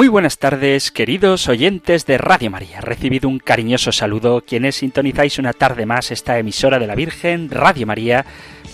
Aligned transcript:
Muy 0.00 0.08
buenas 0.08 0.38
tardes, 0.38 0.90
queridos 0.90 1.46
oyentes 1.46 2.06
de 2.06 2.16
Radio 2.16 2.50
María. 2.50 2.80
Recibido 2.80 3.28
un 3.28 3.38
cariñoso 3.38 3.92
saludo 3.92 4.40
quienes 4.40 4.76
sintonizáis 4.76 5.38
una 5.38 5.52
tarde 5.52 5.84
más 5.84 6.10
esta 6.10 6.38
emisora 6.38 6.78
de 6.78 6.86
la 6.86 6.94
Virgen, 6.94 7.50
Radio 7.50 7.86
María, 7.86 8.24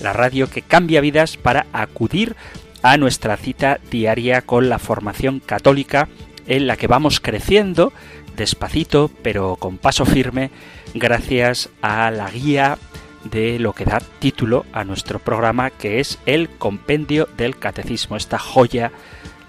la 0.01 0.13
radio 0.13 0.49
que 0.49 0.63
cambia 0.63 1.01
vidas 1.01 1.37
para 1.37 1.67
acudir 1.73 2.37
a 2.81 2.97
nuestra 2.97 3.37
cita 3.37 3.81
diaria 3.91 4.43
con 4.43 4.69
la 4.69 4.79
formación 4.79 5.41
católica 5.41 6.09
en 6.47 6.69
la 6.69 6.77
que 6.77 6.87
vamos 6.87 7.19
creciendo 7.19 7.93
despacito 8.37 9.11
pero 9.25 9.57
con 9.57 9.79
paso 9.79 10.07
firme 10.07 10.53
gracias 10.95 11.71
a 11.83 12.09
la 12.13 12.31
guía 12.31 12.79
de 13.25 13.59
lo 13.59 13.73
que 13.73 13.85
da 13.85 13.99
título 14.21 14.65
a 14.73 14.85
nuestro 14.85 15.19
programa 15.19 15.71
que 15.71 15.99
es 15.99 16.21
el 16.25 16.49
Compendio 16.51 17.29
del 17.37 17.59
Catecismo, 17.59 18.17
esta 18.17 18.39
joya 18.39 18.93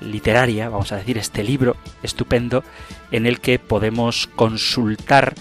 literaria, 0.02 0.70
vamos 0.70 0.92
a 0.92 0.98
decir, 0.98 1.17
este 1.17 1.44
libro 1.44 1.76
estupendo 2.03 2.64
en 3.12 3.26
el 3.26 3.40
que 3.40 3.59
podemos 3.59 4.28
consultar 4.36 5.34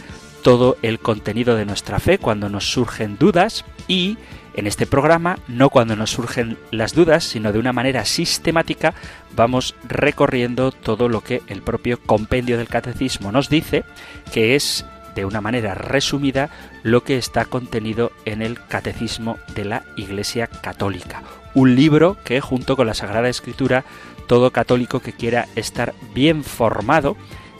todo 0.42 0.76
el 0.82 1.00
contenido 1.00 1.56
de 1.56 1.66
nuestra 1.66 1.98
fe 1.98 2.18
cuando 2.18 2.48
nos 2.48 2.70
surgen 2.70 3.18
dudas 3.18 3.64
y 3.88 4.16
en 4.54 4.66
este 4.66 4.86
programa, 4.86 5.38
no 5.48 5.68
cuando 5.68 5.96
nos 5.96 6.10
surgen 6.10 6.56
las 6.70 6.94
dudas, 6.94 7.24
sino 7.24 7.52
de 7.52 7.58
una 7.58 7.74
manera 7.74 8.06
sistemática, 8.06 8.94
vamos 9.34 9.74
recorriendo 9.86 10.72
todo 10.72 11.10
lo 11.10 11.20
que 11.20 11.42
el 11.46 11.60
propio 11.60 12.00
compendio 12.00 12.56
del 12.56 12.68
catecismo 12.68 13.32
nos 13.32 13.50
dice, 13.50 13.84
que 14.32 14.54
es 14.54 14.86
de 15.14 15.24
una 15.24 15.40
manera 15.40 15.74
resumida 15.74 16.50
lo 16.82 17.02
que 17.02 17.18
está 17.18 17.44
contenido 17.44 18.12
en 18.24 18.40
el 18.40 18.62
Catecismo 18.66 19.38
de 19.54 19.64
la 19.64 19.82
Iglesia 19.96 20.46
Católica. 20.46 21.22
Un 21.54 21.74
libro 21.74 22.18
que 22.22 22.40
junto 22.40 22.76
con 22.76 22.86
la 22.86 22.94
Sagrada 22.94 23.28
Escritura 23.28 23.84
todo 24.26 24.50
católico 24.50 25.00
que 25.00 25.12
quiera 25.12 25.48
estar 25.56 25.94
bien 26.14 26.44
formado 26.44 27.16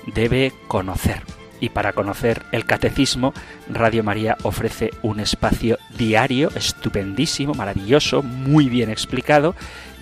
debe 0.07 0.53
conocer. 0.69 1.23
Y 1.59 1.71
para 1.71 1.95
conocer 1.95 2.43
el 2.53 2.67
catecismo, 2.67 3.33
Radio 3.69 4.05
María 4.05 4.37
ofrece 4.43 4.91
un 5.03 5.21
espacio 5.21 5.79
diario 5.97 6.51
estupendísimo, 6.55 7.55
maravilloso, 7.55 8.23
muy 8.23 8.69
bien 8.69 8.91
explicado, 8.91 9.55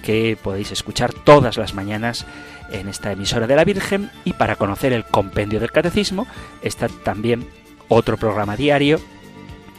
que 0.02 0.36
podéis 0.42 0.72
escuchar 0.72 1.12
todas 1.12 1.56
las 1.56 1.74
mañanas 1.74 2.26
en 2.70 2.88
esta 2.88 3.12
emisora 3.12 3.46
de 3.46 3.56
la 3.56 3.64
Virgen. 3.64 4.10
Y 4.24 4.32
para 4.32 4.56
conocer 4.56 4.92
el 4.92 5.04
compendio 5.04 5.60
del 5.60 5.70
catecismo 5.70 6.26
está 6.60 6.88
también 6.88 7.46
otro 7.88 8.16
programa 8.16 8.56
diario, 8.56 9.00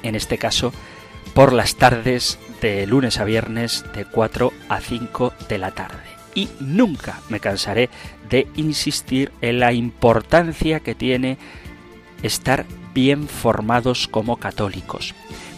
en 0.02 0.16
este 0.16 0.38
caso 0.38 0.72
por 1.34 1.52
las 1.52 1.76
tardes 1.76 2.40
de 2.62 2.88
lunes 2.88 3.20
a 3.20 3.26
viernes 3.26 3.84
de 3.94 4.06
4 4.06 4.54
a 4.70 4.80
5 4.80 5.34
de 5.50 5.58
la 5.58 5.72
tarde 5.72 6.15
y 6.36 6.50
nunca 6.60 7.22
me 7.30 7.40
cansaré 7.40 7.90
de 8.30 8.48
insistir 8.56 9.32
en 9.42 9.60
la 9.60 9.74
importancia 9.74 10.82
que 10.82 10.94
tiene 10.94 11.38
estar 12.22 12.66
bien 12.94 13.28
formados 13.28 14.08
como 14.08 14.38
católicos. 14.38 15.16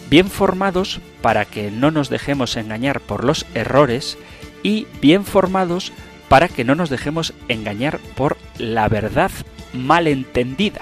Bien 0.10 0.30
formados 0.30 1.02
para 1.22 1.44
que 1.44 1.72
no 1.72 1.92
nos 1.92 2.10
dejemos 2.10 2.56
engañar 2.56 3.02
por 3.02 3.26
los 3.26 3.46
errores 3.54 4.18
y 4.64 4.88
bien 5.02 5.26
formados 5.26 5.92
para 6.30 6.48
que 6.48 6.64
no 6.64 6.76
nos 6.76 6.90
dejemos 6.90 7.34
engañar 7.48 8.00
por 8.16 8.38
la 8.58 8.88
verdad 8.88 9.32
mal 9.74 10.08
entendida. 10.08 10.82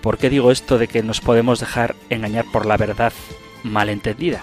¿Por 0.00 0.18
qué 0.18 0.30
digo 0.30 0.50
esto 0.50 0.78
de 0.78 0.88
que 0.88 1.02
nos 1.02 1.20
podemos 1.20 1.60
dejar 1.60 1.94
engañar 2.10 2.44
por 2.52 2.66
la 2.66 2.76
verdad 2.76 3.12
mal 3.62 3.88
entendida? 3.88 4.42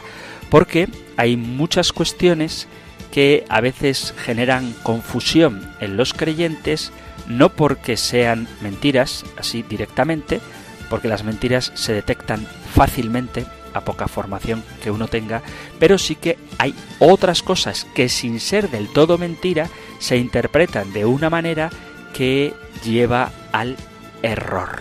Porque 0.49 0.87
hay 1.17 1.35
muchas 1.35 1.91
cuestiones 1.93 2.67
que 3.11 3.45
a 3.49 3.61
veces 3.61 4.13
generan 4.17 4.73
confusión 4.83 5.67
en 5.79 5.97
los 5.97 6.13
creyentes, 6.13 6.91
no 7.27 7.49
porque 7.49 7.97
sean 7.97 8.47
mentiras, 8.61 9.25
así 9.37 9.63
directamente, 9.63 10.41
porque 10.89 11.07
las 11.07 11.23
mentiras 11.23 11.71
se 11.75 11.93
detectan 11.93 12.45
fácilmente 12.73 13.45
a 13.73 13.81
poca 13.81 14.07
formación 14.07 14.63
que 14.83 14.91
uno 14.91 15.07
tenga, 15.07 15.41
pero 15.79 15.97
sí 15.97 16.15
que 16.15 16.37
hay 16.57 16.73
otras 16.99 17.43
cosas 17.43 17.85
que 17.93 18.09
sin 18.09 18.39
ser 18.39 18.69
del 18.69 18.89
todo 18.89 19.17
mentira 19.17 19.69
se 19.99 20.17
interpretan 20.17 20.91
de 20.93 21.05
una 21.05 21.29
manera 21.29 21.69
que 22.13 22.53
lleva 22.83 23.31
al 23.51 23.75
error. 24.23 24.79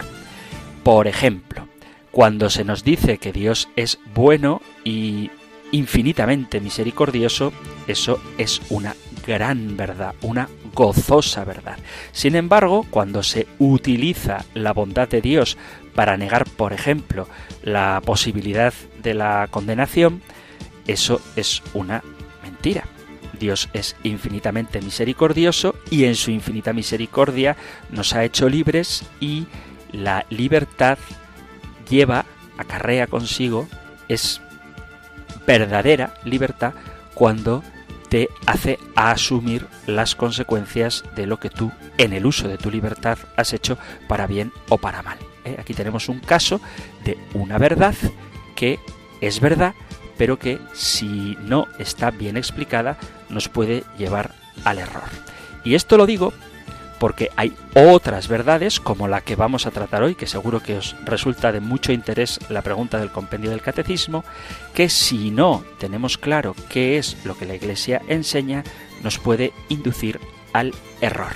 Por 0.82 1.06
ejemplo, 1.06 1.68
cuando 2.10 2.50
se 2.50 2.64
nos 2.64 2.82
dice 2.84 3.18
que 3.18 3.32
Dios 3.32 3.68
es 3.76 3.98
bueno 4.14 4.62
y 4.84 5.30
infinitamente 5.72 6.60
misericordioso, 6.60 7.52
eso 7.86 8.20
es 8.38 8.60
una 8.70 8.94
gran 9.26 9.76
verdad, 9.76 10.14
una 10.22 10.48
gozosa 10.74 11.44
verdad. 11.44 11.78
Sin 12.12 12.36
embargo, 12.36 12.86
cuando 12.90 13.22
se 13.22 13.46
utiliza 13.58 14.44
la 14.54 14.72
bondad 14.72 15.08
de 15.08 15.20
Dios 15.20 15.56
para 15.94 16.16
negar, 16.16 16.44
por 16.44 16.72
ejemplo, 16.72 17.28
la 17.62 18.00
posibilidad 18.04 18.72
de 19.02 19.14
la 19.14 19.48
condenación, 19.50 20.22
eso 20.86 21.20
es 21.36 21.62
una 21.74 22.02
mentira. 22.42 22.84
Dios 23.38 23.68
es 23.72 23.96
infinitamente 24.02 24.80
misericordioso 24.80 25.74
y 25.90 26.04
en 26.04 26.14
su 26.16 26.30
infinita 26.30 26.72
misericordia 26.72 27.56
nos 27.90 28.14
ha 28.14 28.24
hecho 28.24 28.48
libres 28.48 29.04
y 29.20 29.46
la 29.92 30.26
libertad 30.30 30.98
lleva, 31.88 32.24
acarrea 32.56 33.06
consigo, 33.06 33.68
es 34.08 34.40
verdadera 35.48 36.12
libertad 36.24 36.74
cuando 37.14 37.64
te 38.10 38.28
hace 38.46 38.78
asumir 38.94 39.66
las 39.86 40.14
consecuencias 40.14 41.04
de 41.16 41.26
lo 41.26 41.40
que 41.40 41.48
tú 41.48 41.72
en 41.96 42.12
el 42.12 42.26
uso 42.26 42.48
de 42.48 42.58
tu 42.58 42.70
libertad 42.70 43.18
has 43.34 43.54
hecho 43.54 43.78
para 44.06 44.26
bien 44.26 44.52
o 44.68 44.76
para 44.76 45.02
mal. 45.02 45.16
¿eh? 45.46 45.56
Aquí 45.58 45.72
tenemos 45.72 46.10
un 46.10 46.20
caso 46.20 46.60
de 47.02 47.16
una 47.32 47.56
verdad 47.56 47.94
que 48.56 48.78
es 49.22 49.40
verdad, 49.40 49.74
pero 50.18 50.38
que 50.38 50.58
si 50.74 51.38
no 51.40 51.66
está 51.78 52.10
bien 52.10 52.36
explicada 52.36 52.98
nos 53.30 53.48
puede 53.48 53.84
llevar 53.96 54.34
al 54.64 54.78
error. 54.78 55.08
Y 55.64 55.74
esto 55.74 55.96
lo 55.96 56.04
digo 56.04 56.34
porque 56.98 57.30
hay 57.36 57.54
otras 57.74 58.28
verdades, 58.28 58.80
como 58.80 59.08
la 59.08 59.20
que 59.20 59.36
vamos 59.36 59.66
a 59.66 59.70
tratar 59.70 60.02
hoy, 60.02 60.14
que 60.14 60.26
seguro 60.26 60.60
que 60.60 60.76
os 60.76 60.96
resulta 61.04 61.52
de 61.52 61.60
mucho 61.60 61.92
interés 61.92 62.40
la 62.48 62.62
pregunta 62.62 62.98
del 62.98 63.10
compendio 63.10 63.50
del 63.50 63.62
catecismo, 63.62 64.24
que 64.74 64.88
si 64.88 65.30
no 65.30 65.64
tenemos 65.78 66.18
claro 66.18 66.54
qué 66.68 66.98
es 66.98 67.16
lo 67.24 67.36
que 67.36 67.46
la 67.46 67.54
Iglesia 67.54 68.02
enseña, 68.08 68.64
nos 69.02 69.18
puede 69.18 69.52
inducir 69.68 70.20
al 70.52 70.74
error. 71.00 71.32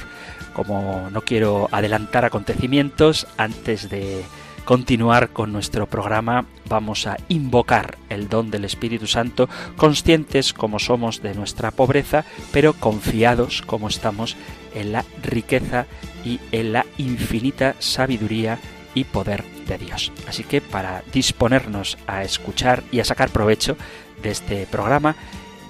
Como 0.52 1.08
no 1.10 1.22
quiero 1.22 1.68
adelantar 1.72 2.24
acontecimientos, 2.24 3.26
antes 3.36 3.88
de 3.88 4.24
continuar 4.64 5.30
con 5.30 5.52
nuestro 5.52 5.86
programa, 5.86 6.46
vamos 6.68 7.06
a 7.06 7.16
invocar 7.28 7.98
el 8.08 8.28
don 8.28 8.50
del 8.50 8.64
Espíritu 8.64 9.06
Santo, 9.06 9.48
conscientes 9.76 10.52
como 10.52 10.78
somos 10.78 11.22
de 11.22 11.34
nuestra 11.34 11.70
pobreza, 11.70 12.24
pero 12.52 12.72
confiados 12.74 13.62
como 13.62 13.88
estamos 13.88 14.36
en 14.74 14.92
la 14.92 15.04
riqueza 15.22 15.86
y 16.24 16.40
en 16.52 16.72
la 16.72 16.86
infinita 16.98 17.74
sabiduría 17.78 18.58
y 18.94 19.04
poder 19.04 19.44
de 19.66 19.78
Dios. 19.78 20.12
Así 20.28 20.44
que 20.44 20.60
para 20.60 21.02
disponernos 21.12 21.98
a 22.06 22.22
escuchar 22.22 22.82
y 22.92 23.00
a 23.00 23.04
sacar 23.04 23.30
provecho 23.30 23.76
de 24.22 24.30
este 24.30 24.66
programa, 24.66 25.16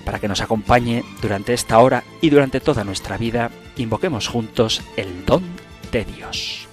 para 0.05 0.19
que 0.19 0.29
nos 0.29 0.41
acompañe 0.41 1.05
durante 1.21 1.55
esta 1.55 1.79
hora 1.79 2.03
y 2.21 2.31
durante 2.31 2.61
toda 2.61 2.85
nuestra 2.85 3.17
vida, 3.17 3.51
invoquemos 3.77 4.29
juntos 4.29 4.83
el 4.97 5.25
don 5.25 5.45
de 5.93 6.05
Dios. 6.05 6.72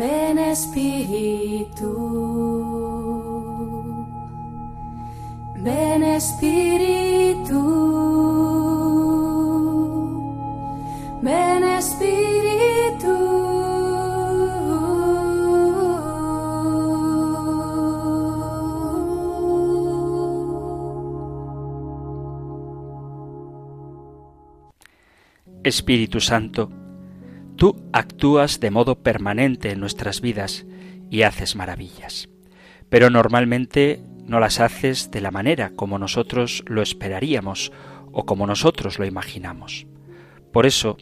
Ven 0.00 0.38
Espíritu, 0.38 1.92
ven 5.56 6.02
Espíritu, 6.02 7.60
ven 11.20 11.64
Espíritu. 11.64 13.14
Espíritu 25.62 26.20
Santo, 26.20 26.79
tú 27.60 27.76
actúas 27.92 28.58
de 28.58 28.70
modo 28.70 29.02
permanente 29.02 29.70
en 29.70 29.80
nuestras 29.80 30.22
vidas 30.22 30.64
y 31.10 31.22
haces 31.24 31.56
maravillas. 31.56 32.30
Pero 32.88 33.10
normalmente 33.10 34.02
no 34.24 34.40
las 34.40 34.60
haces 34.60 35.10
de 35.10 35.20
la 35.20 35.30
manera 35.30 35.72
como 35.76 35.98
nosotros 35.98 36.64
lo 36.66 36.80
esperaríamos 36.80 37.70
o 38.12 38.24
como 38.24 38.46
nosotros 38.46 38.98
lo 38.98 39.04
imaginamos. 39.04 39.86
Por 40.54 40.64
eso 40.64 40.96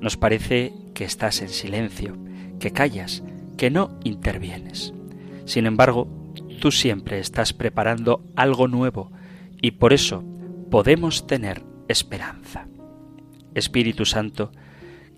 nos 0.00 0.16
parece 0.16 0.72
que 0.94 1.02
estás 1.02 1.42
en 1.42 1.48
silencio, 1.48 2.16
que 2.60 2.70
callas, 2.70 3.24
que 3.56 3.70
no 3.70 3.98
intervienes. 4.04 4.94
Sin 5.44 5.66
embargo, 5.66 6.06
tú 6.60 6.70
siempre 6.70 7.18
estás 7.18 7.52
preparando 7.52 8.22
algo 8.36 8.68
nuevo 8.68 9.10
y 9.60 9.72
por 9.72 9.92
eso 9.92 10.22
podemos 10.70 11.26
tener 11.26 11.64
esperanza. 11.88 12.68
Espíritu 13.56 14.04
Santo, 14.04 14.52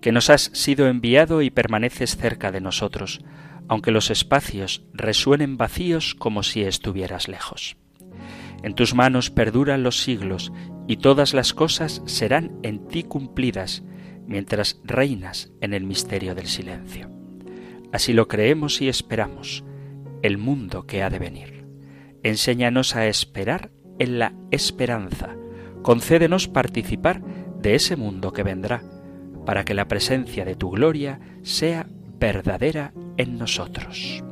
que 0.01 0.11
nos 0.11 0.29
has 0.29 0.51
sido 0.53 0.87
enviado 0.87 1.41
y 1.41 1.49
permaneces 1.49 2.15
cerca 2.17 2.51
de 2.51 2.61
nosotros, 2.61 3.21
aunque 3.67 3.91
los 3.91 4.09
espacios 4.09 4.83
resuenen 4.93 5.57
vacíos 5.57 6.15
como 6.15 6.43
si 6.43 6.61
estuvieras 6.63 7.27
lejos. 7.27 7.77
En 8.63 8.73
tus 8.73 8.93
manos 8.93 9.29
perduran 9.29 9.83
los 9.83 10.01
siglos 10.01 10.51
y 10.87 10.97
todas 10.97 11.33
las 11.33 11.53
cosas 11.53 12.01
serán 12.05 12.59
en 12.63 12.87
ti 12.87 13.03
cumplidas 13.03 13.83
mientras 14.25 14.81
reinas 14.83 15.51
en 15.61 15.73
el 15.73 15.83
misterio 15.83 16.35
del 16.35 16.47
silencio. 16.47 17.09
Así 17.91 18.13
lo 18.13 18.27
creemos 18.27 18.81
y 18.81 18.89
esperamos, 18.89 19.63
el 20.21 20.37
mundo 20.37 20.85
que 20.85 21.01
ha 21.01 21.09
de 21.09 21.19
venir. 21.19 21.65
Enséñanos 22.23 22.95
a 22.95 23.07
esperar 23.07 23.71
en 23.97 24.19
la 24.19 24.33
esperanza. 24.51 25.35
Concédenos 25.81 26.47
participar 26.47 27.21
de 27.61 27.75
ese 27.75 27.95
mundo 27.95 28.33
que 28.33 28.43
vendrá, 28.43 28.83
para 29.45 29.63
que 29.65 29.73
la 29.73 29.87
presencia 29.87 30.45
de 30.45 30.55
tu 30.55 30.71
gloria 30.71 31.19
sea 31.43 31.87
verdadera 32.19 32.93
en 33.17 33.37
nosotros. 33.37 34.23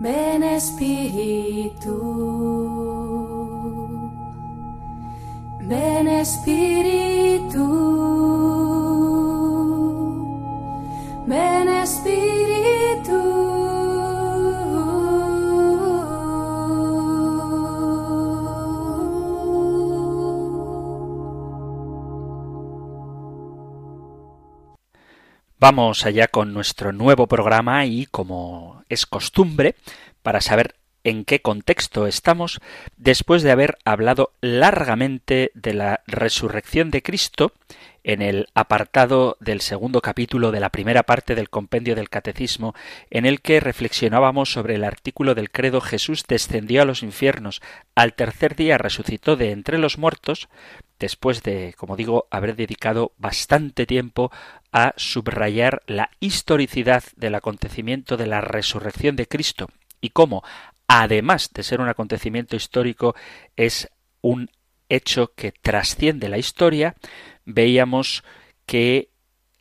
Ven 0.00 0.44
Espíritu, 0.44 1.96
ven 5.68 6.06
Espíritu, 6.06 7.64
Espíritu. 11.30 13.18
Vamos 25.60 26.06
allá 26.06 26.28
con 26.28 26.54
nuestro 26.54 26.92
nuevo 26.92 27.26
programa 27.26 27.84
y 27.84 28.06
como 28.06 28.84
es 28.88 29.04
costumbre, 29.04 29.74
para 30.22 30.40
saber 30.40 30.76
en 31.04 31.24
qué 31.24 31.40
contexto 31.40 32.06
estamos, 32.06 32.60
después 32.96 33.42
de 33.42 33.50
haber 33.50 33.76
hablado 33.84 34.32
largamente 34.40 35.50
de 35.54 35.74
la 35.74 36.00
resurrección 36.06 36.90
de 36.90 37.02
Cristo 37.02 37.52
en 38.08 38.22
el 38.22 38.46
apartado 38.54 39.36
del 39.38 39.60
segundo 39.60 40.00
capítulo 40.00 40.50
de 40.50 40.60
la 40.60 40.70
primera 40.70 41.02
parte 41.02 41.34
del 41.34 41.50
compendio 41.50 41.94
del 41.94 42.08
Catecismo, 42.08 42.74
en 43.10 43.26
el 43.26 43.42
que 43.42 43.60
reflexionábamos 43.60 44.50
sobre 44.50 44.76
el 44.76 44.84
artículo 44.84 45.34
del 45.34 45.50
credo 45.50 45.82
Jesús 45.82 46.24
descendió 46.26 46.80
a 46.80 46.84
los 46.86 47.02
infiernos, 47.02 47.60
al 47.94 48.14
tercer 48.14 48.56
día 48.56 48.78
resucitó 48.78 49.36
de 49.36 49.50
entre 49.50 49.76
los 49.76 49.98
muertos, 49.98 50.48
después 50.98 51.42
de, 51.42 51.74
como 51.76 51.96
digo, 51.96 52.26
haber 52.30 52.56
dedicado 52.56 53.12
bastante 53.18 53.84
tiempo 53.84 54.32
a 54.72 54.94
subrayar 54.96 55.82
la 55.86 56.08
historicidad 56.18 57.04
del 57.14 57.34
acontecimiento 57.34 58.16
de 58.16 58.26
la 58.26 58.40
resurrección 58.40 59.16
de 59.16 59.28
Cristo 59.28 59.68
y 60.00 60.10
cómo, 60.10 60.42
además 60.86 61.50
de 61.52 61.62
ser 61.62 61.82
un 61.82 61.90
acontecimiento 61.90 62.56
histórico, 62.56 63.14
es 63.54 63.90
un 64.22 64.48
hecho 64.88 65.32
que 65.34 65.52
trasciende 65.52 66.30
la 66.30 66.38
historia, 66.38 66.94
veíamos 67.48 68.22
que 68.66 69.08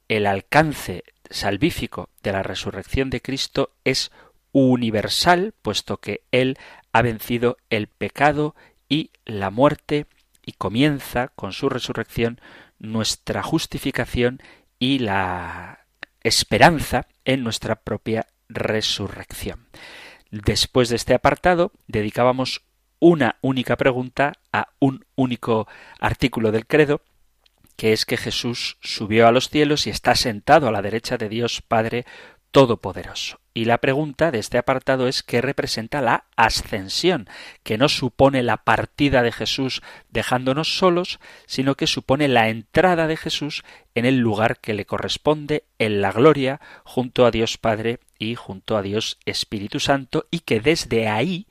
el 0.10 0.28
alcance 0.28 1.04
salvífico 1.30 2.10
de 2.22 2.34
la 2.34 2.44
resurrección 2.44 3.10
de 3.10 3.22
Cristo 3.22 3.72
es 3.84 4.12
universal, 4.52 5.54
puesto 5.62 5.98
que 5.98 6.22
Él 6.32 6.58
ha 6.92 7.02
vencido 7.02 7.58
el 7.70 7.88
pecado 7.88 8.56
y 8.90 9.12
la 9.26 9.50
muerte 9.50 10.06
y 10.46 10.54
comienza 10.54 11.30
con 11.30 11.54
su 11.54 11.70
resurrección 11.70 12.40
nuestra 12.78 13.42
justificación 13.42 14.42
y 14.80 15.00
la 15.00 15.86
esperanza 16.24 17.08
en 17.26 17.44
nuestra 17.44 17.78
propia 17.78 18.28
resurrección. 18.50 19.68
Después 20.30 20.90
de 20.90 20.98
este 20.98 21.14
apartado 21.14 21.72
dedicábamos 21.88 22.64
una 23.00 23.38
única 23.42 23.78
pregunta 23.78 24.34
a 24.52 24.70
un 24.80 25.06
único 25.16 25.68
artículo 26.00 26.52
del 26.52 26.66
credo, 26.66 27.02
que 27.78 27.94
es 27.94 28.06
que 28.06 28.18
Jesús 28.18 28.78
subió 28.82 29.28
a 29.28 29.32
los 29.32 29.50
cielos 29.50 29.88
y 29.88 29.92
está 29.92 30.16
sentado 30.16 30.68
a 30.68 30.72
la 30.72 30.82
derecha 30.82 31.18
de 31.18 31.30
Dios 31.30 31.62
Padre 31.62 32.06
Todopoderoso. 32.52 33.40
Y 33.54 33.66
la 33.66 33.80
pregunta 33.80 34.32
de 34.32 34.40
este 34.40 34.58
apartado 34.58 35.08
es 35.08 35.24
qué 35.24 35.42
representa 35.42 36.02
la 36.02 36.26
ascensión, 36.36 37.28
que 37.64 37.78
no 37.78 37.90
supone 37.90 38.44
la 38.44 38.58
partida 38.58 39.22
de 39.22 39.32
Jesús 39.32 39.82
dejándonos 40.10 40.78
solos, 40.78 41.20
sino 41.46 41.76
que 41.76 41.88
supone 41.88 42.28
la 42.28 42.50
entrada 42.50 43.08
de 43.08 43.18
Jesús 43.18 43.64
en 43.96 44.06
el 44.06 44.18
lugar 44.18 44.60
que 44.60 44.74
le 44.74 44.86
corresponde 44.86 45.64
en 45.80 46.02
la 46.02 46.12
gloria 46.12 46.62
junto 46.84 47.26
a 47.26 47.32
Dios 47.32 47.58
Padre 47.58 48.00
y 48.20 48.36
junto 48.36 48.78
a 48.78 48.82
Dios 48.82 49.18
Espíritu 49.26 49.80
Santo 49.80 50.28
y 50.32 50.40
que 50.40 50.60
desde 50.60 51.08
ahí 51.08 51.48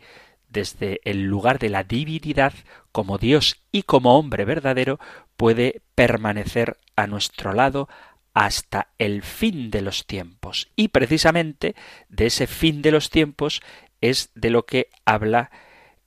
desde 0.48 1.00
el 1.04 1.24
lugar 1.24 1.58
de 1.58 1.68
la 1.68 1.84
divinidad, 1.84 2.54
como 2.90 3.18
Dios 3.18 3.62
y 3.72 3.82
como 3.82 4.18
hombre 4.18 4.44
verdadero, 4.44 4.98
puede 5.36 5.82
permanecer 5.94 6.78
a 6.96 7.06
nuestro 7.06 7.52
lado 7.52 7.88
hasta 8.34 8.88
el 8.98 9.22
fin 9.22 9.70
de 9.70 9.80
los 9.80 10.06
tiempos. 10.06 10.68
Y 10.76 10.88
precisamente 10.88 11.74
de 12.08 12.26
ese 12.26 12.46
fin 12.46 12.82
de 12.82 12.90
los 12.90 13.10
tiempos 13.10 13.62
es 14.00 14.30
de 14.34 14.50
lo 14.50 14.66
que 14.66 14.90
habla 15.04 15.50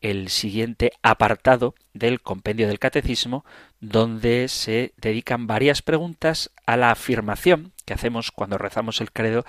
el 0.02 0.30
siguiente 0.30 0.92
apartado 1.02 1.76
del 1.94 2.22
compendio 2.22 2.68
del 2.68 2.80
catecismo, 2.80 3.46
donde 3.80 4.48
se 4.48 4.94
dedican 4.98 5.48
varias 5.48 5.82
preguntas 5.82 6.52
a 6.66 6.78
la 6.78 6.92
afirmación 6.92 7.74
que 7.86 7.94
hacemos 7.94 8.32
cuando 8.32 8.58
rezamos 8.58 9.02
el 9.02 9.12
credo 9.12 9.46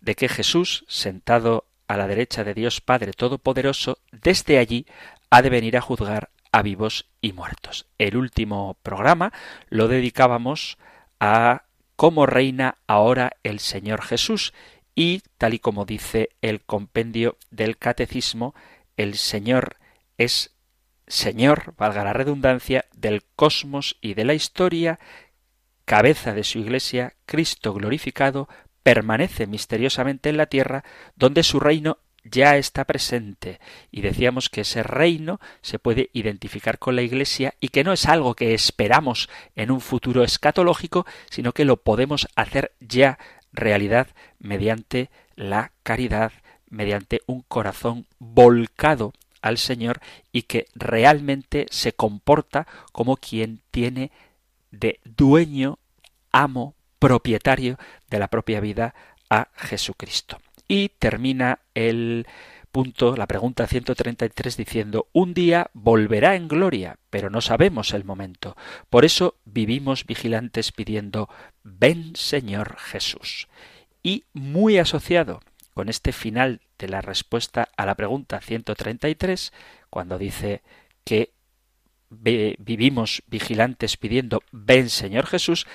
de 0.00 0.14
que 0.14 0.28
Jesús, 0.28 0.84
sentado 0.88 1.66
a 1.86 1.96
la 1.96 2.06
derecha 2.06 2.44
de 2.44 2.54
Dios 2.54 2.80
Padre 2.80 3.12
Todopoderoso, 3.12 3.98
desde 4.10 4.58
allí 4.58 4.86
ha 5.30 5.42
de 5.42 5.50
venir 5.50 5.76
a 5.76 5.82
juzgar 5.82 6.30
a 6.52 6.62
vivos 6.62 7.06
y 7.20 7.32
muertos. 7.32 7.86
El 7.98 8.16
último 8.16 8.76
programa 8.82 9.32
lo 9.68 9.88
dedicábamos 9.88 10.78
a 11.18 11.64
cómo 11.96 12.26
reina 12.26 12.76
ahora 12.86 13.32
el 13.42 13.58
Señor 13.58 14.02
Jesús 14.02 14.52
y, 14.94 15.22
tal 15.38 15.54
y 15.54 15.58
como 15.58 15.86
dice 15.86 16.30
el 16.42 16.60
compendio 16.60 17.38
del 17.50 17.78
Catecismo, 17.78 18.54
el 18.96 19.14
Señor 19.14 19.76
es 20.18 20.54
Señor, 21.06 21.74
valga 21.76 22.04
la 22.04 22.12
redundancia, 22.12 22.84
del 22.94 23.24
cosmos 23.36 23.96
y 24.00 24.14
de 24.14 24.24
la 24.24 24.34
historia, 24.34 24.98
cabeza 25.84 26.32
de 26.32 26.44
su 26.44 26.58
Iglesia, 26.58 27.14
Cristo 27.26 27.72
glorificado, 27.74 28.48
permanece 28.82 29.46
misteriosamente 29.46 30.28
en 30.28 30.36
la 30.36 30.46
tierra, 30.46 30.84
donde 31.16 31.42
su 31.42 31.60
reino 31.60 31.98
ya 32.24 32.56
está 32.56 32.84
presente 32.84 33.60
y 33.90 34.00
decíamos 34.00 34.48
que 34.48 34.62
ese 34.62 34.82
reino 34.82 35.40
se 35.60 35.78
puede 35.78 36.10
identificar 36.12 36.78
con 36.78 36.96
la 36.96 37.02
Iglesia 37.02 37.54
y 37.60 37.68
que 37.68 37.84
no 37.84 37.92
es 37.92 38.06
algo 38.06 38.34
que 38.34 38.54
esperamos 38.54 39.28
en 39.56 39.70
un 39.70 39.80
futuro 39.80 40.22
escatológico, 40.22 41.06
sino 41.30 41.52
que 41.52 41.64
lo 41.64 41.78
podemos 41.78 42.28
hacer 42.36 42.72
ya 42.80 43.18
realidad 43.52 44.08
mediante 44.38 45.10
la 45.36 45.72
caridad, 45.82 46.32
mediante 46.68 47.22
un 47.26 47.42
corazón 47.42 48.06
volcado 48.18 49.12
al 49.40 49.58
Señor 49.58 50.00
y 50.30 50.42
que 50.42 50.66
realmente 50.74 51.66
se 51.70 51.92
comporta 51.92 52.66
como 52.92 53.16
quien 53.16 53.60
tiene 53.70 54.12
de 54.70 55.00
dueño, 55.04 55.78
amo, 56.30 56.74
propietario 56.98 57.78
de 58.08 58.18
la 58.20 58.28
propia 58.28 58.60
vida 58.60 58.94
a 59.28 59.48
Jesucristo. 59.56 60.38
Y 60.72 60.88
termina 60.88 61.58
el 61.74 62.26
punto, 62.70 63.14
la 63.14 63.26
pregunta 63.26 63.66
133 63.66 64.56
diciendo, 64.56 65.06
un 65.12 65.34
día 65.34 65.70
volverá 65.74 66.34
en 66.34 66.48
gloria, 66.48 66.98
pero 67.10 67.28
no 67.28 67.42
sabemos 67.42 67.92
el 67.92 68.04
momento. 68.04 68.56
Por 68.88 69.04
eso 69.04 69.36
vivimos 69.44 70.06
vigilantes 70.06 70.72
pidiendo, 70.72 71.28
ven 71.62 72.16
Señor 72.16 72.78
Jesús. 72.78 73.48
Y 74.02 74.24
muy 74.32 74.78
asociado 74.78 75.40
con 75.74 75.90
este 75.90 76.10
final 76.10 76.62
de 76.78 76.88
la 76.88 77.02
respuesta 77.02 77.68
a 77.76 77.84
la 77.84 77.94
pregunta 77.94 78.40
133, 78.40 79.52
cuando 79.90 80.16
dice 80.16 80.62
que 81.04 81.34
vivimos 82.08 83.22
vigilantes 83.26 83.98
pidiendo, 83.98 84.42
ven 84.52 84.88
Señor 84.88 85.26
Jesús, 85.26 85.66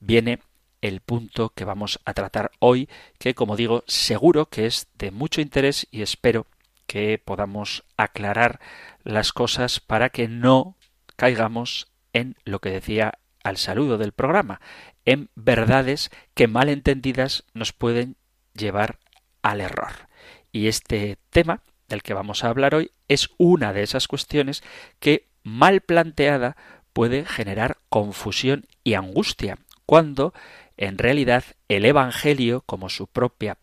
viene 0.00 0.40
el 0.80 1.00
punto 1.00 1.50
que 1.50 1.64
vamos 1.64 2.00
a 2.04 2.14
tratar 2.14 2.50
hoy, 2.58 2.88
que 3.18 3.34
como 3.34 3.56
digo, 3.56 3.84
seguro 3.86 4.46
que 4.46 4.66
es 4.66 4.88
de 4.94 5.10
mucho 5.10 5.40
interés 5.40 5.86
y 5.90 6.02
espero 6.02 6.46
que 6.86 7.18
podamos 7.18 7.84
aclarar 7.96 8.60
las 9.04 9.32
cosas 9.32 9.80
para 9.80 10.10
que 10.10 10.28
no 10.28 10.76
caigamos 11.16 11.88
en 12.12 12.36
lo 12.44 12.60
que 12.60 12.70
decía 12.70 13.18
al 13.44 13.56
saludo 13.56 13.98
del 13.98 14.12
programa, 14.12 14.60
en 15.04 15.30
verdades 15.34 16.10
que 16.34 16.48
mal 16.48 16.68
entendidas 16.68 17.44
nos 17.54 17.72
pueden 17.72 18.16
llevar 18.54 18.98
al 19.42 19.60
error. 19.60 20.08
Y 20.52 20.66
este 20.66 21.18
tema 21.30 21.62
del 21.88 22.02
que 22.02 22.14
vamos 22.14 22.44
a 22.44 22.48
hablar 22.48 22.74
hoy 22.74 22.90
es 23.08 23.30
una 23.38 23.72
de 23.72 23.82
esas 23.82 24.08
cuestiones 24.08 24.62
que 24.98 25.28
mal 25.42 25.80
planteada 25.80 26.56
puede 26.92 27.24
generar 27.24 27.78
confusión 27.88 28.66
y 28.84 28.94
angustia, 28.94 29.58
cuando 29.86 30.34
en 30.80 30.96
realidad 30.96 31.44
el 31.68 31.84
Evangelio, 31.84 32.62
como 32.62 32.88
su 32.88 33.06
propia 33.06 33.58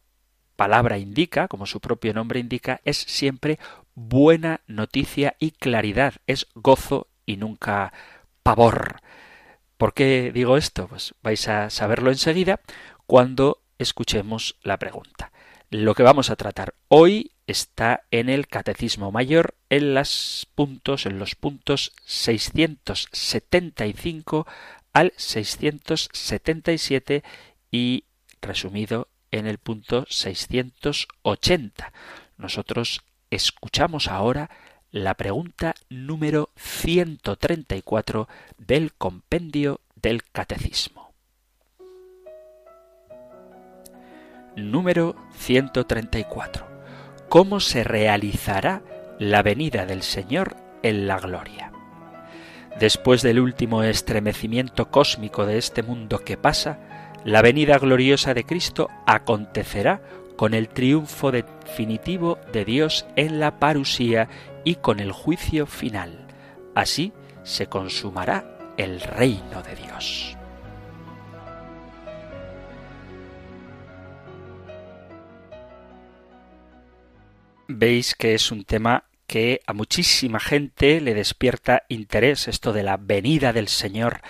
palabra 0.55 1.00
indica, 1.00 1.47
como 1.47 1.65
su 1.65 1.81
propio 1.81 2.13
nombre 2.13 2.39
indica, 2.39 2.79
es 2.83 2.97
siempre 2.97 3.57
buena 3.95 4.62
noticia 4.67 5.36
y 5.39 5.50
claridad, 5.51 6.13
es 6.27 6.45
gozo 6.53 7.07
y 7.25 7.38
nunca 7.38 7.91
pavor. 8.43 9.01
¿Por 9.77 9.95
qué 9.95 10.31
digo 10.31 10.57
esto? 10.57 10.88
Pues 10.88 11.15
vais 11.24 11.47
a 11.47 11.71
saberlo 11.71 12.12
enseguida 12.12 12.59
cuando 13.07 13.63
escuchemos 13.79 14.55
la 14.62 14.77
pregunta. 14.77 15.31
Lo 15.71 15.95
que 15.95 16.03
vamos 16.03 16.29
a 16.29 16.36
tratar 16.36 16.75
hoy 16.88 17.31
está 17.47 18.03
en 18.12 18.29
el 18.29 18.47
Catecismo 18.47 19.12
Mayor 19.12 19.55
en 19.69 19.95
los 19.95 20.47
puntos 20.53 21.05
en 21.05 21.19
los 21.19 21.36
puntos 21.36 21.93
675 22.05 24.47
al 24.97 25.13
677 25.15 27.23
y 27.69 28.05
resumido 28.41 29.09
en 29.29 29.45
el 29.45 29.59
punto 29.59 30.07
680. 30.09 31.93
Nosotros 32.37 33.03
escuchamos 33.29 34.07
ahora 34.07 34.49
la 34.89 35.13
pregunta 35.13 35.75
número 35.89 36.49
134 36.55 38.27
del 38.57 38.91
compendio 38.93 39.81
del 39.95 40.23
Catecismo. 40.23 41.13
Número 44.55 45.15
134. 45.35 46.67
¿Cómo 47.29 47.59
se 47.59 47.83
realizará 47.83 48.81
la 49.19 49.43
venida 49.43 49.85
del 49.85 50.01
Señor 50.01 50.57
en 50.81 51.05
la 51.05 51.19
gloria? 51.19 51.76
Después 52.79 53.24
del 53.24 53.39
último 53.39 53.81
estremecimiento 53.81 54.91
cósmico 54.91 55.48
de 55.48 55.57
este 55.57 55.81
mundo 55.81 56.19
que 56.19 56.38
pasa, 56.38 56.77
la 57.25 57.41
venida 57.41 57.79
gloriosa 57.79 58.36
de 58.36 58.43
Cristo 58.43 58.89
acontecerá 59.07 60.00
con 60.36 60.53
el 60.53 60.69
triunfo 60.69 61.31
definitivo 61.31 62.38
de 62.53 62.65
Dios 62.65 63.07
en 63.15 63.39
la 63.39 63.57
parusía 63.57 64.29
y 64.63 64.75
con 64.75 65.00
el 65.00 65.12
juicio 65.12 65.65
final. 65.65 66.27
Así 66.75 67.13
se 67.41 67.65
consumará 67.65 68.46
el 68.77 69.01
reino 69.01 69.63
de 69.63 69.75
Dios. 69.75 70.38
Veis 77.67 78.13
que 78.13 78.36
es 78.36 78.51
un 78.51 78.63
tema 78.63 79.03
que 79.27 79.62
a 79.67 79.74
muchísima 79.74 80.39
gente 80.39 81.01
le 81.01 81.13
despierta 81.13 81.84
interés 81.89 82.48
esto 82.48 82.74
de 82.74 82.84
la 82.84 82.98
venida 82.98 83.53
del 83.53 83.67
Señor, 83.67 84.22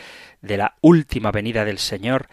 de 0.42 0.58
la 0.58 0.75
última 0.82 1.32
venida 1.32 1.63
del 1.66 1.77
Señor, 1.77 2.27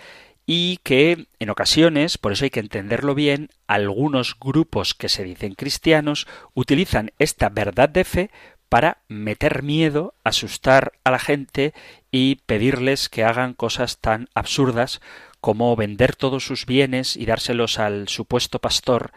y 0.47 0.79
que 0.79 1.27
en 1.39 1.51
ocasiones, 1.51 2.19
por 2.19 2.33
eso 2.33 2.45
hay 2.45 2.51
que 2.51 2.61
entenderlo 2.61 3.15
bien, 3.15 3.51
algunos 3.67 4.39
grupos 4.39 4.95
que 4.95 5.09
se 5.09 5.25
dicen 5.25 5.55
cristianos 5.55 6.27
utilizan 6.53 7.13
esta 7.19 7.49
verdad 7.49 7.89
de 7.89 8.05
fe 8.05 8.31
para 8.69 8.99
meter 9.09 9.63
miedo, 9.63 10.15
asustar 10.25 10.93
a 11.05 11.11
la 11.11 11.19
gente 11.19 11.73
y 12.11 12.37
pedirles 12.47 13.09
que 13.09 13.25
hagan 13.25 13.55
cosas 13.55 13.99
tan 13.99 14.29
absurdas 14.35 15.01
como 15.41 15.77
vender 15.77 16.17
todos 16.17 16.45
sus 16.45 16.67
bienes 16.67 17.17
y 17.17 17.27
dárselos 17.27 17.79
al 17.79 18.09
supuesto 18.09 18.59
pastor 18.59 19.13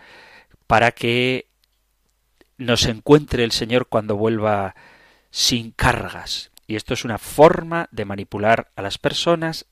para 0.68 0.92
que 0.92 1.47
nos 2.58 2.86
encuentre 2.86 3.44
el 3.44 3.52
Señor 3.52 3.88
cuando 3.88 4.16
vuelva 4.16 4.76
sin 5.30 5.72
cargas. 5.72 6.52
Y 6.68 6.76
esto 6.76 6.94
es 6.94 7.06
una 7.06 7.18
forma 7.18 7.88
de 7.92 8.06
manipular 8.06 8.72
a 8.76 8.82
las 8.82 8.98
personas 8.98 9.66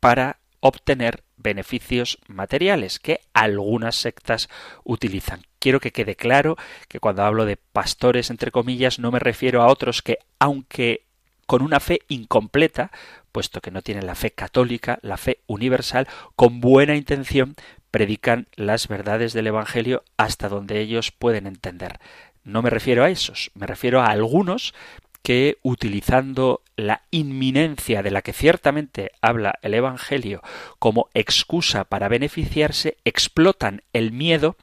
para 0.00 0.40
obtener 0.60 1.24
beneficios 1.36 2.18
materiales 2.26 2.98
que 2.98 3.20
algunas 3.32 3.96
sectas 3.96 4.48
utilizan. 4.82 5.42
Quiero 5.58 5.80
que 5.80 5.92
quede 5.92 6.16
claro 6.16 6.56
que 6.88 7.00
cuando 7.00 7.22
hablo 7.22 7.44
de 7.44 7.56
pastores, 7.56 8.30
entre 8.30 8.50
comillas, 8.50 8.98
no 8.98 9.10
me 9.10 9.18
refiero 9.18 9.62
a 9.62 9.68
otros 9.68 10.02
que, 10.02 10.18
aunque 10.38 11.04
con 11.46 11.62
una 11.62 11.80
fe 11.80 12.00
incompleta, 12.08 12.90
puesto 13.32 13.60
que 13.60 13.70
no 13.70 13.82
tienen 13.82 14.06
la 14.06 14.14
fe 14.14 14.30
católica, 14.30 14.98
la 15.02 15.16
fe 15.16 15.40
universal, 15.46 16.08
con 16.36 16.60
buena 16.60 16.96
intención 16.96 17.54
predican 17.94 18.48
las 18.56 18.88
verdades 18.88 19.34
del 19.34 19.46
Evangelio 19.46 20.02
hasta 20.16 20.48
donde 20.48 20.80
ellos 20.80 21.12
pueden 21.12 21.46
entender. 21.46 22.00
No 22.42 22.60
me 22.60 22.68
refiero 22.68 23.04
a 23.04 23.10
esos, 23.10 23.52
me 23.54 23.68
refiero 23.68 24.00
a 24.00 24.08
algunos 24.08 24.74
que 25.22 25.58
utilizando 25.62 26.62
la 26.74 27.02
inminencia 27.12 28.02
de 28.02 28.10
la 28.10 28.22
que 28.22 28.32
ciertamente 28.32 29.12
habla 29.22 29.60
el 29.62 29.74
Evangelio 29.74 30.42
como 30.80 31.08
excusa 31.14 31.84
para 31.84 32.08
beneficiarse, 32.08 32.96
explotan 33.04 33.82
el 33.92 34.10
miedo 34.10 34.56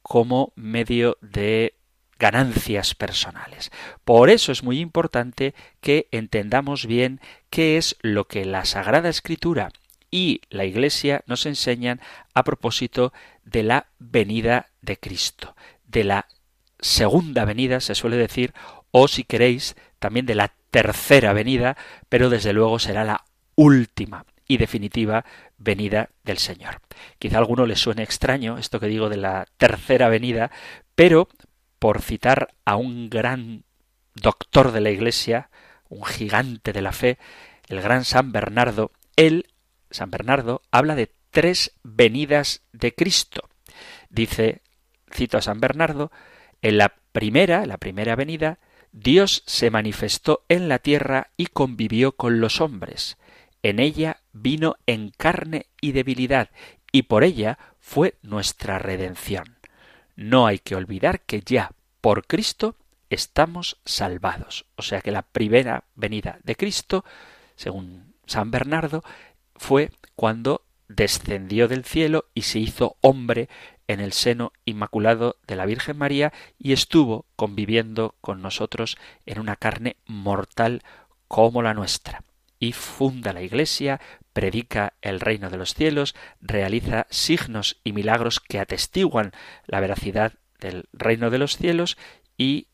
como 0.00 0.54
medio 0.56 1.18
de 1.20 1.74
ganancias 2.18 2.94
personales. 2.94 3.70
Por 4.06 4.30
eso 4.30 4.52
es 4.52 4.62
muy 4.62 4.80
importante 4.80 5.54
que 5.82 6.08
entendamos 6.12 6.86
bien 6.86 7.20
qué 7.50 7.76
es 7.76 7.96
lo 8.00 8.26
que 8.26 8.46
la 8.46 8.64
Sagrada 8.64 9.10
Escritura 9.10 9.68
y 10.10 10.42
la 10.50 10.64
Iglesia 10.64 11.22
nos 11.26 11.46
enseñan 11.46 12.00
a 12.34 12.42
propósito 12.42 13.12
de 13.44 13.62
la 13.62 13.86
venida 13.98 14.70
de 14.82 14.98
Cristo, 14.98 15.54
de 15.86 16.04
la 16.04 16.26
segunda 16.80 17.44
venida, 17.44 17.80
se 17.80 17.94
suele 17.94 18.16
decir, 18.16 18.52
o 18.90 19.08
si 19.08 19.24
queréis, 19.24 19.76
también 19.98 20.26
de 20.26 20.34
la 20.34 20.52
tercera 20.70 21.32
venida, 21.32 21.76
pero 22.08 22.30
desde 22.30 22.52
luego 22.52 22.78
será 22.78 23.04
la 23.04 23.24
última 23.54 24.24
y 24.46 24.56
definitiva 24.56 25.24
venida 25.58 26.10
del 26.24 26.38
Señor. 26.38 26.80
Quizá 27.18 27.36
a 27.36 27.40
alguno 27.40 27.66
le 27.66 27.76
suene 27.76 28.02
extraño 28.02 28.58
esto 28.58 28.80
que 28.80 28.86
digo 28.86 29.08
de 29.08 29.16
la 29.16 29.46
tercera 29.58 30.08
venida, 30.08 30.50
pero 30.94 31.28
por 31.78 32.02
citar 32.02 32.54
a 32.64 32.76
un 32.76 33.10
gran 33.10 33.64
doctor 34.14 34.72
de 34.72 34.80
la 34.80 34.90
Iglesia, 34.90 35.50
un 35.88 36.04
gigante 36.04 36.72
de 36.72 36.82
la 36.82 36.92
fe, 36.92 37.18
el 37.68 37.80
gran 37.80 38.04
San 38.04 38.32
Bernardo, 38.32 38.90
él 39.16 39.46
San 39.90 40.10
Bernardo 40.10 40.62
habla 40.70 40.94
de 40.94 41.12
tres 41.30 41.72
venidas 41.82 42.62
de 42.72 42.94
Cristo. 42.94 43.48
Dice, 44.08 44.62
cito 45.12 45.38
a 45.38 45.42
San 45.42 45.60
Bernardo, 45.60 46.10
en 46.62 46.78
la 46.78 46.94
primera, 47.12 47.66
la 47.66 47.78
primera 47.78 48.16
venida, 48.16 48.58
Dios 48.92 49.42
se 49.46 49.70
manifestó 49.70 50.44
en 50.48 50.68
la 50.68 50.78
tierra 50.78 51.30
y 51.36 51.46
convivió 51.46 52.12
con 52.12 52.40
los 52.40 52.60
hombres. 52.60 53.16
En 53.62 53.78
ella 53.78 54.20
vino 54.32 54.76
en 54.86 55.10
carne 55.10 55.66
y 55.80 55.92
debilidad, 55.92 56.50
y 56.92 57.02
por 57.02 57.24
ella 57.24 57.58
fue 57.78 58.14
nuestra 58.22 58.78
redención. 58.78 59.58
No 60.16 60.46
hay 60.46 60.58
que 60.58 60.74
olvidar 60.74 61.20
que 61.20 61.40
ya 61.40 61.72
por 62.00 62.26
Cristo 62.26 62.76
estamos 63.10 63.78
salvados. 63.84 64.66
O 64.76 64.82
sea 64.82 65.00
que 65.00 65.10
la 65.10 65.22
primera 65.22 65.84
venida 65.94 66.38
de 66.42 66.56
Cristo, 66.56 67.04
según 67.56 68.14
San 68.26 68.50
Bernardo, 68.50 69.02
fue 69.60 69.90
cuando 70.16 70.64
descendió 70.88 71.68
del 71.68 71.84
cielo 71.84 72.30
y 72.34 72.42
se 72.42 72.58
hizo 72.58 72.96
hombre 73.02 73.50
en 73.88 74.00
el 74.00 74.14
seno 74.14 74.54
inmaculado 74.64 75.36
de 75.46 75.54
la 75.54 75.66
Virgen 75.66 75.98
María 75.98 76.32
y 76.58 76.72
estuvo 76.72 77.26
conviviendo 77.36 78.16
con 78.22 78.40
nosotros 78.40 78.96
en 79.26 79.38
una 79.38 79.56
carne 79.56 79.96
mortal 80.06 80.82
como 81.28 81.60
la 81.60 81.74
nuestra. 81.74 82.24
Y 82.58 82.72
funda 82.72 83.34
la 83.34 83.42
Iglesia, 83.42 84.00
predica 84.32 84.94
el 85.02 85.20
reino 85.20 85.50
de 85.50 85.58
los 85.58 85.74
cielos, 85.74 86.14
realiza 86.40 87.06
signos 87.10 87.80
y 87.84 87.92
milagros 87.92 88.40
que 88.40 88.60
atestiguan 88.60 89.32
la 89.66 89.80
veracidad 89.80 90.32
del 90.58 90.88
reino 90.94 91.28
de 91.28 91.38
los 91.38 91.58
cielos 91.58 91.98
y 92.38 92.68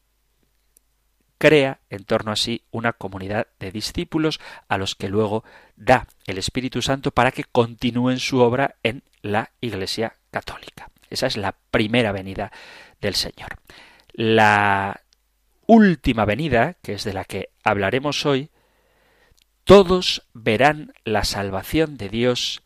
crea 1.38 1.80
en 1.90 2.04
torno 2.04 2.32
a 2.32 2.36
sí 2.36 2.62
una 2.70 2.92
comunidad 2.92 3.46
de 3.58 3.70
discípulos 3.70 4.40
a 4.68 4.78
los 4.78 4.94
que 4.94 5.08
luego 5.08 5.44
da 5.76 6.06
el 6.26 6.38
Espíritu 6.38 6.82
Santo 6.82 7.10
para 7.10 7.32
que 7.32 7.44
continúen 7.44 8.18
su 8.18 8.40
obra 8.40 8.76
en 8.82 9.02
la 9.22 9.50
Iglesia 9.60 10.16
católica. 10.30 10.90
Esa 11.10 11.26
es 11.26 11.36
la 11.36 11.54
primera 11.70 12.12
venida 12.12 12.52
del 13.00 13.14
Señor. 13.14 13.58
La 14.12 15.02
última 15.66 16.24
venida, 16.24 16.74
que 16.82 16.94
es 16.94 17.04
de 17.04 17.12
la 17.12 17.24
que 17.24 17.50
hablaremos 17.62 18.24
hoy, 18.24 18.50
todos 19.64 20.26
verán 20.32 20.92
la 21.04 21.24
salvación 21.24 21.96
de 21.96 22.08
Dios 22.08 22.62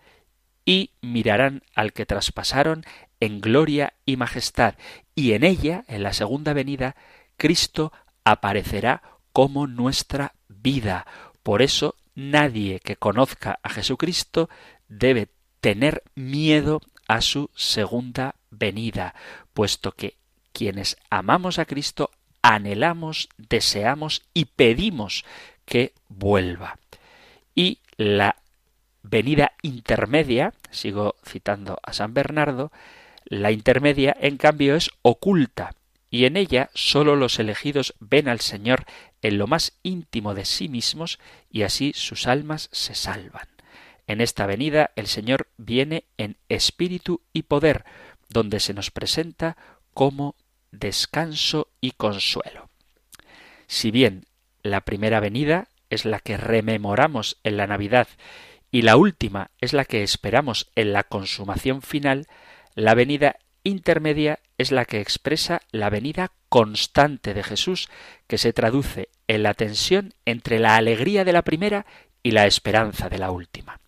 y 0.65 0.93
mirarán 1.01 1.63
al 1.75 1.93
que 1.93 2.07
traspasaron 2.07 2.85
en 3.21 3.41
gloria 3.41 3.95
y 4.05 4.17
majestad, 4.17 4.75
y 5.15 5.33
en 5.33 5.45
ella, 5.45 5.85
en 5.89 6.03
la 6.03 6.13
segunda 6.13 6.53
venida, 6.53 6.97
Cristo 7.37 7.93
aparecerá 8.25 9.03
como 9.33 9.67
nuestra 9.67 10.35
vida. 10.49 11.07
Por 11.43 11.63
eso 11.63 11.97
nadie 12.15 12.81
que 12.81 12.97
conozca 12.97 13.59
a 13.63 13.71
Jesucristo 13.71 14.49
debe 14.89 15.29
tener 15.61 16.03
miedo 16.15 16.81
a 17.09 17.21
su 17.21 17.51
segunda 17.55 18.37
venida, 18.51 19.15
puesto 19.53 19.93
que 19.93 20.17
quienes 20.53 20.97
amamos 21.11 21.59
a 21.59 21.65
Cristo 21.65 22.11
anhelamos, 22.43 23.29
deseamos 23.37 24.23
y 24.35 24.47
pedimos 24.47 25.25
que 25.65 25.93
vuelva. 26.09 26.79
Y 27.55 27.79
la 27.97 28.37
venida 29.03 29.53
intermedia, 29.63 30.55
sigo 30.71 31.17
citando 31.27 31.79
a 31.83 31.93
San 31.93 32.15
Bernardo, 32.15 32.73
la 33.25 33.53
intermedia 33.53 34.17
en 34.19 34.37
cambio 34.37 34.75
es 34.75 34.91
oculta, 35.03 35.73
y 36.11 36.25
en 36.25 36.37
ella 36.37 36.71
sólo 36.75 37.17
los 37.17 37.39
elegidos 37.39 37.95
ven 38.01 38.29
al 38.29 38.41
Señor 38.41 38.85
en 39.23 39.39
lo 39.39 39.47
más 39.47 39.79
íntimo 39.83 40.35
de 40.35 40.45
sí 40.45 40.69
mismos 40.69 41.19
y 41.51 41.63
así 41.63 41.93
sus 41.95 42.27
almas 42.27 42.69
se 42.73 42.95
salvan. 42.95 43.49
En 44.07 44.21
esta 44.21 44.47
venida 44.47 44.91
el 44.97 45.07
Señor 45.07 45.49
viene 45.57 46.05
en 46.19 46.37
espíritu 46.49 47.23
y 47.33 47.43
poder, 47.43 47.85
donde 48.29 48.59
se 48.59 48.75
nos 48.75 48.91
presenta 48.91 49.57
como 49.95 50.35
descanso 50.73 51.69
y 51.81 51.93
consuelo. 51.93 52.69
Si 53.69 53.93
bien 53.93 54.27
la 54.63 54.81
primera 54.81 55.21
venida 55.21 55.69
es 55.91 56.05
la 56.05 56.19
que 56.19 56.37
rememoramos 56.37 57.39
en 57.45 57.57
la 57.57 57.69
Navidad 57.69 58.09
y 58.73 58.83
la 58.83 58.97
última 58.97 59.51
es 59.61 59.73
la 59.73 59.85
que 59.85 60.03
esperamos 60.03 60.71
en 60.75 60.93
la 60.93 61.05
consumación 61.05 61.83
final, 61.83 62.27
la 62.75 62.95
venida 62.95 63.37
intermedia 63.65 64.41
es 64.59 64.73
la 64.73 64.85
que 64.85 65.01
expresa 65.01 65.63
la 65.71 65.91
venida 65.91 66.33
constante 66.49 67.35
de 67.35 67.43
Jesús, 67.43 67.89
que 68.27 68.39
se 68.39 68.53
traduce 68.53 69.09
en 69.29 69.43
la 69.43 69.55
tensión 69.55 70.15
entre 70.25 70.59
la 70.59 70.77
alegría 70.77 71.25
de 71.25 71.33
la 71.33 71.43
primera 71.43 71.87
y 72.23 72.33
la 72.33 72.47
esperanza 72.47 73.09
de 73.09 73.19
la 73.19 73.31
última. 73.31 73.81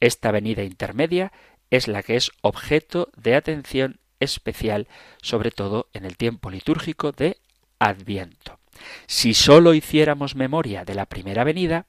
Esta 0.00 0.30
venida 0.30 0.62
intermedia 0.62 1.32
es 1.70 1.88
la 1.88 2.02
que 2.02 2.16
es 2.16 2.30
objeto 2.42 3.08
de 3.16 3.34
atención 3.34 4.00
especial, 4.18 4.88
sobre 5.22 5.50
todo 5.50 5.88
en 5.92 6.04
el 6.04 6.16
tiempo 6.16 6.50
litúrgico 6.50 7.12
de 7.12 7.38
Adviento. 7.78 8.58
Si 9.06 9.34
sólo 9.34 9.74
hiciéramos 9.74 10.36
memoria 10.36 10.84
de 10.84 10.94
la 10.94 11.06
primera 11.06 11.44
venida, 11.44 11.86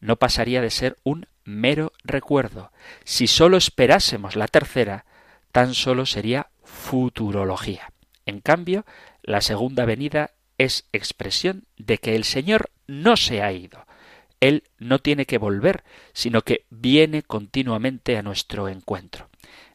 no 0.00 0.16
pasaría 0.16 0.60
de 0.60 0.70
ser 0.70 0.96
un 1.02 1.26
mero 1.44 1.92
recuerdo. 2.04 2.72
Si 3.04 3.26
sólo 3.26 3.56
esperásemos 3.56 4.36
la 4.36 4.48
tercera, 4.48 5.04
tan 5.50 5.74
sólo 5.74 6.06
sería 6.06 6.48
futurología. 6.72 7.92
En 8.26 8.40
cambio, 8.40 8.84
la 9.22 9.40
segunda 9.40 9.84
venida 9.84 10.30
es 10.58 10.88
expresión 10.92 11.64
de 11.76 11.98
que 11.98 12.16
el 12.16 12.24
Señor 12.24 12.70
no 12.86 13.16
se 13.16 13.42
ha 13.42 13.52
ido. 13.52 13.86
Él 14.40 14.64
no 14.78 14.98
tiene 14.98 15.26
que 15.26 15.38
volver, 15.38 15.84
sino 16.12 16.42
que 16.42 16.64
viene 16.70 17.22
continuamente 17.22 18.16
a 18.16 18.22
nuestro 18.22 18.68
encuentro. 18.68 19.28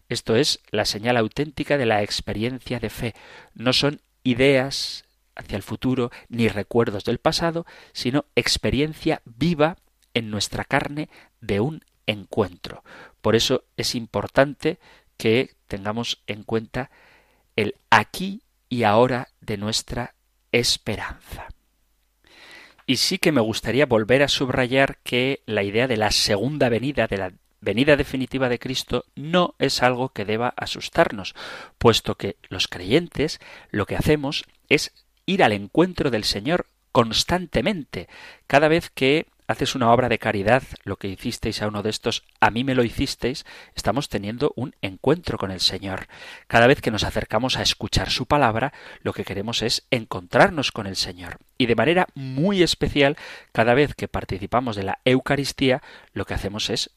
Esto 0.09 0.35
es 0.35 0.59
la 0.71 0.85
señal 0.85 1.17
auténtica 1.17 1.77
de 1.77 1.85
la 1.85 2.03
experiencia 2.03 2.79
de 2.79 2.89
fe. 2.89 3.13
No 3.53 3.73
son 3.73 4.01
ideas 4.23 5.05
hacia 5.35 5.55
el 5.55 5.63
futuro 5.63 6.11
ni 6.29 6.47
recuerdos 6.47 7.05
del 7.05 7.19
pasado, 7.19 7.65
sino 7.93 8.25
experiencia 8.35 9.21
viva 9.25 9.77
en 10.13 10.29
nuestra 10.29 10.65
carne 10.65 11.09
de 11.41 11.59
un 11.59 11.83
encuentro. 12.07 12.83
Por 13.21 13.35
eso 13.35 13.65
es 13.77 13.95
importante 13.95 14.79
que 15.17 15.56
tengamos 15.67 16.23
en 16.27 16.43
cuenta 16.43 16.89
el 17.55 17.75
aquí 17.89 18.41
y 18.69 18.83
ahora 18.83 19.29
de 19.41 19.57
nuestra 19.57 20.15
esperanza. 20.51 21.47
Y 22.85 22.97
sí 22.97 23.17
que 23.17 23.31
me 23.31 23.41
gustaría 23.41 23.85
volver 23.85 24.23
a 24.23 24.29
subrayar 24.29 24.99
que 25.03 25.41
la 25.45 25.63
idea 25.63 25.87
de 25.87 25.97
la 25.97 26.11
segunda 26.11 26.69
venida, 26.69 27.07
de 27.07 27.17
la 27.17 27.33
venida 27.59 27.97
definitiva 27.97 28.47
de 28.47 28.59
Cristo, 28.59 29.05
no 29.15 29.55
es 29.59 29.83
algo 29.83 30.09
que 30.09 30.23
deba 30.23 30.53
asustarnos, 30.55 31.35
puesto 31.77 32.15
que 32.15 32.37
los 32.47 32.67
creyentes 32.67 33.39
lo 33.71 33.85
que 33.85 33.97
hacemos 33.97 34.45
es 34.69 34.93
ir 35.25 35.43
al 35.43 35.51
encuentro 35.51 36.11
del 36.11 36.23
Señor 36.23 36.67
constantemente. 36.93 38.07
Cada 38.47 38.69
vez 38.69 38.89
que 38.89 39.27
haces 39.47 39.75
una 39.75 39.91
obra 39.91 40.09
de 40.09 40.19
caridad, 40.19 40.63
lo 40.83 40.97
que 40.97 41.07
hicisteis 41.07 41.61
a 41.61 41.67
uno 41.67 41.81
de 41.81 41.89
estos, 41.89 42.23
a 42.41 42.51
mí 42.51 42.63
me 42.63 42.75
lo 42.75 42.83
hicisteis, 42.83 43.45
estamos 43.75 44.09
teniendo 44.09 44.51
un 44.55 44.75
encuentro 44.81 45.37
con 45.37 45.51
el 45.51 45.61
Señor. 45.61 46.07
Cada 46.47 46.67
vez 46.67 46.81
que 46.81 46.91
nos 46.91 47.05
acercamos 47.05 47.57
a 47.57 47.61
escuchar 47.61 48.09
su 48.09 48.25
palabra, 48.25 48.73
lo 49.01 49.13
que 49.13 49.23
queremos 49.23 49.61
es 49.61 49.87
encontrarnos 49.89 50.71
con 50.71 50.85
el 50.85 50.97
Señor. 50.97 51.37
Y 51.57 51.65
de 51.65 51.75
manera 51.75 52.07
muy 52.13 52.61
especial, 52.61 53.15
cada 53.53 53.73
vez 53.73 53.95
que 53.95 54.09
participamos 54.09 54.75
de 54.75 54.83
la 54.83 54.99
Eucaristía, 55.05 55.81
lo 56.13 56.25
que 56.25 56.33
hacemos 56.33 56.69
es 56.69 56.91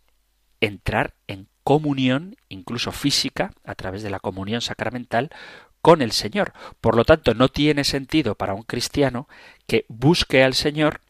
entrar 0.61 1.15
en 1.29 1.49
comunión, 1.63 2.37
incluso 2.49 2.91
física, 2.91 3.53
a 3.65 3.77
través 3.77 4.03
de 4.03 4.11
la 4.11 4.19
comunión 4.19 4.61
sacramental, 4.61 5.31
con 5.81 6.03
el 6.03 6.13
Señor. 6.13 6.53
Por 6.81 6.97
lo 6.97 7.05
tanto, 7.05 7.35
no 7.35 7.49
tiene 7.49 7.85
sentido 7.85 8.35
para 8.35 8.55
un 8.55 8.65
cristiano 8.65 9.29
que 9.67 9.87
busque 9.89 10.43
al 10.43 10.55
Señor 10.55 11.01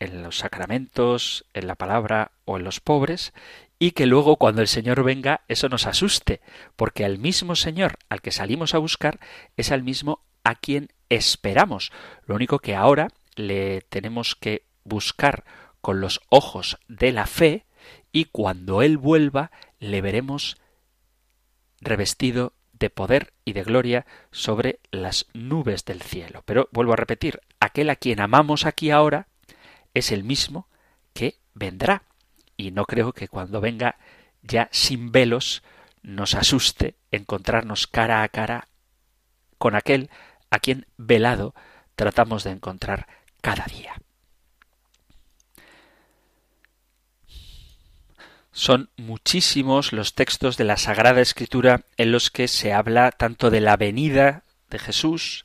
en 0.00 0.22
los 0.22 0.38
sacramentos, 0.38 1.44
en 1.54 1.66
la 1.66 1.76
palabra 1.76 2.32
o 2.44 2.56
en 2.56 2.64
los 2.64 2.80
pobres, 2.80 3.32
y 3.78 3.92
que 3.92 4.06
luego 4.06 4.36
cuando 4.36 4.60
el 4.60 4.68
Señor 4.68 5.04
venga 5.04 5.42
eso 5.48 5.68
nos 5.68 5.86
asuste, 5.86 6.40
porque 6.76 7.04
al 7.04 7.18
mismo 7.18 7.54
Señor 7.54 7.98
al 8.08 8.20
que 8.20 8.32
salimos 8.32 8.74
a 8.74 8.78
buscar 8.78 9.20
es 9.56 9.70
al 9.70 9.82
mismo 9.82 10.20
a 10.44 10.54
quien 10.54 10.88
esperamos. 11.08 11.92
Lo 12.26 12.34
único 12.34 12.58
que 12.58 12.74
ahora 12.74 13.08
le 13.36 13.82
tenemos 13.82 14.34
que 14.34 14.64
buscar 14.84 15.44
con 15.80 16.00
los 16.00 16.20
ojos 16.28 16.78
de 16.88 17.12
la 17.12 17.26
fe 17.26 17.64
y 18.12 18.26
cuando 18.26 18.82
Él 18.82 18.98
vuelva 18.98 19.50
le 19.78 20.02
veremos 20.02 20.56
revestido 21.80 22.52
de 22.72 22.90
poder 22.90 23.32
y 23.44 23.52
de 23.52 23.62
gloria 23.62 24.06
sobre 24.30 24.80
las 24.90 25.26
nubes 25.32 25.84
del 25.84 26.02
cielo. 26.02 26.42
Pero 26.44 26.68
vuelvo 26.72 26.92
a 26.94 26.96
repetir, 26.96 27.40
aquel 27.60 27.90
a 27.90 27.96
quien 27.96 28.20
amamos 28.20 28.66
aquí 28.66 28.90
ahora 28.90 29.28
es 29.94 30.12
el 30.12 30.24
mismo 30.24 30.68
que 31.12 31.38
vendrá. 31.54 32.04
Y 32.56 32.70
no 32.70 32.84
creo 32.84 33.12
que 33.12 33.28
cuando 33.28 33.60
venga 33.60 33.96
ya 34.42 34.68
sin 34.72 35.12
velos 35.12 35.62
nos 36.02 36.34
asuste 36.34 36.96
encontrarnos 37.10 37.86
cara 37.86 38.22
a 38.22 38.28
cara 38.28 38.68
con 39.58 39.74
aquel 39.74 40.10
a 40.50 40.58
quien 40.58 40.86
velado 40.96 41.54
tratamos 41.94 42.44
de 42.44 42.50
encontrar 42.50 43.06
cada 43.40 43.64
día. 43.66 44.00
Son 48.52 48.90
muchísimos 48.96 49.92
los 49.92 50.14
textos 50.14 50.56
de 50.56 50.64
la 50.64 50.76
Sagrada 50.76 51.20
Escritura 51.20 51.84
en 51.96 52.10
los 52.10 52.30
que 52.30 52.48
se 52.48 52.72
habla 52.72 53.12
tanto 53.12 53.50
de 53.50 53.60
la 53.60 53.76
venida 53.76 54.42
de 54.70 54.78
Jesús 54.78 55.44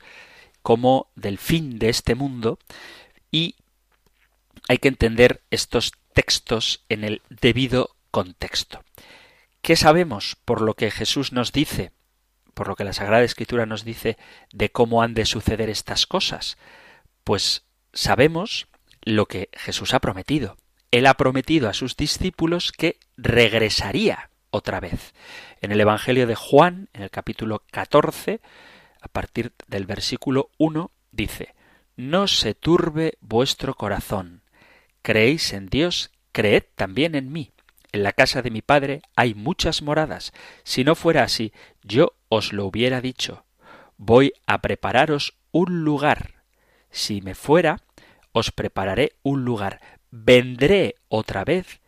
como 0.62 1.08
del 1.14 1.38
fin 1.38 1.78
de 1.78 1.88
este 1.88 2.14
mundo 2.14 2.58
y 3.30 3.54
hay 4.68 4.78
que 4.78 4.88
entender 4.88 5.42
estos 5.50 5.92
textos 6.12 6.84
en 6.88 7.04
el 7.04 7.22
debido 7.28 7.96
contexto. 8.10 8.82
¿Qué 9.62 9.76
sabemos 9.76 10.36
por 10.44 10.60
lo 10.60 10.74
que 10.74 10.90
Jesús 10.90 11.32
nos 11.32 11.52
dice, 11.52 11.92
por 12.54 12.68
lo 12.68 12.76
que 12.76 12.84
la 12.84 12.92
Sagrada 12.92 13.24
Escritura 13.24 13.66
nos 13.66 13.84
dice 13.84 14.16
de 14.52 14.70
cómo 14.70 15.02
han 15.02 15.14
de 15.14 15.26
suceder 15.26 15.68
estas 15.70 16.06
cosas? 16.06 16.56
Pues 17.24 17.64
sabemos 17.92 18.68
lo 19.02 19.26
que 19.26 19.50
Jesús 19.52 19.94
ha 19.94 20.00
prometido. 20.00 20.56
Él 20.90 21.06
ha 21.06 21.14
prometido 21.14 21.68
a 21.68 21.74
sus 21.74 21.96
discípulos 21.96 22.72
que 22.72 22.98
regresaría 23.16 24.30
otra 24.50 24.80
vez. 24.80 25.14
En 25.60 25.72
el 25.72 25.80
Evangelio 25.80 26.26
de 26.26 26.34
Juan, 26.34 26.88
en 26.92 27.02
el 27.02 27.10
capítulo 27.10 27.62
14, 27.70 28.40
a 29.00 29.08
partir 29.08 29.52
del 29.66 29.86
versículo 29.86 30.50
1, 30.58 30.90
dice, 31.10 31.54
No 31.96 32.26
se 32.28 32.54
turbe 32.54 33.18
vuestro 33.20 33.74
corazón 33.74 34.42
creéis 35.06 35.52
en 35.52 35.68
Dios, 35.68 36.10
creed 36.32 36.64
también 36.74 37.14
en 37.14 37.30
mí. 37.30 37.52
En 37.92 38.02
la 38.02 38.10
casa 38.10 38.42
de 38.42 38.50
mi 38.50 38.60
Padre 38.60 39.02
hay 39.14 39.34
muchas 39.34 39.80
moradas. 39.80 40.32
Si 40.64 40.82
no 40.82 40.96
fuera 40.96 41.22
así, 41.22 41.52
yo 41.84 42.16
os 42.28 42.52
lo 42.52 42.66
hubiera 42.66 43.00
dicho. 43.00 43.44
voy 43.98 44.32
a 44.48 44.60
prepararos 44.60 45.34
un 45.52 45.84
lugar. 45.84 46.42
Si 46.90 47.20
me 47.22 47.36
fuera, 47.36 47.82
os 48.32 48.50
prepararé 48.50 49.12
un 49.22 49.44
lugar. 49.44 49.80
Vendré 50.10 50.96
otra 51.06 51.44
vez 51.44 51.80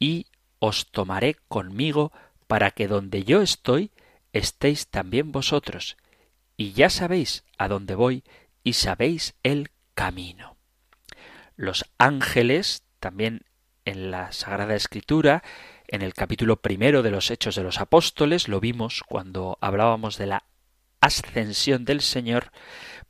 y 0.00 0.26
os 0.58 0.90
tomaré 0.90 1.36
conmigo 1.46 2.10
para 2.48 2.72
que 2.72 2.88
donde 2.88 3.22
yo 3.22 3.40
estoy 3.40 3.92
estéis 4.32 4.88
también 4.88 5.30
vosotros. 5.30 5.96
Y 6.56 6.72
ya 6.72 6.90
sabéis 6.90 7.44
a 7.56 7.68
dónde 7.68 7.94
voy 7.94 8.24
y 8.64 8.72
sabéis 8.72 9.36
el 9.44 9.70
camino. 9.94 10.53
Los 11.56 11.84
ángeles, 11.98 12.82
también 13.00 13.42
en 13.84 14.10
la 14.10 14.32
Sagrada 14.32 14.74
Escritura, 14.74 15.42
en 15.86 16.02
el 16.02 16.14
capítulo 16.14 16.56
primero 16.56 17.02
de 17.02 17.10
los 17.10 17.30
Hechos 17.30 17.54
de 17.54 17.62
los 17.62 17.80
Apóstoles, 17.80 18.48
lo 18.48 18.60
vimos 18.60 19.02
cuando 19.06 19.58
hablábamos 19.60 20.18
de 20.18 20.26
la 20.26 20.44
ascensión 21.00 21.84
del 21.84 22.00
Señor, 22.00 22.50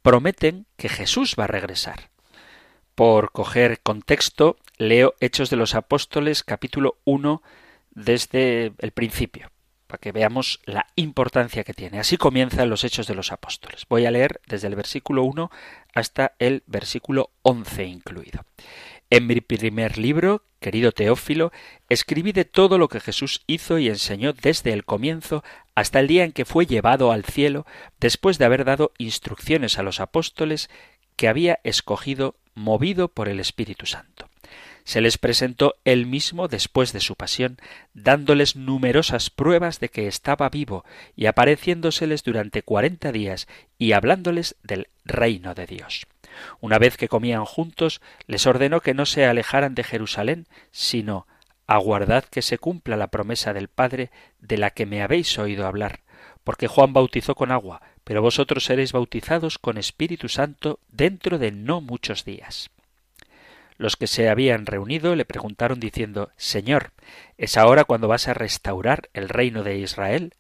prometen 0.02 0.66
que 0.76 0.88
Jesús 0.88 1.36
va 1.38 1.44
a 1.44 1.48
regresar. 1.48 2.10
Por 2.94 3.32
coger 3.32 3.80
contexto, 3.80 4.58
leo 4.76 5.14
Hechos 5.20 5.48
de 5.48 5.56
los 5.56 5.74
Apóstoles 5.74 6.42
capítulo 6.42 6.98
1 7.04 7.42
desde 7.92 8.72
el 8.78 8.90
principio, 8.90 9.50
para 9.94 10.00
que 10.00 10.10
veamos 10.10 10.58
la 10.64 10.88
importancia 10.96 11.62
que 11.62 11.72
tiene. 11.72 12.00
Así 12.00 12.16
comienzan 12.16 12.68
los 12.68 12.82
Hechos 12.82 13.06
de 13.06 13.14
los 13.14 13.30
Apóstoles. 13.30 13.86
Voy 13.88 14.06
a 14.06 14.10
leer 14.10 14.40
desde 14.48 14.66
el 14.66 14.74
versículo 14.74 15.22
1 15.22 15.52
hasta 15.94 16.34
el 16.40 16.64
versículo 16.66 17.30
11 17.42 17.84
incluido. 17.84 18.44
En 19.08 19.28
mi 19.28 19.40
primer 19.40 19.96
libro, 19.96 20.42
querido 20.58 20.90
Teófilo, 20.90 21.52
escribí 21.88 22.32
de 22.32 22.44
todo 22.44 22.76
lo 22.76 22.88
que 22.88 22.98
Jesús 22.98 23.44
hizo 23.46 23.78
y 23.78 23.88
enseñó 23.88 24.32
desde 24.32 24.72
el 24.72 24.84
comienzo 24.84 25.44
hasta 25.76 26.00
el 26.00 26.08
día 26.08 26.24
en 26.24 26.32
que 26.32 26.44
fue 26.44 26.66
llevado 26.66 27.12
al 27.12 27.24
cielo, 27.24 27.64
después 28.00 28.36
de 28.38 28.46
haber 28.46 28.64
dado 28.64 28.92
instrucciones 28.98 29.78
a 29.78 29.84
los 29.84 30.00
apóstoles 30.00 30.70
que 31.14 31.28
había 31.28 31.60
escogido 31.62 32.34
movido 32.54 33.06
por 33.06 33.28
el 33.28 33.38
Espíritu 33.38 33.86
Santo. 33.86 34.28
Se 34.84 35.00
les 35.00 35.16
presentó 35.16 35.76
él 35.84 36.06
mismo 36.06 36.46
después 36.46 36.92
de 36.92 37.00
su 37.00 37.16
pasión, 37.16 37.56
dándoles 37.94 38.54
numerosas 38.54 39.30
pruebas 39.30 39.80
de 39.80 39.88
que 39.88 40.06
estaba 40.06 40.48
vivo 40.50 40.84
y 41.16 41.26
apareciéndoseles 41.26 42.22
durante 42.22 42.62
cuarenta 42.62 43.10
días 43.10 43.48
y 43.78 43.92
hablándoles 43.92 44.56
del 44.62 44.88
reino 45.04 45.54
de 45.54 45.66
Dios. 45.66 46.06
Una 46.60 46.78
vez 46.78 46.96
que 46.96 47.08
comían 47.08 47.44
juntos, 47.44 48.02
les 48.26 48.46
ordenó 48.46 48.80
que 48.80 48.94
no 48.94 49.06
se 49.06 49.24
alejaran 49.24 49.74
de 49.74 49.84
Jerusalén, 49.84 50.46
sino 50.70 51.26
aguardad 51.66 52.24
que 52.24 52.42
se 52.42 52.58
cumpla 52.58 52.96
la 52.96 53.08
promesa 53.08 53.54
del 53.54 53.68
Padre 53.68 54.10
de 54.40 54.58
la 54.58 54.70
que 54.70 54.84
me 54.86 55.02
habéis 55.02 55.38
oído 55.38 55.66
hablar, 55.66 56.00
porque 56.42 56.68
Juan 56.68 56.92
bautizó 56.92 57.34
con 57.34 57.50
agua, 57.50 57.80
pero 58.04 58.20
vosotros 58.20 58.64
seréis 58.64 58.92
bautizados 58.92 59.58
con 59.58 59.78
Espíritu 59.78 60.28
Santo 60.28 60.78
dentro 60.90 61.38
de 61.38 61.52
no 61.52 61.80
muchos 61.80 62.24
días. 62.24 62.70
Los 63.76 63.96
que 63.96 64.06
se 64.06 64.28
habían 64.28 64.66
reunido 64.66 65.16
le 65.16 65.24
preguntaron 65.24 65.80
diciendo 65.80 66.30
Señor, 66.36 66.92
¿es 67.38 67.56
ahora 67.56 67.84
cuando 67.84 68.08
vas 68.08 68.28
a 68.28 68.34
restaurar 68.34 69.08
el 69.12 69.28
reino 69.28 69.62
de 69.62 69.78
Israel? 69.78 70.34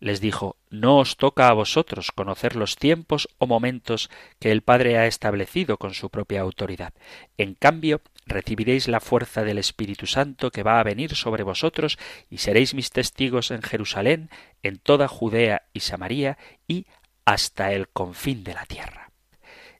les 0.00 0.20
dijo 0.20 0.56
No 0.70 0.98
os 0.98 1.16
toca 1.16 1.48
a 1.48 1.52
vosotros 1.52 2.10
conocer 2.10 2.56
los 2.56 2.76
tiempos 2.76 3.28
o 3.38 3.46
momentos 3.46 4.10
que 4.40 4.50
el 4.50 4.62
Padre 4.62 4.98
ha 4.98 5.06
establecido 5.06 5.76
con 5.76 5.94
su 5.94 6.10
propia 6.10 6.40
autoridad. 6.40 6.94
En 7.36 7.54
cambio, 7.54 8.00
recibiréis 8.26 8.88
la 8.88 9.00
fuerza 9.00 9.44
del 9.44 9.58
Espíritu 9.58 10.06
Santo 10.06 10.50
que 10.50 10.62
va 10.62 10.80
a 10.80 10.84
venir 10.84 11.14
sobre 11.14 11.42
vosotros 11.42 11.98
y 12.30 12.38
seréis 12.38 12.74
mis 12.74 12.90
testigos 12.90 13.50
en 13.50 13.62
Jerusalén, 13.62 14.30
en 14.62 14.78
toda 14.78 15.06
Judea 15.06 15.62
y 15.72 15.80
Samaria 15.80 16.38
y 16.66 16.86
hasta 17.24 17.72
el 17.72 17.88
confín 17.88 18.42
de 18.42 18.54
la 18.54 18.64
tierra. 18.64 19.10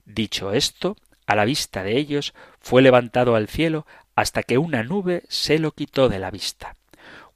Dicho 0.05 0.53
esto, 0.53 0.95
a 1.31 1.35
la 1.35 1.45
vista 1.45 1.83
de 1.83 1.97
ellos, 1.97 2.33
fue 2.59 2.81
levantado 2.81 3.35
al 3.35 3.47
cielo 3.47 3.85
hasta 4.15 4.43
que 4.43 4.57
una 4.57 4.83
nube 4.83 5.23
se 5.29 5.59
lo 5.59 5.71
quitó 5.71 6.09
de 6.09 6.19
la 6.19 6.29
vista. 6.29 6.75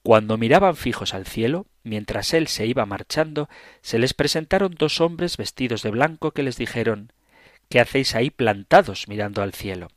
Cuando 0.02 0.36
miraban 0.36 0.76
fijos 0.76 1.14
al 1.14 1.26
cielo, 1.26 1.66
mientras 1.82 2.34
él 2.34 2.46
se 2.46 2.66
iba 2.66 2.84
marchando, 2.84 3.48
se 3.80 3.98
les 3.98 4.12
presentaron 4.12 4.74
dos 4.78 5.00
hombres 5.00 5.38
vestidos 5.38 5.82
de 5.82 5.90
blanco 5.90 6.32
que 6.32 6.42
les 6.42 6.58
dijeron 6.58 7.12
¿Qué 7.70 7.80
hacéis 7.80 8.14
ahí 8.14 8.30
plantados 8.30 9.08
mirando 9.08 9.42
al 9.42 9.54
cielo? 9.54 9.88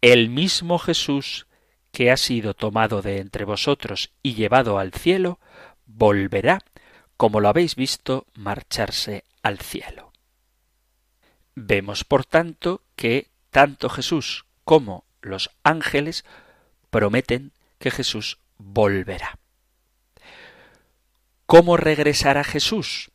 El 0.00 0.30
mismo 0.30 0.78
Jesús 0.78 1.46
que 1.92 2.10
ha 2.10 2.16
sido 2.16 2.54
tomado 2.54 3.02
de 3.02 3.18
entre 3.18 3.44
vosotros 3.44 4.10
y 4.22 4.34
llevado 4.34 4.78
al 4.78 4.92
cielo, 4.92 5.38
volverá, 5.84 6.60
como 7.16 7.40
lo 7.40 7.48
habéis 7.48 7.76
visto, 7.76 8.26
marcharse 8.34 9.24
al 9.42 9.58
cielo. 9.58 10.12
Vemos, 11.54 12.04
por 12.04 12.24
tanto, 12.24 12.82
que 12.98 13.30
tanto 13.50 13.88
Jesús 13.88 14.44
como 14.64 15.04
los 15.22 15.50
ángeles 15.62 16.24
prometen 16.90 17.52
que 17.78 17.92
Jesús 17.92 18.38
volverá. 18.58 19.38
¿Cómo 21.46 21.76
regresará 21.76 22.42
Jesús? 22.42 23.12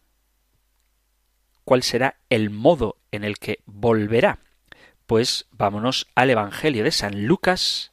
¿Cuál 1.66 1.84
será 1.84 2.16
el 2.30 2.50
modo 2.50 2.96
en 3.12 3.26
el 3.26 3.38
que 3.38 3.60
volverá? 3.66 4.40
Pues 5.06 5.48
vámonos 5.52 6.08
al 6.16 6.30
Evangelio 6.30 6.86
de 6.86 6.92
San 6.92 7.26
Lucas 7.26 7.92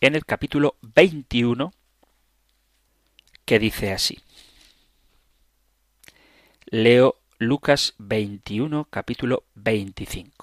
en 0.00 0.14
el 0.14 0.24
capítulo 0.24 0.76
21 0.82 1.72
que 3.44 3.58
dice 3.58 3.92
así. 3.92 4.20
Leo 6.66 7.16
Lucas 7.38 7.94
21 7.98 8.86
capítulo 8.88 9.42
25. 9.56 10.37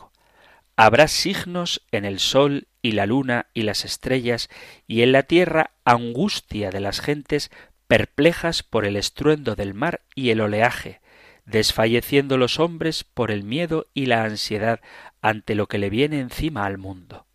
Habrá 0.78 1.08
signos 1.08 1.82
en 1.92 2.04
el 2.06 2.20
sol 2.20 2.68
y 2.82 2.92
la 2.92 3.06
luna 3.06 3.48
y 3.54 3.64
las 3.64 3.86
estrellas, 3.86 4.50
y 4.88 5.02
en 5.02 5.12
la 5.12 5.24
tierra 5.24 5.72
angustia 5.86 6.70
de 6.70 6.82
las 6.82 7.00
gentes 7.00 7.50
perplejas 7.88 8.64
por 8.64 8.86
el 8.86 8.96
estruendo 8.96 9.56
del 9.56 9.74
mar 9.74 10.02
y 10.16 10.32
el 10.32 10.42
oleaje, 10.42 11.02
desfalleciendo 11.46 12.38
los 12.38 12.60
hombres 12.60 13.04
por 13.04 13.32
el 13.32 13.44
miedo 13.44 13.88
y 13.94 14.08
la 14.08 14.24
ansiedad 14.24 14.82
ante 15.22 15.56
lo 15.56 15.68
que 15.68 15.78
le 15.78 15.90
viene 15.90 16.20
encima 16.20 16.66
al 16.66 16.78
mundo, 16.78 17.26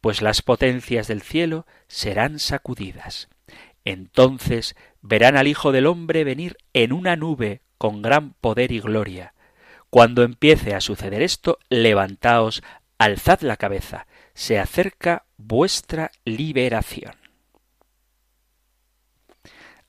pues 0.00 0.22
las 0.22 0.42
potencias 0.42 1.06
del 1.06 1.22
cielo 1.22 1.66
serán 1.88 2.38
sacudidas. 2.38 3.28
Entonces 3.84 4.74
verán 5.02 5.36
al 5.36 5.46
Hijo 5.46 5.70
del 5.70 5.86
hombre 5.86 6.24
venir 6.24 6.56
en 6.72 6.92
una 6.92 7.14
nube 7.14 7.60
con 7.78 8.02
gran 8.02 8.32
poder 8.32 8.72
y 8.72 8.80
gloria. 8.80 9.34
Cuando 9.90 10.22
empiece 10.22 10.74
a 10.74 10.80
suceder 10.80 11.22
esto, 11.22 11.58
levantaos, 11.68 12.62
alzad 12.98 13.40
la 13.40 13.56
cabeza, 13.56 14.06
se 14.34 14.58
acerca 14.58 15.24
vuestra 15.36 16.10
liberación. 16.24 17.14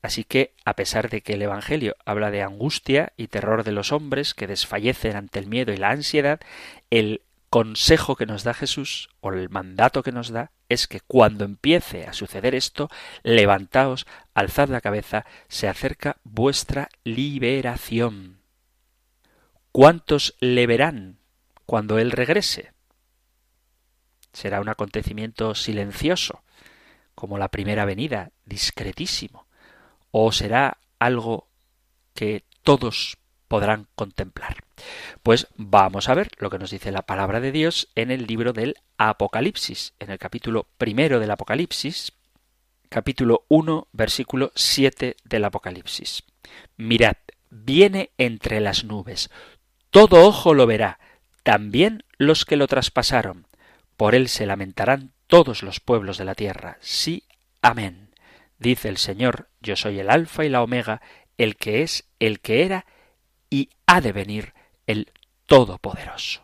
Así 0.00 0.24
que, 0.24 0.54
a 0.64 0.74
pesar 0.74 1.10
de 1.10 1.22
que 1.22 1.34
el 1.34 1.42
Evangelio 1.42 1.96
habla 2.04 2.30
de 2.30 2.42
angustia 2.42 3.12
y 3.16 3.26
terror 3.26 3.64
de 3.64 3.72
los 3.72 3.92
hombres 3.92 4.32
que 4.32 4.46
desfallecen 4.46 5.16
ante 5.16 5.38
el 5.40 5.48
miedo 5.48 5.72
y 5.72 5.76
la 5.76 5.90
ansiedad, 5.90 6.40
el 6.90 7.22
consejo 7.50 8.14
que 8.14 8.26
nos 8.26 8.44
da 8.44 8.54
Jesús, 8.54 9.08
o 9.20 9.32
el 9.32 9.48
mandato 9.48 10.02
que 10.02 10.12
nos 10.12 10.28
da, 10.28 10.52
es 10.68 10.86
que 10.86 11.00
cuando 11.00 11.44
empiece 11.44 12.06
a 12.06 12.12
suceder 12.12 12.54
esto, 12.54 12.90
levantaos, 13.22 14.06
alzad 14.34 14.68
la 14.68 14.80
cabeza, 14.80 15.24
se 15.48 15.66
acerca 15.66 16.18
vuestra 16.24 16.90
liberación. 17.04 18.38
¿Cuántos 19.72 20.36
le 20.40 20.66
verán 20.66 21.18
cuando 21.66 21.98
Él 21.98 22.12
regrese? 22.12 22.72
Será 24.38 24.60
un 24.60 24.68
acontecimiento 24.68 25.56
silencioso, 25.56 26.44
como 27.16 27.38
la 27.38 27.48
primera 27.48 27.84
venida, 27.84 28.30
discretísimo, 28.44 29.48
o 30.12 30.30
será 30.30 30.78
algo 31.00 31.48
que 32.14 32.44
todos 32.62 33.18
podrán 33.48 33.88
contemplar. 33.96 34.58
Pues 35.24 35.48
vamos 35.56 36.08
a 36.08 36.14
ver 36.14 36.30
lo 36.38 36.50
que 36.50 36.58
nos 36.60 36.70
dice 36.70 36.92
la 36.92 37.02
palabra 37.02 37.40
de 37.40 37.50
Dios 37.50 37.88
en 37.96 38.12
el 38.12 38.26
libro 38.26 38.52
del 38.52 38.76
Apocalipsis, 38.96 39.94
en 39.98 40.10
el 40.10 40.18
capítulo 40.18 40.68
primero 40.78 41.18
del 41.18 41.32
Apocalipsis, 41.32 42.12
capítulo 42.88 43.44
1, 43.48 43.88
versículo 43.90 44.52
7 44.54 45.16
del 45.24 45.44
Apocalipsis. 45.44 46.22
Mirad, 46.76 47.16
viene 47.50 48.10
entre 48.18 48.60
las 48.60 48.84
nubes, 48.84 49.30
todo 49.90 50.24
ojo 50.24 50.54
lo 50.54 50.66
verá, 50.66 51.00
también 51.42 52.04
los 52.18 52.44
que 52.44 52.56
lo 52.56 52.68
traspasaron, 52.68 53.47
por 53.98 54.14
él 54.14 54.28
se 54.28 54.46
lamentarán 54.46 55.12
todos 55.26 55.64
los 55.64 55.80
pueblos 55.80 56.18
de 56.18 56.24
la 56.24 56.36
tierra. 56.36 56.78
Sí, 56.80 57.24
amén. 57.60 58.10
Dice 58.56 58.88
el 58.88 58.96
Señor, 58.96 59.50
yo 59.60 59.74
soy 59.74 59.98
el 59.98 60.08
Alfa 60.08 60.44
y 60.44 60.48
la 60.48 60.62
Omega, 60.62 61.02
el 61.36 61.56
que 61.56 61.82
es, 61.82 62.08
el 62.20 62.38
que 62.38 62.64
era 62.64 62.86
y 63.50 63.70
ha 63.86 64.00
de 64.00 64.12
venir, 64.12 64.54
el 64.86 65.10
Todopoderoso. 65.46 66.42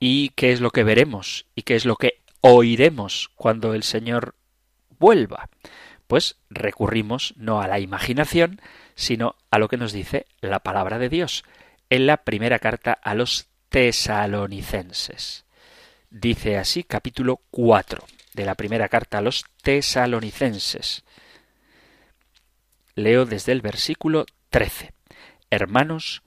¿Y 0.00 0.30
qué 0.30 0.50
es 0.50 0.60
lo 0.60 0.72
que 0.72 0.82
veremos? 0.82 1.46
¿Y 1.54 1.62
qué 1.62 1.76
es 1.76 1.84
lo 1.86 1.94
que 1.94 2.22
oiremos 2.40 3.30
cuando 3.36 3.72
el 3.74 3.84
Señor 3.84 4.34
vuelva? 4.98 5.48
Pues 6.08 6.40
recurrimos 6.50 7.34
no 7.36 7.60
a 7.60 7.68
la 7.68 7.78
imaginación, 7.78 8.60
sino 8.96 9.36
a 9.52 9.60
lo 9.60 9.68
que 9.68 9.76
nos 9.76 9.92
dice 9.92 10.26
la 10.40 10.58
palabra 10.58 10.98
de 10.98 11.08
Dios. 11.08 11.44
en 11.88 12.06
la 12.06 12.16
primera 12.16 12.58
carta 12.58 12.94
a 12.94 13.14
los 13.14 13.46
tesalonicenses. 13.68 15.43
Dice 16.16 16.58
así 16.58 16.84
capítulo 16.84 17.40
4 17.50 18.04
de 18.34 18.44
la 18.44 18.54
primera 18.54 18.88
carta 18.88 19.18
a 19.18 19.20
los 19.20 19.44
tesalonicenses. 19.62 21.02
Leo 22.94 23.26
desde 23.26 23.50
el 23.50 23.60
versículo 23.62 24.24
13. 24.50 24.94
Hermanos, 25.50 26.22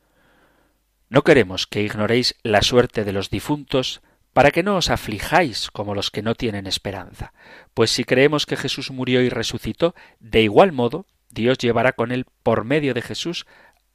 no 1.07 1.21
queremos 1.21 1.67
que 1.67 1.83
ignoréis 1.83 2.35
la 2.43 2.63
suerte 2.63 3.05
de 3.05 3.13
los 3.13 3.29
difuntos 3.29 4.01
para 4.33 4.51
que 4.51 4.61
no 4.61 4.75
os 4.75 4.89
aflijáis 4.89 5.71
como 5.71 5.95
los 5.95 6.11
que 6.11 6.21
no 6.21 6.35
tienen 6.35 6.67
esperanza. 6.67 7.31
Pues 7.73 7.89
si 7.89 8.03
creemos 8.03 8.45
que 8.45 8.57
Jesús 8.57 8.91
murió 8.91 9.21
y 9.21 9.29
resucitó, 9.29 9.95
de 10.19 10.41
igual 10.41 10.73
modo 10.73 11.05
Dios 11.29 11.59
llevará 11.59 11.93
con 11.93 12.11
él 12.11 12.25
por 12.43 12.65
medio 12.65 12.93
de 12.93 13.03
Jesús 13.03 13.45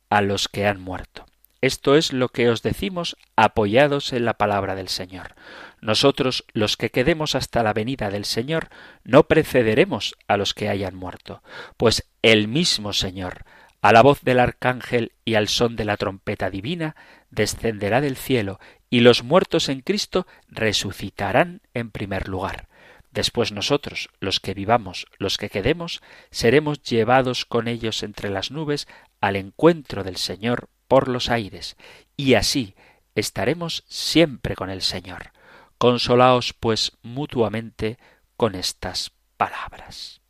a 0.09 0.23
los 0.23 0.49
que 0.49 0.67
han 0.67 0.81
muerto. 0.81 1.27
Esto 1.63 1.95
es 1.95 2.13
lo 2.13 2.29
que 2.29 2.51
os 2.51 2.63
decimos 2.63 3.17
apoyados 3.37 4.13
en 4.13 4.25
la 4.25 4.35
palabra 4.35 4.75
del 4.75 4.89
Señor. 4.89 5.37
Nosotros, 5.81 6.45
los 6.53 6.77
que 6.77 6.91
quedemos 6.91 7.37
hasta 7.37 7.63
la 7.63 7.73
venida 7.73 8.11
del 8.11 8.25
Señor, 8.25 8.69
no 9.05 9.29
precederemos 9.29 10.17
a 10.27 10.37
los 10.37 10.55
que 10.55 10.69
hayan 10.69 10.97
muerto, 10.97 11.41
pues 11.77 12.11
el 12.21 12.49
mismo 12.49 12.93
Señor, 12.93 13.45
a 13.81 13.93
la 13.93 14.03
voz 14.03 14.23
del 14.23 14.41
arcángel 14.41 15.13
y 15.25 15.35
al 15.35 15.47
son 15.47 15.77
de 15.77 15.85
la 15.85 15.97
trompeta 15.97 16.51
divina, 16.51 16.97
descenderá 17.31 18.01
del 18.01 18.17
cielo, 18.17 18.59
y 18.91 19.01
los 19.01 19.23
muertos 19.23 19.69
en 19.69 19.83
Cristo 19.83 20.27
resucitarán 20.49 21.63
en 21.75 21.93
primer 21.93 22.27
lugar. 22.27 22.67
Después 23.13 23.53
nosotros, 23.53 24.09
los 24.19 24.41
que 24.41 24.55
vivamos, 24.55 25.07
los 25.19 25.39
que 25.39 25.49
quedemos, 25.49 26.03
seremos 26.33 26.83
llevados 26.83 27.45
con 27.45 27.69
ellos 27.69 28.03
entre 28.03 28.31
las 28.31 28.51
nubes 28.51 28.89
al 29.21 29.37
encuentro 29.37 30.03
del 30.03 30.17
Señor 30.17 30.69
por 30.93 31.09
los 31.09 31.31
aires, 31.31 31.79
y 32.19 32.35
así 32.35 32.75
estaremos 33.15 33.83
siempre 33.89 34.55
con 34.55 34.69
el 34.69 34.83
Señor. 34.83 35.33
Consolaos, 35.79 36.53
pues, 36.53 36.99
mutuamente 37.01 37.97
con 38.37 38.55
estas 38.55 39.11
palabras. 39.39 40.21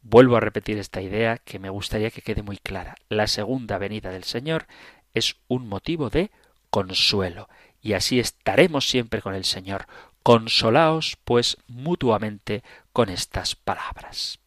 Vuelvo 0.00 0.36
a 0.36 0.40
repetir 0.40 0.78
esta 0.78 1.02
idea 1.02 1.38
que 1.38 1.58
me 1.58 1.70
gustaría 1.70 2.12
que 2.12 2.22
quede 2.22 2.44
muy 2.44 2.58
clara. 2.58 2.94
La 3.08 3.26
segunda 3.26 3.78
venida 3.78 4.10
del 4.12 4.22
Señor 4.22 4.68
es 5.12 5.34
un 5.48 5.66
motivo 5.66 6.08
de 6.08 6.30
consuelo, 6.70 7.48
y 7.82 7.94
así 7.94 8.20
estaremos 8.20 8.88
siempre 8.88 9.20
con 9.20 9.34
el 9.34 9.44
Señor, 9.44 9.86
Consolaos, 10.22 11.18
pues, 11.24 11.56
mutuamente 11.66 12.62
con 12.92 13.08
estas 13.08 13.56
palabras. 13.56 14.38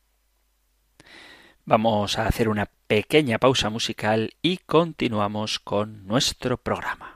Vamos 1.66 2.18
a 2.18 2.28
hacer 2.28 2.48
una 2.48 2.70
pequeña 2.94 3.40
pausa 3.40 3.72
musical 3.72 4.36
y 4.44 4.58
continuamos 4.58 5.58
con 5.58 6.06
nuestro 6.06 6.58
programa. 6.58 7.13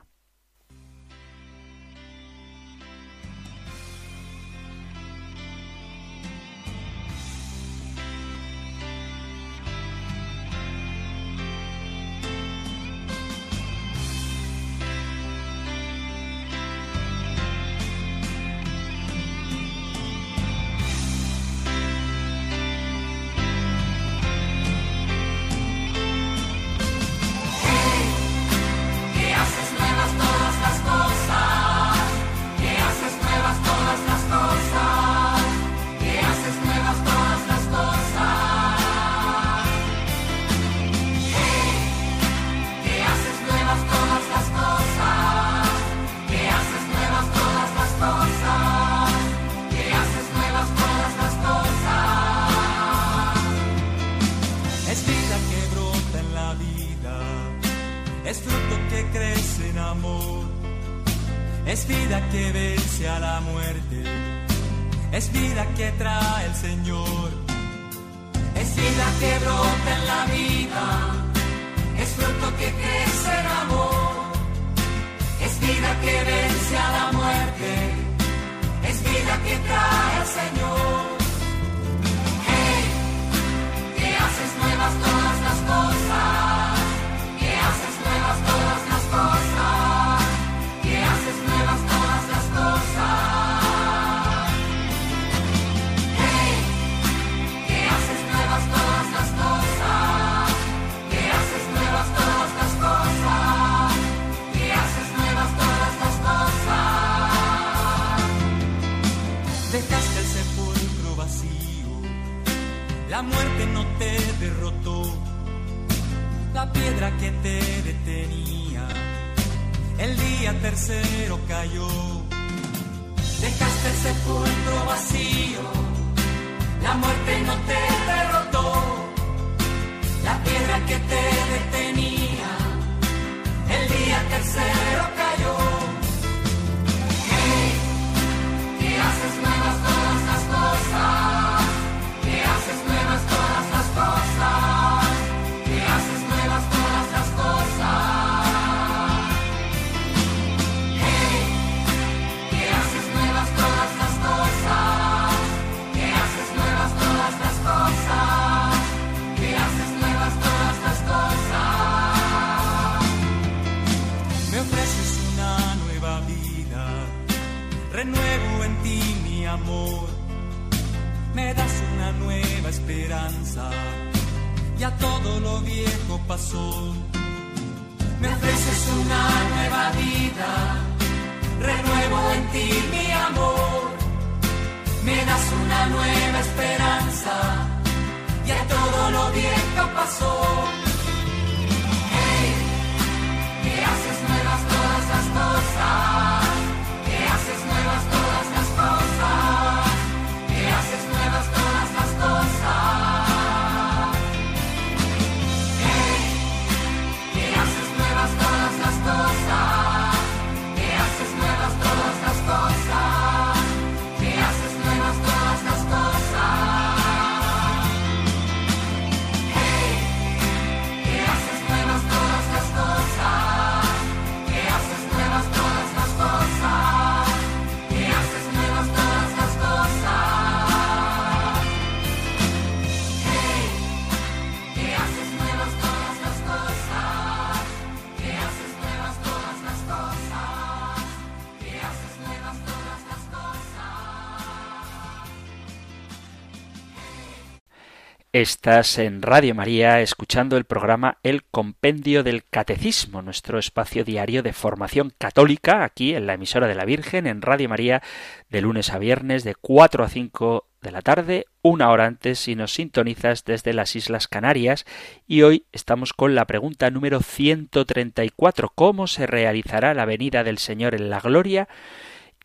Estás 248.34 248.98
en 248.98 249.22
Radio 249.22 249.54
María 249.54 250.02
escuchando 250.02 250.58
el 250.58 250.66
programa 250.66 251.16
El 251.22 251.44
Compendio 251.44 252.22
del 252.22 252.44
Catecismo, 252.44 253.22
nuestro 253.22 253.58
espacio 253.58 254.04
diario 254.04 254.42
de 254.42 254.52
formación 254.52 255.14
católica, 255.16 255.82
aquí 255.82 256.14
en 256.14 256.26
la 256.26 256.34
emisora 256.34 256.68
de 256.68 256.74
la 256.74 256.84
Virgen, 256.84 257.26
en 257.26 257.40
Radio 257.40 257.70
María, 257.70 258.02
de 258.50 258.60
lunes 258.60 258.90
a 258.90 258.98
viernes, 258.98 259.44
de 259.44 259.54
4 259.54 260.04
a 260.04 260.10
5 260.10 260.66
de 260.82 260.90
la 260.90 261.00
tarde, 261.00 261.46
una 261.62 261.90
hora 261.90 262.04
antes 262.04 262.38
si 262.38 262.54
nos 262.54 262.74
sintonizas 262.74 263.46
desde 263.46 263.72
las 263.72 263.96
Islas 263.96 264.28
Canarias. 264.28 264.84
Y 265.26 265.40
hoy 265.40 265.64
estamos 265.72 266.12
con 266.12 266.34
la 266.34 266.44
pregunta 266.44 266.90
número 266.90 267.20
134, 267.20 268.72
¿cómo 268.74 269.06
se 269.06 269.26
realizará 269.26 269.94
la 269.94 270.04
venida 270.04 270.44
del 270.44 270.58
Señor 270.58 270.94
en 270.94 271.08
la 271.08 271.20
gloria? 271.20 271.66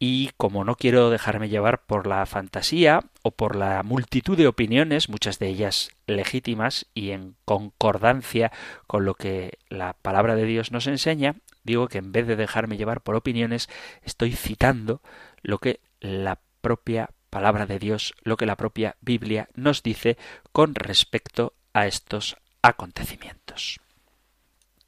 Y 0.05 0.31
como 0.35 0.65
no 0.65 0.75
quiero 0.75 1.09
dejarme 1.09 1.47
llevar 1.47 1.85
por 1.85 2.07
la 2.07 2.25
fantasía 2.25 3.05
o 3.21 3.31
por 3.31 3.55
la 3.55 3.83
multitud 3.83 4.35
de 4.35 4.47
opiniones, 4.47 5.07
muchas 5.07 5.39
de 5.39 5.47
ellas 5.47 5.91
legítimas 6.07 6.87
y 6.93 7.11
en 7.11 7.37
concordancia 7.45 8.51
con 8.85 9.05
lo 9.05 9.13
que 9.13 9.59
la 9.69 9.93
palabra 9.93 10.35
de 10.35 10.43
Dios 10.43 10.73
nos 10.73 10.87
enseña, 10.87 11.35
digo 11.63 11.87
que 11.87 11.99
en 11.99 12.11
vez 12.11 12.27
de 12.27 12.35
dejarme 12.35 12.75
llevar 12.75 12.99
por 12.99 13.15
opiniones, 13.15 13.69
estoy 14.01 14.33
citando 14.33 15.01
lo 15.41 15.59
que 15.59 15.79
la 16.01 16.39
propia 16.59 17.11
palabra 17.29 17.65
de 17.65 17.79
Dios, 17.79 18.13
lo 18.23 18.35
que 18.35 18.45
la 18.45 18.57
propia 18.57 18.97
Biblia 18.99 19.47
nos 19.55 19.83
dice 19.83 20.17
con 20.51 20.75
respecto 20.75 21.53
a 21.71 21.87
estos 21.87 22.35
acontecimientos. 22.61 23.79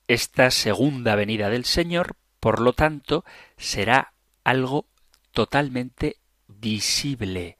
Esta 0.09 0.51
segunda 0.51 1.15
venida 1.15 1.49
del 1.49 1.63
Señor, 1.63 2.17
por 2.41 2.59
lo 2.59 2.73
tanto, 2.73 3.23
será 3.55 4.11
algo 4.43 4.87
totalmente 5.35 6.17
visible. 6.47 7.57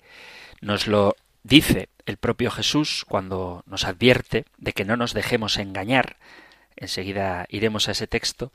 Nos 0.62 0.88
lo 0.88 1.16
dice 1.44 1.90
el 2.08 2.18
propio 2.18 2.50
Jesús 2.50 3.06
cuando 3.08 3.64
nos 3.68 3.84
advierte 3.84 4.46
de 4.58 4.74
que 4.74 4.86
no 4.86 4.98
nos 4.98 5.14
dejemos 5.14 5.58
engañar. 5.58 6.18
Enseguida 6.76 7.46
iremos 7.50 7.88
a 7.88 7.92
ese 7.92 8.08
texto, 8.08 8.52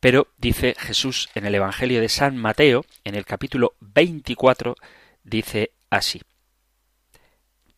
pero 0.00 0.28
dice 0.36 0.74
Jesús 0.78 1.30
en 1.34 1.46
el 1.46 1.54
Evangelio 1.54 2.00
de 2.00 2.08
San 2.08 2.36
Mateo, 2.36 2.84
en 3.04 3.14
el 3.14 3.24
capítulo 3.24 3.74
24, 3.80 4.76
dice 5.24 5.70
así. 5.88 6.20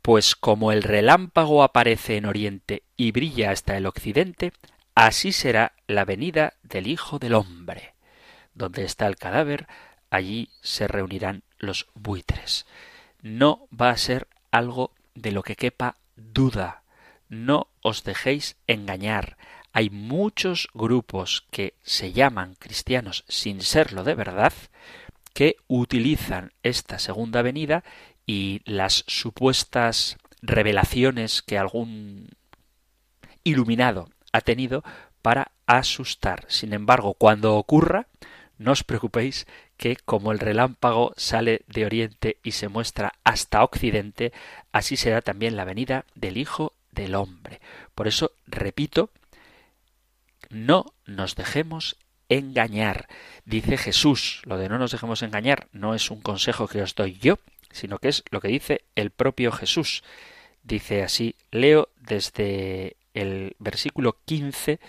Pues 0.03 0.35
como 0.35 0.72
el 0.72 0.83
relámpago 0.83 1.62
aparece 1.62 2.16
en 2.16 2.24
oriente 2.24 2.83
y 2.96 3.12
brilla 3.12 3.51
hasta 3.51 3.77
el 3.77 3.87
occidente, 3.87 4.53
así 4.94 5.33
será 5.33 5.74
la 5.87 6.07
venida 6.07 6.55
del 6.62 6.87
Hijo 6.87 7.18
del 7.18 7.35
Hombre. 7.35 7.94
Donde 8.55 8.85
está 8.85 9.07
el 9.07 9.16
cadáver, 9.16 9.68
allí 10.10 10.50
se 10.62 10.88
reunirán 10.88 11.42
los 11.58 11.88
buitres. 11.94 12.66
No 13.22 13.68
va 13.72 13.90
a 13.90 13.96
ser 13.96 14.28
algo 14.50 14.92
de 15.14 15.32
lo 15.32 15.42
que 15.42 15.56
quepa 15.56 15.96
duda. 16.16 16.82
No 17.28 17.68
os 17.82 18.04
dejéis 18.04 18.56
engañar. 18.66 19.36
Hay 19.72 19.90
muchos 19.90 20.68
grupos 20.72 21.46
que 21.50 21.74
se 21.82 22.12
llaman 22.12 22.54
cristianos 22.58 23.24
sin 23.28 23.60
serlo 23.60 24.02
de 24.04 24.14
verdad, 24.14 24.52
que 25.34 25.56
utilizan 25.66 26.52
esta 26.62 26.98
segunda 26.98 27.42
venida 27.42 27.84
y 28.26 28.62
las 28.64 29.04
supuestas 29.06 30.16
revelaciones 30.42 31.42
que 31.42 31.58
algún 31.58 32.30
iluminado 33.44 34.08
ha 34.32 34.40
tenido 34.40 34.82
para 35.22 35.52
asustar. 35.66 36.44
Sin 36.48 36.72
embargo, 36.72 37.14
cuando 37.14 37.56
ocurra, 37.56 38.06
no 38.58 38.72
os 38.72 38.84
preocupéis 38.84 39.46
que 39.76 39.96
como 39.96 40.32
el 40.32 40.38
relámpago 40.38 41.14
sale 41.16 41.62
de 41.68 41.86
oriente 41.86 42.38
y 42.42 42.52
se 42.52 42.68
muestra 42.68 43.14
hasta 43.24 43.62
occidente, 43.62 44.32
así 44.72 44.96
será 44.96 45.22
también 45.22 45.56
la 45.56 45.64
venida 45.64 46.04
del 46.14 46.36
Hijo 46.36 46.72
del 46.90 47.14
Hombre. 47.14 47.60
Por 47.94 48.08
eso, 48.08 48.32
repito, 48.46 49.10
no 50.50 50.86
nos 51.06 51.36
dejemos 51.36 51.96
engañar. 52.28 53.08
Dice 53.44 53.78
Jesús, 53.78 54.42
lo 54.44 54.58
de 54.58 54.68
no 54.68 54.78
nos 54.78 54.92
dejemos 54.92 55.22
engañar 55.22 55.68
no 55.72 55.94
es 55.94 56.10
un 56.10 56.20
consejo 56.20 56.68
que 56.68 56.82
os 56.82 56.94
doy 56.94 57.18
yo, 57.18 57.38
sino 57.70 57.98
que 57.98 58.08
es 58.08 58.24
lo 58.30 58.40
que 58.40 58.48
dice 58.48 58.82
el 58.94 59.10
propio 59.10 59.52
Jesús. 59.52 60.02
Dice 60.62 61.02
así, 61.02 61.36
leo 61.50 61.88
desde 61.96 62.96
el 63.14 63.56
versículo 63.58 64.18
15 64.24 64.80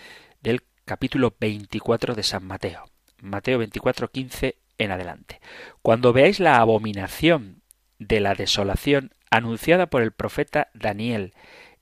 del 0.42 0.62
capítulo 0.84 1.34
24 1.38 2.14
de 2.14 2.22
San 2.22 2.44
Mateo. 2.44 2.89
Mateo 3.22 3.58
24, 3.58 4.10
15 4.10 4.56
en 4.78 4.90
adelante. 4.90 5.40
Cuando 5.82 6.12
veáis 6.12 6.40
la 6.40 6.56
abominación 6.56 7.62
de 7.98 8.20
la 8.20 8.34
desolación 8.34 9.14
anunciada 9.30 9.86
por 9.86 10.02
el 10.02 10.12
profeta 10.12 10.68
Daniel, 10.74 11.34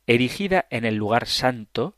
erigida 0.06 0.66
en 0.70 0.84
el 0.84 0.96
lugar 0.96 1.26
santo, 1.26 1.96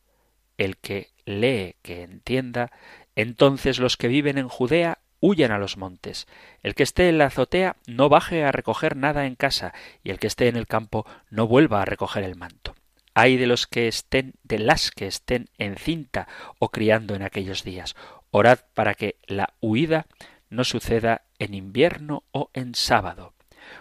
el 0.58 0.76
que 0.76 1.08
lee, 1.24 1.76
que 1.82 2.02
entienda, 2.02 2.70
entonces 3.16 3.78
los 3.78 3.96
que 3.96 4.08
viven 4.08 4.38
en 4.38 4.48
Judea 4.48 4.98
huyan 5.20 5.52
a 5.52 5.58
los 5.58 5.76
montes. 5.76 6.26
El 6.62 6.74
que 6.74 6.82
esté 6.82 7.08
en 7.08 7.18
la 7.18 7.26
azotea 7.26 7.76
no 7.86 8.08
baje 8.08 8.44
a 8.44 8.52
recoger 8.52 8.96
nada 8.96 9.26
en 9.26 9.36
casa, 9.36 9.72
y 10.02 10.10
el 10.10 10.18
que 10.18 10.26
esté 10.26 10.48
en 10.48 10.56
el 10.56 10.66
campo 10.66 11.06
no 11.28 11.46
vuelva 11.46 11.82
a 11.82 11.84
recoger 11.84 12.24
el 12.24 12.36
manto. 12.36 12.74
Hay 13.14 13.36
de 13.36 13.46
los 13.46 13.66
que 13.66 13.88
estén, 13.88 14.34
de 14.44 14.58
las 14.58 14.90
que 14.90 15.06
estén 15.06 15.50
en 15.58 15.76
cinta 15.76 16.28
o 16.58 16.70
criando 16.70 17.14
en 17.14 17.22
aquellos 17.22 17.64
días. 17.64 17.96
Orad 18.30 18.60
para 18.74 18.94
que 18.94 19.16
la 19.26 19.54
huida 19.60 20.06
no 20.48 20.64
suceda 20.64 21.22
en 21.38 21.54
invierno 21.54 22.24
o 22.32 22.50
en 22.54 22.74
sábado, 22.74 23.34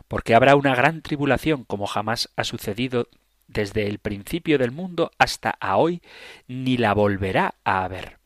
porque 0.08 0.36
habrá 0.36 0.56
una 0.56 0.76
gran 0.76 1.02
tribulación 1.02 1.64
como 1.64 1.88
jamás 1.88 2.30
ha 2.36 2.44
sucedido 2.44 3.08
desde 3.48 3.88
el 3.88 4.00
principio 4.00 4.58
del 4.58 4.72
mundo 4.72 5.12
hasta 5.18 5.50
a 5.60 5.78
hoy, 5.78 6.02
ni 6.48 6.78
la 6.78 6.94
volverá 6.94 7.56
a 7.64 7.84
haber. 7.84 8.20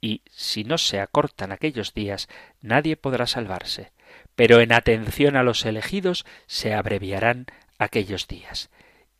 Y 0.00 0.22
si 0.30 0.64
no 0.64 0.78
se 0.78 1.00
acortan 1.00 1.52
aquellos 1.52 1.94
días, 1.94 2.28
nadie 2.60 2.96
podrá 2.96 3.26
salvarse. 3.26 3.92
Pero 4.34 4.60
en 4.60 4.72
atención 4.72 5.36
a 5.36 5.42
los 5.42 5.64
elegidos 5.64 6.26
se 6.46 6.74
abreviarán 6.74 7.46
aquellos 7.78 8.26
días. 8.26 8.70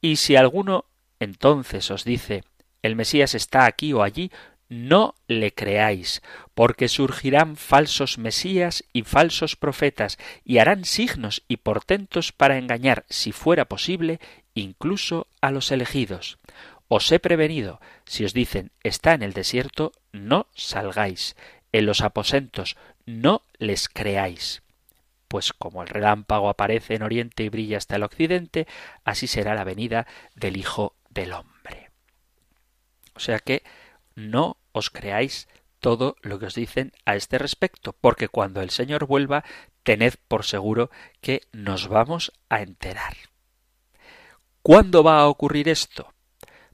Y 0.01 0.17
si 0.17 0.37
alguno 0.37 0.87
entonces 1.21 1.91
os 1.91 2.05
dice 2.05 2.45
el 2.83 2.97
Mesías 2.97 3.35
está 3.35 3.65
aquí 3.65 3.95
o 3.95 4.03
allí, 4.03 4.31
no 4.75 5.15
le 5.29 5.55
creáis, 5.55 6.21
porque 6.55 6.89
surgirán 6.89 7.57
falsos 7.57 8.19
mesías 8.19 8.85
y 8.93 9.03
falsos 9.03 9.55
profetas, 9.55 10.19
y 10.45 10.59
harán 10.59 10.85
signos 10.85 11.45
y 11.47 11.59
portentos 11.59 12.33
para 12.33 12.59
engañar, 12.59 13.05
si 13.09 13.31
fuera 13.31 13.67
posible, 13.67 14.19
incluso 14.55 15.29
a 15.41 15.53
los 15.53 15.71
elegidos. 15.71 16.39
Os 16.89 17.11
he 17.13 17.21
prevenido, 17.21 17.81
si 18.05 18.25
os 18.25 18.35
dicen 18.35 18.73
está 18.83 19.15
en 19.15 19.23
el 19.23 19.33
desierto, 19.33 19.93
no 20.13 20.49
salgáis, 20.55 21.37
en 21.73 21.87
los 21.87 22.01
aposentos 22.01 22.77
no 23.07 23.43
les 23.59 23.89
creáis. 23.89 24.63
Pues 25.29 25.53
como 25.53 25.83
el 25.83 25.89
relámpago 25.89 26.49
aparece 26.49 26.95
en 26.95 27.03
oriente 27.03 27.45
y 27.45 27.49
brilla 27.49 27.79
hasta 27.79 27.97
el 27.97 28.03
occidente, 28.03 28.67
así 29.05 29.27
será 29.27 29.55
la 29.55 29.65
venida 29.65 30.07
del 30.35 30.57
Hijo 30.57 30.95
del 31.11 31.33
Hombre. 31.33 31.91
O 33.15 33.21
sea 33.21 33.39
que 33.39 33.63
no 34.15 34.57
os 34.75 34.91
creáis 34.91 35.49
todo 35.79 36.17
lo 36.21 36.39
que 36.39 36.47
os 36.47 36.55
dicen 36.55 36.93
a 37.07 37.15
este 37.15 37.39
respecto, 37.39 37.95
porque 37.95 38.29
cuando 38.29 38.61
el 38.61 38.71
Señor 38.71 39.07
vuelva, 39.07 39.45
tened 39.85 40.15
por 40.29 40.45
seguro 40.45 40.91
que 41.21 41.43
nos 41.53 41.89
vamos 41.89 42.33
a 42.49 42.61
enterar. 42.61 43.17
¿Cuándo 44.63 45.05
va 45.05 45.21
a 45.21 45.29
ocurrir 45.29 45.69
esto? 45.69 46.13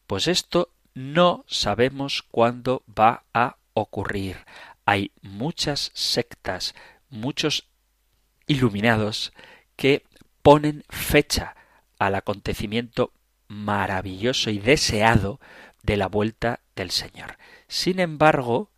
Pues 0.06 0.28
esto 0.28 0.72
no 0.94 1.44
sabemos 1.46 2.22
cuándo 2.22 2.82
va 2.86 3.24
a 3.34 3.56
ocurrir. 3.74 4.38
Hay 4.84 5.12
muchas 5.22 5.90
sectas, 5.94 6.74
muchos 7.08 7.68
iluminados 8.46 9.32
que 9.76 10.04
ponen 10.42 10.84
fecha 10.88 11.56
al 11.98 12.14
acontecimiento 12.14 13.12
maravilloso 13.48 14.50
y 14.50 14.58
deseado 14.58 15.40
de 15.82 15.96
la 15.96 16.06
vuelta 16.06 16.60
del 16.76 16.90
Señor. 16.90 17.36
Sin 17.70 18.00
embargo, 18.00 18.68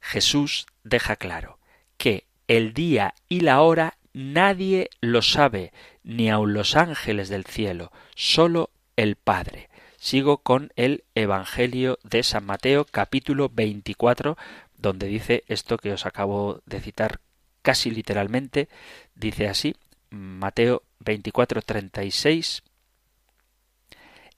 Jesús 0.00 0.64
deja 0.82 1.16
claro 1.16 1.58
que 1.98 2.24
el 2.48 2.72
día 2.72 3.12
y 3.28 3.40
la 3.40 3.60
hora 3.60 3.98
nadie 4.14 4.88
lo 5.02 5.20
sabe, 5.20 5.74
ni 6.04 6.30
aun 6.30 6.54
los 6.54 6.74
ángeles 6.74 7.28
del 7.28 7.44
cielo, 7.44 7.92
sólo 8.16 8.70
el 8.96 9.16
Padre. 9.16 9.68
Sigo 9.98 10.38
con 10.38 10.72
el 10.76 11.04
Evangelio 11.14 11.98
de 12.02 12.22
San 12.22 12.46
Mateo 12.46 12.86
capítulo 12.86 13.50
24, 13.50 14.38
donde 14.78 15.06
dice 15.06 15.44
esto 15.46 15.76
que 15.76 15.92
os 15.92 16.06
acabo 16.06 16.62
de 16.64 16.80
citar 16.80 17.20
casi 17.60 17.90
literalmente, 17.90 18.70
dice 19.14 19.48
así, 19.48 19.76
Mateo 20.08 20.82
24, 21.00 21.60
36, 21.60 22.62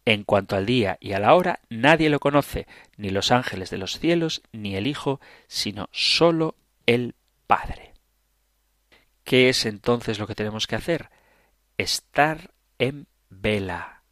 en 0.04 0.24
cuanto 0.24 0.56
al 0.56 0.66
día 0.66 0.98
y 1.00 1.12
a 1.12 1.20
la 1.20 1.34
hora, 1.34 1.60
nadie 1.68 2.10
lo 2.10 2.20
conoce, 2.20 2.66
ni 2.96 3.10
los 3.10 3.30
ángeles 3.30 3.70
de 3.70 3.78
los 3.78 3.98
cielos, 3.98 4.42
ni 4.52 4.76
el 4.76 4.86
Hijo, 4.86 5.20
sino 5.46 5.88
sólo 5.92 6.56
el 6.86 7.14
Padre. 7.46 7.92
¿Qué 9.24 9.48
es 9.48 9.66
entonces 9.66 10.18
lo 10.18 10.26
que 10.26 10.34
tenemos 10.34 10.66
que 10.66 10.76
hacer? 10.76 11.10
Estar 11.78 12.50
en 12.78 13.06
vela, 13.30 14.02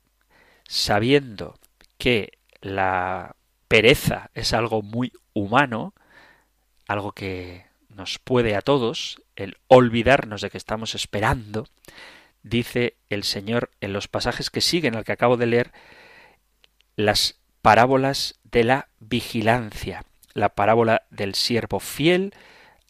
sabiendo 0.68 1.58
que 1.98 2.38
la 2.60 3.34
pereza 3.66 4.30
es 4.34 4.52
algo 4.52 4.82
muy 4.82 5.12
humano, 5.32 5.94
algo 6.86 7.12
que 7.12 7.66
nos 7.88 8.18
puede 8.18 8.56
a 8.56 8.62
todos, 8.62 9.20
el 9.36 9.56
olvidarnos 9.66 10.40
de 10.40 10.50
que 10.50 10.58
estamos 10.58 10.94
esperando, 10.94 11.66
dice 12.42 12.96
el 13.08 13.24
Señor 13.24 13.70
en 13.80 13.92
los 13.92 14.08
pasajes 14.08 14.50
que 14.50 14.60
siguen 14.60 14.96
al 14.96 15.04
que 15.04 15.12
acabo 15.12 15.36
de 15.36 15.46
leer, 15.46 15.72
las 16.96 17.40
parábolas 17.62 18.40
de 18.44 18.64
la 18.64 18.88
vigilancia, 18.98 20.04
la 20.34 20.50
parábola 20.50 21.02
del 21.10 21.34
siervo 21.34 21.80
fiel, 21.80 22.34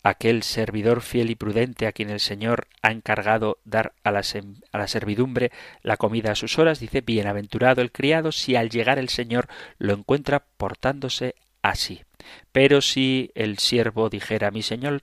aquel 0.03 0.43
servidor 0.43 1.03
fiel 1.03 1.31
y 1.31 1.35
prudente 1.35 1.87
a 1.87 1.93
quien 1.93 2.11
el 2.11 2.21
Señor 2.21 2.69
ha 2.83 2.91
encargado 2.91 3.59
dar 3.65 3.93
a 4.03 4.11
la, 4.11 4.23
a 4.73 4.79
la, 4.79 4.89
servidumbre 4.89 5.51
la 5.83 5.97
comida 5.97 6.33
a 6.33 6.37
sus 6.37 6.59
horas, 6.59 6.81
dice, 6.81 7.01
bienaventurado 7.01 7.83
el 7.83 7.93
criado 7.93 8.33
si 8.33 8.57
al 8.57 8.71
llegar 8.71 8.99
el 8.99 9.09
Señor 9.09 9.49
lo 9.79 9.93
encuentra 9.93 10.45
portándose 10.57 11.35
así. 11.63 12.03
Pero 12.53 12.81
si 12.81 13.31
el 13.35 13.59
siervo 13.59 14.09
dijera, 14.09 14.51
mi 14.51 14.63
Señor, 14.63 15.03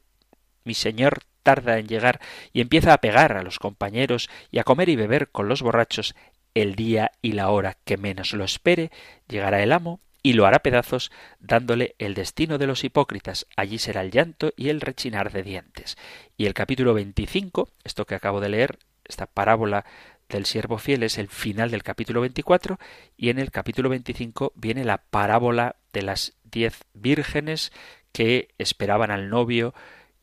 mi 0.63 0.73
Señor 0.73 1.23
tarda 1.47 1.79
en 1.79 1.87
llegar 1.87 2.19
y 2.51 2.59
empieza 2.59 2.91
a 2.91 2.97
pegar 2.97 3.37
a 3.37 3.41
los 3.41 3.57
compañeros 3.57 4.29
y 4.51 4.59
a 4.59 4.65
comer 4.65 4.89
y 4.89 4.97
beber 4.97 5.29
con 5.29 5.47
los 5.47 5.61
borrachos, 5.61 6.13
el 6.53 6.75
día 6.75 7.13
y 7.21 7.31
la 7.31 7.51
hora 7.51 7.77
que 7.85 7.95
menos 7.95 8.33
lo 8.33 8.43
espere, 8.43 8.91
llegará 9.29 9.63
el 9.63 9.71
amo 9.71 10.01
y 10.21 10.33
lo 10.33 10.45
hará 10.45 10.59
pedazos 10.59 11.09
dándole 11.39 11.95
el 11.99 12.15
destino 12.15 12.57
de 12.57 12.67
los 12.67 12.83
hipócritas. 12.83 13.47
Allí 13.55 13.77
será 13.77 14.01
el 14.01 14.11
llanto 14.11 14.51
y 14.57 14.67
el 14.67 14.81
rechinar 14.81 15.31
de 15.31 15.43
dientes. 15.43 15.97
Y 16.35 16.47
el 16.47 16.53
capítulo 16.53 16.93
25, 16.93 17.69
esto 17.85 18.03
que 18.03 18.15
acabo 18.15 18.41
de 18.41 18.49
leer, 18.49 18.77
esta 19.05 19.25
parábola 19.25 19.85
del 20.27 20.45
siervo 20.45 20.79
fiel 20.79 21.03
es 21.03 21.17
el 21.17 21.29
final 21.29 21.71
del 21.71 21.83
capítulo 21.83 22.19
24 22.19 22.77
y 23.15 23.29
en 23.29 23.39
el 23.39 23.51
capítulo 23.51 23.87
25 23.87 24.51
viene 24.53 24.83
la 24.83 24.97
parábola 24.97 25.77
de 25.93 26.01
las 26.01 26.33
diez 26.43 26.83
vírgenes 26.93 27.71
que 28.11 28.49
esperaban 28.57 29.11
al 29.11 29.29
novio 29.29 29.73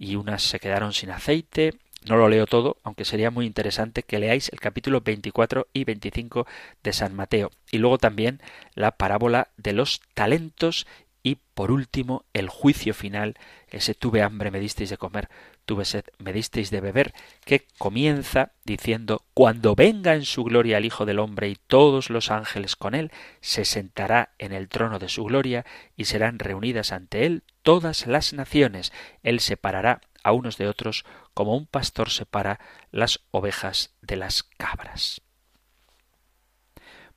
y 0.05 0.17
unas 0.17 0.43
se 0.43 0.61
quedaron 0.61 0.93
sin 0.93 1.11
aceite, 1.11 1.75
no 2.07 2.17
lo 2.17 2.29
leo 2.29 2.47
todo, 2.47 2.77
aunque 2.85 3.07
sería 3.07 3.31
muy 3.31 3.47
interesante 3.47 4.03
que 4.03 4.19
leáis 4.19 4.51
el 4.51 4.61
capítulo 4.61 5.01
24 5.01 5.69
y 5.73 5.85
25 5.85 6.47
de 6.83 6.93
San 6.93 7.15
Mateo. 7.15 7.51
Y 7.71 7.79
luego 7.79 7.97
también 7.97 8.43
la 8.75 8.93
parábola 8.93 9.49
de 9.57 9.73
los 9.73 10.03
talentos 10.13 10.87
y 11.23 11.39
por 11.55 11.71
último 11.71 12.27
el 12.35 12.51
juicio 12.51 12.93
final, 12.93 13.37
ese 13.71 13.95
tuve 13.95 14.21
hambre, 14.21 14.51
me 14.51 14.61
disteis 14.61 14.91
de 14.91 14.99
comer, 14.99 15.31
tuve 15.65 15.87
sed, 15.87 16.05
me 16.19 16.35
disteis 16.35 16.71
de 16.71 16.83
beber, 16.83 17.15
que 17.47 17.67
comienza 17.79 18.53
diciendo 18.65 19.25
Cuando 19.33 19.75
venga 19.75 20.15
en 20.15 20.27
su 20.27 20.45
gloria 20.45 20.77
el 20.77 20.85
Hijo 20.85 21.07
del 21.07 21.19
Hombre 21.19 21.49
y 21.49 21.57
todos 21.57 22.11
los 22.11 22.31
ángeles 22.31 22.77
con 22.77 22.95
él, 22.95 23.11
se 23.41 23.65
sentará 23.65 24.35
en 24.39 24.53
el 24.53 24.69
trono 24.69 24.99
de 24.99 25.09
su 25.09 25.25
gloria 25.25 25.65
y 25.97 26.05
serán 26.05 26.39
reunidas 26.39 26.93
ante 26.93 27.25
él 27.25 27.45
todas 27.65 28.07
las 28.07 28.33
naciones. 28.33 28.93
Él 29.25 29.41
separará 29.41 30.01
a 30.23 30.31
unos 30.31 30.57
de 30.57 30.69
otros 30.69 31.05
como 31.35 31.57
un 31.57 31.67
pastor 31.67 32.11
separa 32.11 32.61
las 32.93 33.21
ovejas 33.33 33.95
de 34.01 34.17
las 34.17 34.45
cabras. 34.45 35.21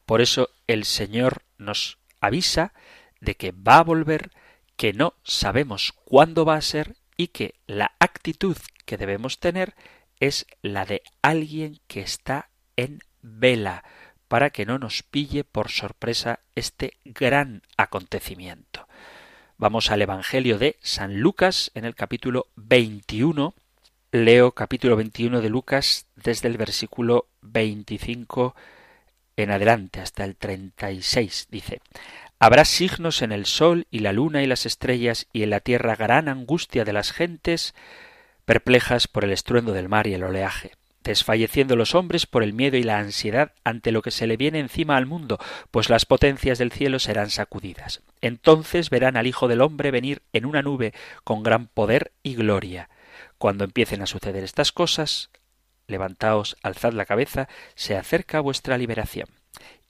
Por 0.08 0.22
eso 0.22 0.50
el 0.66 0.86
Señor 0.86 1.43
nos 1.58 2.00
avisa 2.22 2.74
de 3.20 3.36
que 3.36 3.52
va 3.52 3.78
a 3.78 3.84
volver, 3.84 4.32
que 4.76 4.93
no 4.93 5.14
sabemos 5.24 5.93
cuándo 6.06 6.45
va 6.45 6.56
a 6.56 6.62
ser 6.62 6.95
y 7.18 7.28
que 7.28 7.56
la 7.68 7.93
actitud 8.00 8.58
que 8.86 8.98
debemos 8.98 9.39
tener 9.39 9.76
es 10.20 10.48
la 10.62 10.86
de 10.86 11.04
alguien 11.22 11.80
que 11.88 12.02
está 12.02 12.50
en 12.76 13.00
vela, 13.22 13.84
para 14.28 14.50
que 14.50 14.66
no 14.66 14.78
nos 14.78 15.04
pille 15.04 15.43
por 15.43 15.72
sorpresa 15.72 16.39
este 16.56 16.98
gran 17.06 17.64
acontecimiento. 17.78 18.88
Vamos 19.60 19.89
al 19.89 20.03
Evangelio 20.03 20.60
de 20.60 20.78
San 20.84 21.20
Lucas 21.20 21.72
en 21.74 21.84
el 21.84 21.95
capítulo 21.95 22.45
21. 22.58 23.55
Leo 24.12 24.51
capítulo 24.51 24.95
21 24.95 25.41
de 25.41 25.49
Lucas 25.49 26.05
desde 26.16 26.47
el 26.47 26.58
versículo 26.58 27.26
25 27.41 28.55
en 29.36 29.49
adelante 29.49 29.99
hasta 29.99 30.26
el 30.26 30.36
36. 30.36 31.47
Dice, 31.49 31.82
Habrá 32.38 32.66
signos 32.66 33.24
en 33.24 33.32
el 33.32 33.47
sol 33.47 33.88
y 33.89 33.99
la 33.99 34.14
luna 34.14 34.43
y 34.43 34.45
las 34.45 34.68
estrellas 34.68 35.26
y 35.34 35.41
en 35.41 35.49
la 35.49 35.60
tierra 35.60 35.95
gran 35.95 36.30
angustia 36.30 36.86
de 36.86 36.93
las 36.93 37.12
gentes 37.12 37.74
perplejas 38.45 39.08
por 39.08 39.24
el 39.24 39.32
estruendo 39.32 39.74
del 39.74 39.89
mar 39.89 40.05
y 40.05 40.14
el 40.14 40.24
oleaje 40.24 40.76
desfalleciendo 41.08 41.76
los 41.76 41.95
hombres 41.95 42.28
por 42.28 42.43
el 42.43 42.53
miedo 42.53 42.78
y 42.78 42.84
la 42.84 42.99
ansiedad 42.99 43.53
ante 43.64 43.91
lo 43.91 44.01
que 44.01 44.12
se 44.12 44.28
le 44.28 44.38
viene 44.38 44.60
encima 44.60 44.97
al 44.97 45.08
mundo, 45.08 45.39
pues 45.72 45.89
las 45.89 46.05
potencias 46.05 46.60
del 46.60 46.72
cielo 46.72 46.99
serán 46.99 47.32
sacudidas. 47.32 48.03
Entonces 48.22 48.89
verán 48.89 49.18
al 49.18 49.26
Hijo 49.26 49.47
del 49.47 49.62
hombre 49.62 49.89
venir 49.89 50.22
en 50.34 50.45
una 50.45 50.62
nube 50.62 50.93
con 51.24 51.41
gran 51.41 51.68
poder 51.68 52.12
y 52.22 52.36
gloria. 52.36 52.89
Cuando 53.38 53.64
empiecen 53.64 54.01
a 54.01 54.08
suceder 54.08 54.43
estas 54.43 54.72
cosas, 54.72 55.32
levantaos, 55.88 56.58
alzad 56.62 56.93
la 56.93 57.05
cabeza, 57.05 57.47
se 57.76 57.97
acerca 57.97 58.39
vuestra 58.39 58.78
liberación. 58.78 59.30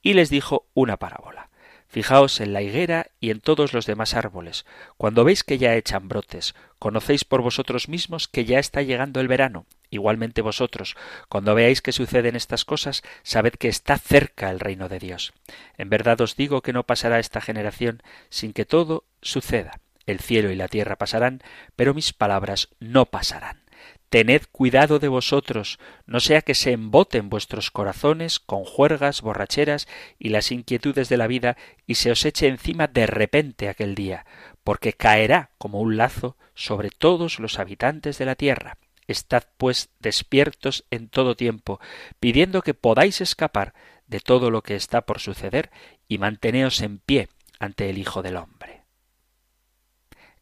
Y 0.01 0.13
les 0.13 0.29
dijo 0.29 0.67
una 0.73 0.97
parábola. 0.97 1.49
Fijaos 1.89 2.41
en 2.41 2.53
la 2.53 2.61
higuera 2.61 3.07
y 3.19 3.31
en 3.31 3.39
todos 3.39 3.73
los 3.73 3.85
demás 3.85 4.13
árboles. 4.13 4.65
Cuando 4.97 5.23
veis 5.23 5.43
que 5.43 5.57
ya 5.57 5.75
echan 5.75 6.09
brotes, 6.09 6.53
conocéis 6.79 7.23
por 7.23 7.41
vosotros 7.41 7.87
mismos 7.87 8.27
que 8.27 8.45
ya 8.45 8.59
está 8.59 8.81
llegando 8.81 9.21
el 9.21 9.27
verano. 9.27 9.65
Igualmente 9.89 10.41
vosotros, 10.41 10.95
cuando 11.29 11.55
veáis 11.55 11.81
que 11.81 11.93
suceden 11.93 12.35
estas 12.35 12.65
cosas, 12.65 13.03
sabed 13.23 13.53
que 13.53 13.69
está 13.69 13.97
cerca 13.97 14.49
el 14.49 14.59
reino 14.59 14.89
de 14.89 14.99
Dios. 14.99 15.33
En 15.77 15.89
verdad 15.89 16.19
os 16.21 16.35
digo 16.35 16.61
que 16.61 16.73
no 16.73 16.83
pasará 16.83 17.19
esta 17.19 17.41
generación 17.41 18.01
sin 18.29 18.53
que 18.53 18.65
todo 18.65 19.05
suceda. 19.21 19.79
El 20.05 20.19
cielo 20.19 20.51
y 20.51 20.55
la 20.55 20.67
tierra 20.67 20.95
pasarán, 20.95 21.41
pero 21.75 21.93
mis 21.93 22.13
palabras 22.13 22.69
no 22.79 23.05
pasarán. 23.05 23.61
Tened 24.09 24.43
cuidado 24.53 24.99
de 24.99 25.09
vosotros, 25.09 25.79
no 26.05 26.21
sea 26.21 26.41
que 26.41 26.55
se 26.55 26.71
emboten 26.71 27.29
vuestros 27.29 27.71
corazones 27.71 28.39
con 28.39 28.63
juergas, 28.63 29.21
borracheras 29.21 29.85
y 30.17 30.29
las 30.29 30.51
inquietudes 30.53 31.09
de 31.09 31.17
la 31.17 31.27
vida, 31.27 31.57
y 31.85 31.95
se 31.95 32.11
os 32.11 32.23
eche 32.25 32.47
encima 32.47 32.87
de 32.87 33.05
repente 33.05 33.67
aquel 33.67 33.95
día, 33.95 34.25
porque 34.63 34.93
caerá 34.93 35.49
como 35.57 35.81
un 35.81 35.97
lazo 35.97 36.37
sobre 36.55 36.89
todos 36.89 37.39
los 37.39 37.59
habitantes 37.59 38.17
de 38.17 38.25
la 38.25 38.35
tierra. 38.35 38.77
Estad 39.07 39.43
pues 39.57 39.89
despiertos 39.99 40.85
en 40.91 41.09
todo 41.09 41.35
tiempo, 41.35 41.79
pidiendo 42.19 42.61
que 42.61 42.73
podáis 42.73 43.21
escapar 43.21 43.73
de 44.05 44.19
todo 44.19 44.51
lo 44.51 44.61
que 44.61 44.75
está 44.75 45.05
por 45.05 45.19
suceder, 45.19 45.71
y 46.07 46.17
manteneos 46.17 46.81
en 46.81 46.99
pie 46.99 47.29
ante 47.59 47.89
el 47.89 47.97
Hijo 47.97 48.21
del 48.21 48.37
hombre. 48.37 48.83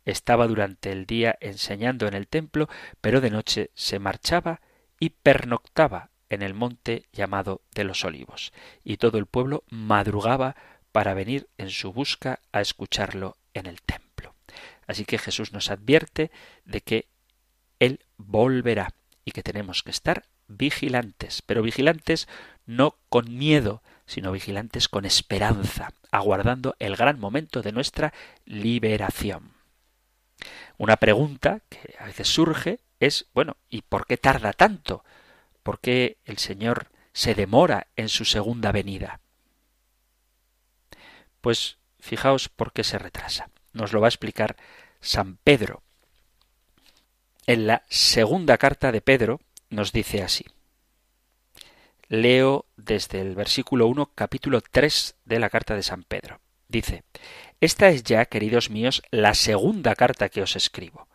Estaba 0.04 0.48
durante 0.48 0.92
el 0.92 1.06
día 1.06 1.36
enseñando 1.42 2.08
en 2.08 2.14
el 2.14 2.28
templo, 2.28 2.70
pero 3.02 3.22
de 3.22 3.32
noche 3.32 3.72
se 3.74 3.98
marchaba 3.98 4.62
y 5.00 5.10
pernoctaba 5.10 6.12
en 6.30 6.42
el 6.42 6.54
monte 6.54 7.08
llamado 7.12 7.62
de 7.74 7.84
los 7.84 8.04
olivos, 8.06 8.54
y 8.84 8.98
todo 8.98 9.18
el 9.18 9.26
pueblo 9.26 9.64
madrugaba 9.70 10.56
para 10.92 11.14
venir 11.14 11.50
en 11.58 11.70
su 11.70 11.92
busca 11.92 12.40
a 12.52 12.62
escucharlo 12.62 13.38
en 13.54 13.66
el 13.66 13.82
templo. 13.82 14.36
Así 14.88 15.06
que 15.06 15.18
Jesús 15.18 15.52
nos 15.52 15.72
advierte 15.72 16.32
de 16.66 16.82
que 16.82 17.08
Él 17.80 18.00
volverá 18.18 18.94
y 19.24 19.32
que 19.32 19.44
tenemos 19.44 19.84
que 19.84 19.92
estar 19.92 20.26
vigilantes, 20.48 21.42
pero 21.42 21.62
vigilantes 21.62 22.28
no 22.66 22.98
con 23.10 23.38
miedo, 23.38 23.82
sino 24.06 24.32
vigilantes 24.32 24.88
con 24.88 25.06
esperanza, 25.06 25.92
aguardando 26.12 26.76
el 26.80 26.96
gran 26.96 27.20
momento 27.20 27.62
de 27.62 27.72
nuestra 27.72 28.14
liberación. 28.46 29.54
Una 30.78 30.98
pregunta 30.98 31.62
que 31.70 31.96
a 32.00 32.06
veces 32.06 32.28
surge 32.28 32.80
es, 33.00 33.28
bueno, 33.34 33.58
¿y 33.70 33.82
por 33.82 34.06
qué 34.06 34.18
tarda 34.18 34.54
tanto? 34.54 35.04
¿Por 35.64 35.80
qué 35.80 36.18
el 36.26 36.38
Señor 36.38 36.90
se 37.14 37.34
demora 37.34 37.88
en 37.96 38.10
su 38.10 38.26
segunda 38.26 38.72
venida? 38.72 39.20
Pues 41.42 41.78
fijaos 42.00 42.50
por 42.50 42.74
qué 42.74 42.84
se 42.84 43.00
retrasa. 43.00 43.50
Nos 43.74 43.94
lo 43.94 44.02
va 44.02 44.08
a 44.08 44.10
explicar 44.10 44.56
San 45.02 45.38
Pedro. 45.38 45.82
En 47.48 47.68
la 47.68 47.84
segunda 47.90 48.58
carta 48.58 48.92
de 48.92 49.02
Pedro 49.02 49.40
nos 49.70 49.92
dice 49.92 50.24
así. 50.24 50.46
Leo 52.08 52.66
desde 52.76 53.22
el 53.22 53.36
versículo 53.36 53.86
1, 53.86 54.14
capítulo 54.16 54.62
3 54.62 55.16
de 55.26 55.40
la 55.40 55.52
carta 55.52 55.76
de 55.76 55.84
San 55.84 56.04
Pedro. 56.04 56.40
Dice, 56.68 57.04
esta 57.62 57.90
es 57.90 58.04
ya, 58.04 58.26
queridos 58.26 58.72
míos, 58.72 59.04
la 59.12 59.36
segunda 59.36 59.94
carta 59.94 60.30
que 60.30 60.42
os 60.42 60.56
escribo. 60.56 61.08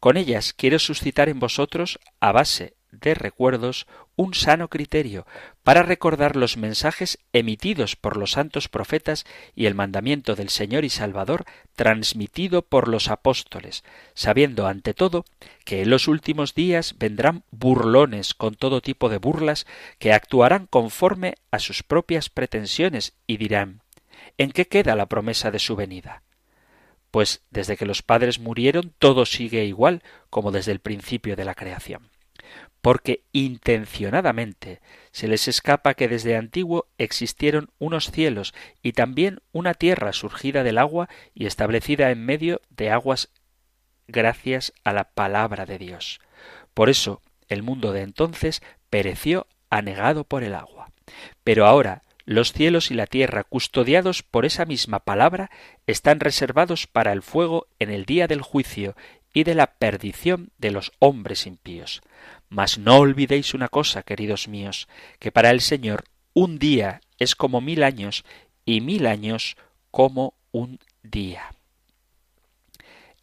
Con 0.00 0.16
ellas 0.16 0.52
quiero 0.52 0.80
suscitar 0.80 1.28
en 1.28 1.38
vosotros, 1.38 2.00
a 2.18 2.32
base 2.32 2.74
de 2.90 3.14
recuerdos, 3.14 3.86
un 4.16 4.32
sano 4.34 4.68
criterio 4.68 5.26
para 5.62 5.82
recordar 5.82 6.36
los 6.36 6.56
mensajes 6.56 7.18
emitidos 7.32 7.96
por 7.96 8.16
los 8.16 8.32
santos 8.32 8.68
profetas 8.68 9.26
y 9.54 9.66
el 9.66 9.74
mandamiento 9.74 10.34
del 10.34 10.48
Señor 10.48 10.84
y 10.84 10.90
Salvador 10.90 11.44
transmitido 11.74 12.62
por 12.62 12.88
los 12.88 13.08
apóstoles, 13.08 13.84
sabiendo 14.14 14.66
ante 14.66 14.94
todo 14.94 15.26
que 15.64 15.82
en 15.82 15.90
los 15.90 16.08
últimos 16.08 16.54
días 16.54 16.96
vendrán 16.98 17.44
burlones 17.50 18.32
con 18.34 18.54
todo 18.54 18.80
tipo 18.80 19.10
de 19.10 19.18
burlas 19.18 19.66
que 19.98 20.12
actuarán 20.12 20.66
conforme 20.66 21.34
a 21.50 21.58
sus 21.58 21.82
propias 21.82 22.30
pretensiones 22.30 23.12
y 23.26 23.36
dirán 23.36 23.82
¿En 24.38 24.50
qué 24.50 24.66
queda 24.66 24.96
la 24.96 25.06
promesa 25.06 25.50
de 25.50 25.58
su 25.58 25.76
venida? 25.76 26.22
Pues 27.10 27.42
desde 27.50 27.76
que 27.76 27.86
los 27.86 28.02
padres 28.02 28.38
murieron 28.38 28.92
todo 28.98 29.26
sigue 29.26 29.64
igual 29.64 30.02
como 30.30 30.52
desde 30.52 30.72
el 30.72 30.80
principio 30.80 31.36
de 31.36 31.44
la 31.44 31.54
creación 31.54 32.10
porque 32.86 33.24
intencionadamente 33.32 34.80
se 35.10 35.26
les 35.26 35.48
escapa 35.48 35.94
que 35.94 36.06
desde 36.06 36.36
antiguo 36.36 36.86
existieron 36.98 37.68
unos 37.80 38.12
cielos 38.12 38.54
y 38.80 38.92
también 38.92 39.40
una 39.50 39.74
tierra 39.74 40.12
surgida 40.12 40.62
del 40.62 40.78
agua 40.78 41.08
y 41.34 41.46
establecida 41.46 42.12
en 42.12 42.24
medio 42.24 42.60
de 42.70 42.92
aguas 42.92 43.30
gracias 44.06 44.72
a 44.84 44.92
la 44.92 45.02
palabra 45.02 45.66
de 45.66 45.78
Dios. 45.78 46.20
Por 46.74 46.88
eso 46.88 47.22
el 47.48 47.64
mundo 47.64 47.90
de 47.90 48.02
entonces 48.02 48.62
pereció 48.88 49.48
anegado 49.68 50.22
por 50.22 50.44
el 50.44 50.54
agua. 50.54 50.92
Pero 51.42 51.66
ahora 51.66 52.04
los 52.24 52.52
cielos 52.52 52.92
y 52.92 52.94
la 52.94 53.08
tierra, 53.08 53.42
custodiados 53.42 54.22
por 54.22 54.44
esa 54.44 54.64
misma 54.64 55.00
palabra, 55.00 55.50
están 55.88 56.20
reservados 56.20 56.86
para 56.86 57.10
el 57.12 57.22
fuego 57.22 57.66
en 57.80 57.90
el 57.90 58.04
día 58.04 58.28
del 58.28 58.42
juicio 58.42 58.94
y 59.36 59.44
de 59.44 59.54
la 59.54 59.66
perdición 59.74 60.50
de 60.56 60.70
los 60.70 60.92
hombres 60.98 61.46
impíos. 61.46 62.00
Mas 62.48 62.78
no 62.78 62.98
olvidéis 62.98 63.54
una 63.54 63.68
cosa, 63.68 64.02
queridos 64.02 64.48
míos, 64.48 64.88
que 65.18 65.32
para 65.32 65.50
el 65.50 65.60
Señor 65.60 66.04
un 66.32 66.58
día 66.58 67.00
es 67.18 67.34
como 67.34 67.60
mil 67.60 67.82
años 67.82 68.24
y 68.64 68.80
mil 68.80 69.06
años 69.06 69.56
como 69.90 70.34
un 70.52 70.78
día. 71.02 71.54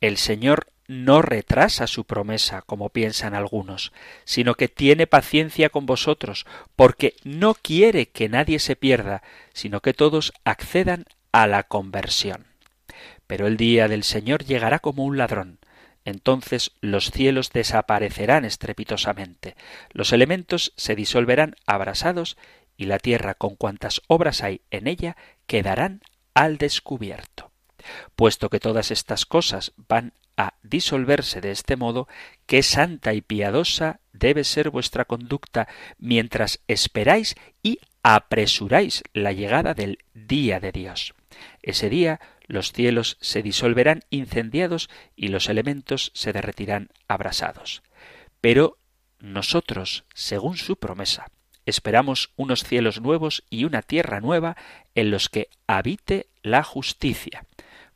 El 0.01 0.17
Señor 0.17 0.67
no 0.87 1.21
retrasa 1.21 1.87
su 1.87 2.05
promesa, 2.05 2.61
como 2.61 2.89
piensan 2.89 3.35
algunos, 3.35 3.93
sino 4.25 4.55
que 4.55 4.67
tiene 4.67 5.07
paciencia 5.07 5.69
con 5.69 5.85
vosotros, 5.85 6.45
porque 6.75 7.15
no 7.23 7.53
quiere 7.53 8.09
que 8.09 8.29
nadie 8.29 8.59
se 8.59 8.75
pierda, 8.75 9.23
sino 9.53 9.79
que 9.81 9.93
todos 9.93 10.33
accedan 10.43 11.05
a 11.31 11.47
la 11.47 11.63
conversión. 11.63 12.47
Pero 13.27 13.47
el 13.47 13.57
día 13.57 13.87
del 13.87 14.03
Señor 14.03 14.43
llegará 14.43 14.79
como 14.79 15.05
un 15.05 15.17
ladrón, 15.17 15.59
entonces 16.05 16.71
los 16.81 17.11
cielos 17.11 17.51
desaparecerán 17.51 18.45
estrepitosamente, 18.45 19.55
los 19.91 20.13
elementos 20.13 20.73
se 20.75 20.95
disolverán 20.95 21.55
abrasados 21.65 22.37
y 22.77 22.85
la 22.85 22.99
tierra 22.99 23.35
con 23.35 23.55
cuantas 23.55 24.01
obras 24.07 24.43
hay 24.43 24.61
en 24.71 24.87
ella 24.87 25.15
quedarán 25.45 26.01
al 26.33 26.57
descubierto. 26.57 27.51
Puesto 28.15 28.49
que 28.49 28.59
todas 28.59 28.91
estas 28.91 29.25
cosas 29.25 29.73
van 29.75 30.13
a 30.37 30.55
disolverse 30.63 31.41
de 31.41 31.51
este 31.51 31.75
modo, 31.75 32.07
qué 32.45 32.63
santa 32.63 33.13
y 33.13 33.21
piadosa 33.21 33.99
debe 34.13 34.43
ser 34.43 34.69
vuestra 34.69 35.05
conducta 35.05 35.67
mientras 35.97 36.61
esperáis 36.67 37.35
y 37.61 37.79
apresuráis 38.01 39.03
la 39.13 39.31
llegada 39.31 39.73
del 39.73 39.99
día 40.13 40.59
de 40.59 40.71
Dios. 40.71 41.13
Ese 41.61 41.89
día 41.89 42.19
los 42.47 42.71
cielos 42.71 43.17
se 43.21 43.41
disolverán 43.41 44.03
incendiados 44.09 44.89
y 45.15 45.29
los 45.29 45.49
elementos 45.49 46.11
se 46.13 46.33
derretirán 46.33 46.89
abrasados. 47.07 47.83
Pero 48.41 48.77
nosotros, 49.19 50.05
según 50.13 50.57
su 50.57 50.75
promesa, 50.75 51.27
esperamos 51.65 52.31
unos 52.35 52.63
cielos 52.63 53.01
nuevos 53.01 53.43
y 53.49 53.63
una 53.63 53.81
tierra 53.81 54.19
nueva 54.19 54.57
en 54.95 55.11
los 55.11 55.29
que 55.29 55.49
habite 55.67 56.27
la 56.41 56.63
justicia. 56.63 57.45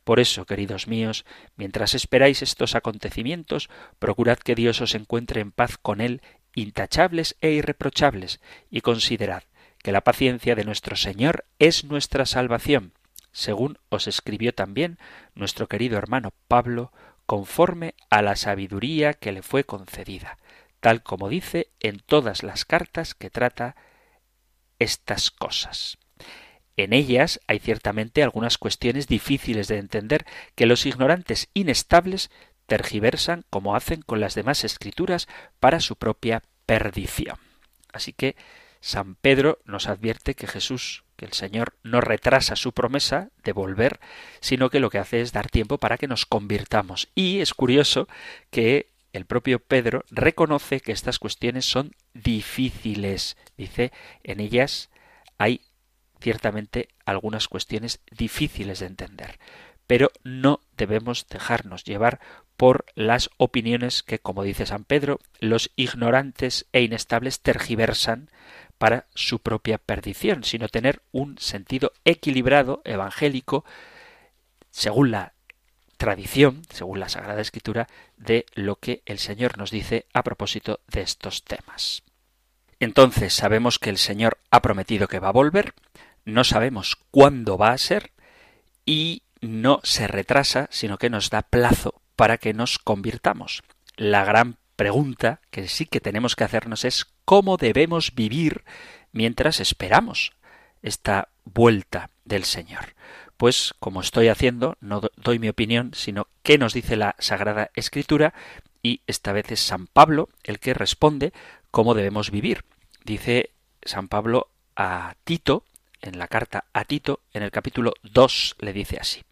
Por 0.04 0.20
eso, 0.20 0.46
queridos 0.46 0.86
míos, 0.86 1.26
mientras 1.56 1.94
esperáis 1.94 2.40
estos 2.40 2.74
acontecimientos, 2.74 3.68
procurad 3.98 4.38
que 4.38 4.54
Dios 4.54 4.80
os 4.80 4.94
encuentre 4.94 5.42
en 5.42 5.52
paz 5.52 5.76
con 5.76 6.00
Él, 6.00 6.22
intachables 6.54 7.36
e 7.42 7.50
irreprochables, 7.50 8.40
y 8.70 8.80
considerad 8.80 9.42
que 9.82 9.92
la 9.92 10.00
paciencia 10.00 10.54
de 10.54 10.64
nuestro 10.64 10.96
Señor 10.96 11.44
es 11.58 11.84
nuestra 11.84 12.24
salvación, 12.24 12.94
según 13.38 13.78
os 13.88 14.08
escribió 14.08 14.52
también 14.52 14.98
nuestro 15.36 15.68
querido 15.68 15.96
hermano 15.96 16.32
Pablo, 16.48 16.92
conforme 17.24 17.94
a 18.10 18.20
la 18.20 18.34
sabiduría 18.34 19.14
que 19.14 19.30
le 19.30 19.42
fue 19.42 19.62
concedida, 19.62 20.38
tal 20.80 21.04
como 21.04 21.28
dice 21.28 21.70
en 21.78 22.00
todas 22.00 22.42
las 22.42 22.64
cartas 22.64 23.14
que 23.14 23.30
trata 23.30 23.76
estas 24.80 25.30
cosas. 25.30 25.98
En 26.76 26.92
ellas 26.92 27.38
hay 27.46 27.60
ciertamente 27.60 28.24
algunas 28.24 28.58
cuestiones 28.58 29.06
difíciles 29.06 29.68
de 29.68 29.78
entender 29.78 30.26
que 30.56 30.66
los 30.66 30.84
ignorantes 30.84 31.48
inestables 31.54 32.32
tergiversan 32.66 33.44
como 33.50 33.76
hacen 33.76 34.02
con 34.02 34.18
las 34.18 34.34
demás 34.34 34.64
escrituras 34.64 35.28
para 35.60 35.78
su 35.78 35.94
propia 35.94 36.42
perdición. 36.66 37.36
Así 37.92 38.12
que 38.12 38.34
San 38.80 39.14
Pedro 39.14 39.60
nos 39.64 39.86
advierte 39.86 40.34
que 40.34 40.48
Jesús 40.48 41.04
que 41.18 41.26
el 41.26 41.32
Señor 41.32 41.74
no 41.82 42.00
retrasa 42.00 42.54
su 42.54 42.72
promesa 42.72 43.30
de 43.42 43.52
volver, 43.52 43.98
sino 44.40 44.70
que 44.70 44.78
lo 44.78 44.88
que 44.88 44.98
hace 44.98 45.20
es 45.20 45.32
dar 45.32 45.50
tiempo 45.50 45.78
para 45.78 45.98
que 45.98 46.06
nos 46.06 46.26
convirtamos. 46.26 47.08
Y 47.16 47.40
es 47.40 47.54
curioso 47.54 48.06
que 48.50 48.92
el 49.12 49.26
propio 49.26 49.58
Pedro 49.58 50.04
reconoce 50.10 50.80
que 50.80 50.92
estas 50.92 51.18
cuestiones 51.18 51.66
son 51.66 51.90
difíciles. 52.14 53.36
Dice, 53.56 53.90
en 54.22 54.38
ellas 54.38 54.90
hay 55.38 55.62
ciertamente 56.20 56.88
algunas 57.04 57.48
cuestiones 57.48 58.00
difíciles 58.12 58.78
de 58.78 58.86
entender. 58.86 59.40
Pero 59.88 60.12
no 60.22 60.60
debemos 60.76 61.26
dejarnos 61.28 61.82
llevar 61.82 62.20
por 62.56 62.84
las 62.94 63.30
opiniones 63.38 64.04
que, 64.04 64.20
como 64.20 64.44
dice 64.44 64.66
San 64.66 64.84
Pedro, 64.84 65.18
los 65.40 65.72
ignorantes 65.74 66.66
e 66.72 66.82
inestables 66.82 67.40
tergiversan 67.40 68.30
para 68.78 69.06
su 69.14 69.40
propia 69.40 69.78
perdición, 69.78 70.44
sino 70.44 70.68
tener 70.68 71.02
un 71.10 71.38
sentido 71.38 71.92
equilibrado, 72.04 72.80
evangélico, 72.84 73.64
según 74.70 75.10
la 75.10 75.32
tradición, 75.96 76.62
según 76.70 77.00
la 77.00 77.08
Sagrada 77.08 77.40
Escritura, 77.40 77.88
de 78.16 78.46
lo 78.54 78.76
que 78.76 79.02
el 79.04 79.18
Señor 79.18 79.58
nos 79.58 79.70
dice 79.70 80.06
a 80.12 80.22
propósito 80.22 80.80
de 80.86 81.00
estos 81.00 81.44
temas. 81.44 82.04
Entonces 82.78 83.34
sabemos 83.34 83.78
que 83.78 83.90
el 83.90 83.98
Señor 83.98 84.38
ha 84.50 84.62
prometido 84.62 85.08
que 85.08 85.18
va 85.18 85.28
a 85.28 85.32
volver, 85.32 85.74
no 86.24 86.44
sabemos 86.44 86.96
cuándo 87.10 87.58
va 87.58 87.72
a 87.72 87.78
ser 87.78 88.12
y 88.84 89.22
no 89.40 89.80
se 89.82 90.06
retrasa, 90.06 90.68
sino 90.70 90.98
que 90.98 91.10
nos 91.10 91.30
da 91.30 91.42
plazo 91.42 92.00
para 92.16 92.38
que 92.38 92.54
nos 92.54 92.78
convirtamos. 92.78 93.62
La 93.96 94.24
gran 94.24 94.56
pregunta 94.76 95.40
que 95.50 95.68
sí 95.68 95.86
que 95.86 96.00
tenemos 96.00 96.36
que 96.36 96.44
hacernos 96.44 96.84
es 96.84 97.06
cómo 97.24 97.56
debemos 97.56 98.14
vivir 98.14 98.64
mientras 99.12 99.60
esperamos 99.60 100.32
esta 100.82 101.28
vuelta 101.44 102.10
del 102.24 102.44
Señor. 102.44 102.94
Pues 103.36 103.74
como 103.78 104.00
estoy 104.00 104.28
haciendo, 104.28 104.76
no 104.80 105.00
doy 105.16 105.38
mi 105.38 105.48
opinión, 105.48 105.92
sino 105.94 106.26
qué 106.42 106.58
nos 106.58 106.74
dice 106.74 106.96
la 106.96 107.14
Sagrada 107.18 107.70
Escritura 107.74 108.34
y 108.82 109.02
esta 109.06 109.32
vez 109.32 109.50
es 109.52 109.60
San 109.60 109.86
Pablo 109.86 110.28
el 110.42 110.58
que 110.58 110.74
responde 110.74 111.32
cómo 111.70 111.94
debemos 111.94 112.30
vivir. 112.30 112.64
Dice 113.04 113.50
San 113.82 114.08
Pablo 114.08 114.50
a 114.76 115.14
Tito, 115.24 115.64
en 116.00 116.18
la 116.18 116.28
carta 116.28 116.64
a 116.72 116.84
Tito, 116.84 117.20
en 117.32 117.42
el 117.42 117.50
capítulo 117.50 117.94
2, 118.02 118.56
le 118.60 118.72
dice 118.72 118.98
así. 119.00 119.22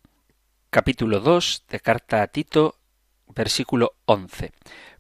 Capítulo 0.71 1.21
2 1.21 1.65
de 1.69 1.81
carta 1.81 2.23
a 2.23 2.27
Tito, 2.27 2.77
versículo 3.29 3.95
11 4.05 4.53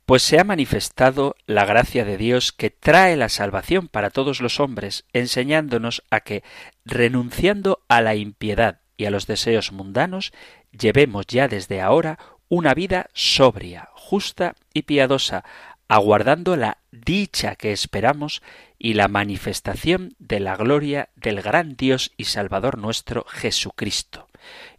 pues 0.06 0.22
se 0.22 0.38
ha 0.38 0.44
manifestado 0.44 1.34
la 1.46 1.64
gracia 1.64 2.04
de 2.04 2.16
Dios 2.16 2.52
que 2.52 2.70
trae 2.70 3.16
la 3.16 3.28
salvación 3.28 3.88
para 3.88 4.10
todos 4.10 4.40
los 4.40 4.60
hombres, 4.60 5.04
enseñándonos 5.12 6.04
a 6.10 6.20
que, 6.20 6.44
renunciando 6.84 7.80
a 7.88 8.00
la 8.00 8.14
impiedad 8.14 8.80
y 8.96 9.06
a 9.06 9.10
los 9.10 9.26
deseos 9.26 9.72
mundanos, 9.72 10.32
llevemos 10.70 11.26
ya 11.26 11.48
desde 11.48 11.80
ahora 11.80 12.20
una 12.48 12.72
vida 12.72 13.10
sobria, 13.14 13.88
justa 13.94 14.54
y 14.72 14.82
piadosa, 14.82 15.44
aguardando 15.88 16.56
la 16.56 16.78
dicha 16.90 17.56
que 17.56 17.72
esperamos 17.72 18.42
y 18.78 18.94
la 18.94 19.08
manifestación 19.08 20.14
de 20.18 20.40
la 20.40 20.56
gloria 20.56 21.08
del 21.16 21.42
gran 21.42 21.76
Dios 21.76 22.12
y 22.16 22.24
Salvador 22.24 22.78
nuestro 22.78 23.24
Jesucristo 23.28 24.26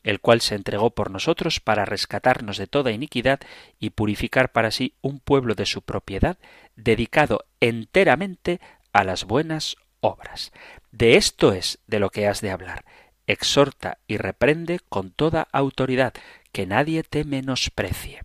el 0.03 0.19
cual 0.19 0.41
se 0.41 0.55
entregó 0.55 0.91
por 0.91 1.11
nosotros 1.11 1.59
para 1.59 1.85
rescatarnos 1.85 2.57
de 2.57 2.67
toda 2.67 2.91
iniquidad 2.91 3.39
y 3.79 3.91
purificar 3.91 4.51
para 4.51 4.71
sí 4.71 4.93
un 5.01 5.19
pueblo 5.19 5.55
de 5.55 5.65
su 5.65 5.81
propiedad, 5.81 6.37
dedicado 6.75 7.45
enteramente 7.59 8.59
a 8.93 9.03
las 9.03 9.25
buenas 9.25 9.75
obras. 9.99 10.51
De 10.91 11.17
esto 11.17 11.53
es 11.53 11.79
de 11.87 11.99
lo 11.99 12.09
que 12.09 12.27
has 12.27 12.41
de 12.41 12.51
hablar. 12.51 12.85
Exhorta 13.27 13.97
y 14.07 14.17
reprende 14.17 14.79
con 14.87 15.11
toda 15.11 15.47
autoridad, 15.51 16.13
que 16.51 16.65
nadie 16.65 17.03
te 17.03 17.25
menosprecie. 17.25 18.21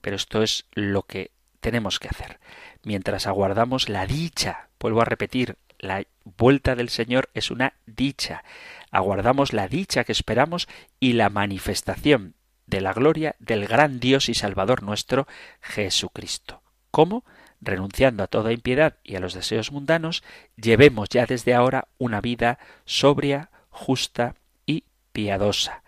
Pero 0.00 0.16
esto 0.16 0.42
es 0.42 0.66
lo 0.72 1.02
que 1.02 1.32
tenemos 1.64 1.98
que 1.98 2.08
hacer. 2.08 2.40
Mientras 2.82 3.26
aguardamos 3.26 3.88
la 3.88 4.06
dicha, 4.06 4.68
vuelvo 4.78 5.00
a 5.00 5.06
repetir, 5.06 5.56
la 5.78 6.04
vuelta 6.36 6.74
del 6.74 6.90
Señor 6.90 7.30
es 7.32 7.50
una 7.50 7.72
dicha. 7.86 8.44
Aguardamos 8.90 9.54
la 9.54 9.66
dicha 9.66 10.04
que 10.04 10.12
esperamos 10.12 10.68
y 11.00 11.14
la 11.14 11.30
manifestación 11.30 12.34
de 12.66 12.82
la 12.82 12.92
gloria 12.92 13.34
del 13.38 13.66
gran 13.66 13.98
Dios 13.98 14.28
y 14.28 14.34
Salvador 14.34 14.82
nuestro, 14.82 15.26
Jesucristo. 15.62 16.60
¿Cómo? 16.90 17.24
Renunciando 17.62 18.22
a 18.24 18.26
toda 18.26 18.52
impiedad 18.52 18.98
y 19.02 19.16
a 19.16 19.20
los 19.20 19.32
deseos 19.32 19.72
mundanos, 19.72 20.22
llevemos 20.56 21.08
ya 21.08 21.24
desde 21.24 21.54
ahora 21.54 21.88
una 21.96 22.20
vida 22.20 22.58
sobria, 22.84 23.48
justa 23.70 24.34
y 24.66 24.84
piadosa, 25.12 25.82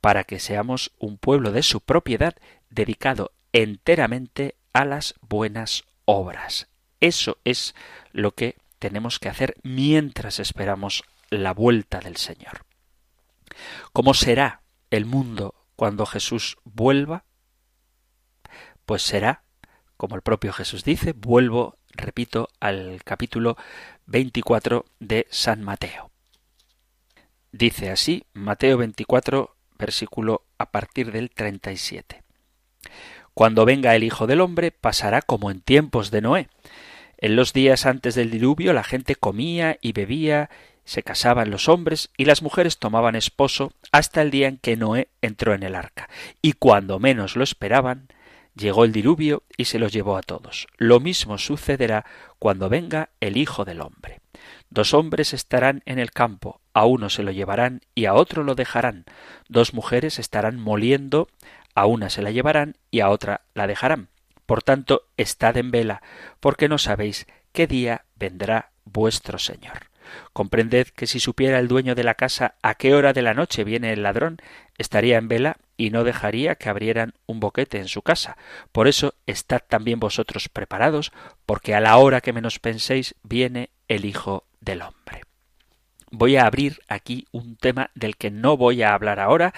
para 0.00 0.24
que 0.24 0.38
seamos 0.38 0.92
un 0.98 1.18
pueblo 1.18 1.52
de 1.52 1.62
su 1.62 1.82
propiedad 1.82 2.34
dedicado 2.70 3.32
enteramente 3.52 4.55
a 4.76 4.84
las 4.84 5.14
buenas 5.22 5.84
obras. 6.04 6.68
Eso 7.00 7.38
es 7.44 7.74
lo 8.12 8.32
que 8.32 8.58
tenemos 8.78 9.18
que 9.18 9.30
hacer 9.30 9.56
mientras 9.62 10.38
esperamos 10.38 11.02
la 11.30 11.54
vuelta 11.54 12.00
del 12.00 12.18
Señor. 12.18 12.66
¿Cómo 13.94 14.12
será 14.12 14.60
el 14.90 15.06
mundo 15.06 15.54
cuando 15.76 16.04
Jesús 16.04 16.58
vuelva? 16.64 17.24
Pues 18.84 19.00
será, 19.00 19.44
como 19.96 20.14
el 20.14 20.20
propio 20.20 20.52
Jesús 20.52 20.84
dice, 20.84 21.14
vuelvo, 21.14 21.78
repito, 21.92 22.50
al 22.60 23.00
capítulo 23.02 23.56
24 24.04 24.84
de 25.00 25.26
San 25.30 25.62
Mateo. 25.62 26.10
Dice 27.50 27.90
así, 27.90 28.24
Mateo 28.34 28.76
24, 28.76 29.56
versículo 29.78 30.44
a 30.58 30.70
partir 30.70 31.12
del 31.12 31.30
37. 31.30 32.26
Cuando 33.36 33.66
venga 33.66 33.94
el 33.94 34.02
Hijo 34.02 34.26
del 34.26 34.40
Hombre, 34.40 34.70
pasará 34.70 35.20
como 35.20 35.50
en 35.50 35.60
tiempos 35.60 36.10
de 36.10 36.22
Noé. 36.22 36.48
En 37.18 37.36
los 37.36 37.52
días 37.52 37.84
antes 37.84 38.14
del 38.14 38.30
diluvio 38.30 38.72
la 38.72 38.82
gente 38.82 39.14
comía 39.14 39.76
y 39.82 39.92
bebía, 39.92 40.48
se 40.86 41.02
casaban 41.02 41.50
los 41.50 41.68
hombres 41.68 42.08
y 42.16 42.24
las 42.24 42.40
mujeres 42.40 42.78
tomaban 42.78 43.14
esposo 43.14 43.74
hasta 43.92 44.22
el 44.22 44.30
día 44.30 44.48
en 44.48 44.56
que 44.56 44.78
Noé 44.78 45.08
entró 45.20 45.52
en 45.52 45.64
el 45.64 45.74
arca. 45.74 46.08
Y 46.40 46.54
cuando 46.54 46.98
menos 46.98 47.36
lo 47.36 47.44
esperaban, 47.44 48.08
llegó 48.54 48.86
el 48.86 48.92
diluvio 48.92 49.42
y 49.58 49.66
se 49.66 49.78
los 49.78 49.92
llevó 49.92 50.16
a 50.16 50.22
todos. 50.22 50.66
Lo 50.78 50.98
mismo 50.98 51.36
sucederá 51.36 52.06
cuando 52.38 52.70
venga 52.70 53.10
el 53.20 53.36
Hijo 53.36 53.66
del 53.66 53.82
Hombre. 53.82 54.22
Dos 54.70 54.94
hombres 54.94 55.34
estarán 55.34 55.82
en 55.84 55.98
el 55.98 56.10
campo, 56.10 56.60
a 56.72 56.86
uno 56.86 57.10
se 57.10 57.22
lo 57.22 57.32
llevarán 57.32 57.82
y 57.94 58.06
a 58.06 58.14
otro 58.14 58.44
lo 58.44 58.54
dejarán. 58.54 59.04
Dos 59.48 59.74
mujeres 59.74 60.18
estarán 60.18 60.58
moliendo, 60.58 61.28
a 61.76 61.86
una 61.86 62.10
se 62.10 62.22
la 62.22 62.32
llevarán 62.32 62.76
y 62.90 63.00
a 63.00 63.10
otra 63.10 63.42
la 63.54 63.68
dejarán. 63.68 64.08
Por 64.46 64.62
tanto, 64.62 65.02
estad 65.16 65.56
en 65.56 65.70
vela, 65.70 66.02
porque 66.40 66.68
no 66.68 66.78
sabéis 66.78 67.26
qué 67.52 67.68
día 67.68 68.04
vendrá 68.16 68.70
vuestro 68.84 69.38
Señor. 69.38 69.90
Comprended 70.32 70.88
que 70.88 71.06
si 71.06 71.20
supiera 71.20 71.58
el 71.58 71.68
dueño 71.68 71.94
de 71.94 72.04
la 72.04 72.14
casa 72.14 72.54
a 72.62 72.74
qué 72.74 72.94
hora 72.94 73.12
de 73.12 73.22
la 73.22 73.34
noche 73.34 73.64
viene 73.64 73.92
el 73.92 74.02
ladrón, 74.02 74.38
estaría 74.78 75.18
en 75.18 75.28
vela 75.28 75.56
y 75.76 75.90
no 75.90 76.04
dejaría 76.04 76.54
que 76.54 76.68
abrieran 76.68 77.14
un 77.26 77.40
boquete 77.40 77.78
en 77.78 77.88
su 77.88 78.02
casa. 78.02 78.36
Por 78.72 78.88
eso 78.88 79.14
estad 79.26 79.60
también 79.68 80.00
vosotros 80.00 80.48
preparados, 80.48 81.12
porque 81.44 81.74
a 81.74 81.80
la 81.80 81.96
hora 81.98 82.20
que 82.20 82.32
menos 82.32 82.58
penséis 82.58 83.14
viene 83.22 83.70
el 83.88 84.04
Hijo 84.04 84.44
del 84.60 84.82
Hombre. 84.82 85.22
Voy 86.10 86.36
a 86.36 86.46
abrir 86.46 86.80
aquí 86.88 87.26
un 87.32 87.56
tema 87.56 87.90
del 87.94 88.16
que 88.16 88.30
no 88.30 88.56
voy 88.56 88.82
a 88.82 88.94
hablar 88.94 89.18
ahora, 89.18 89.52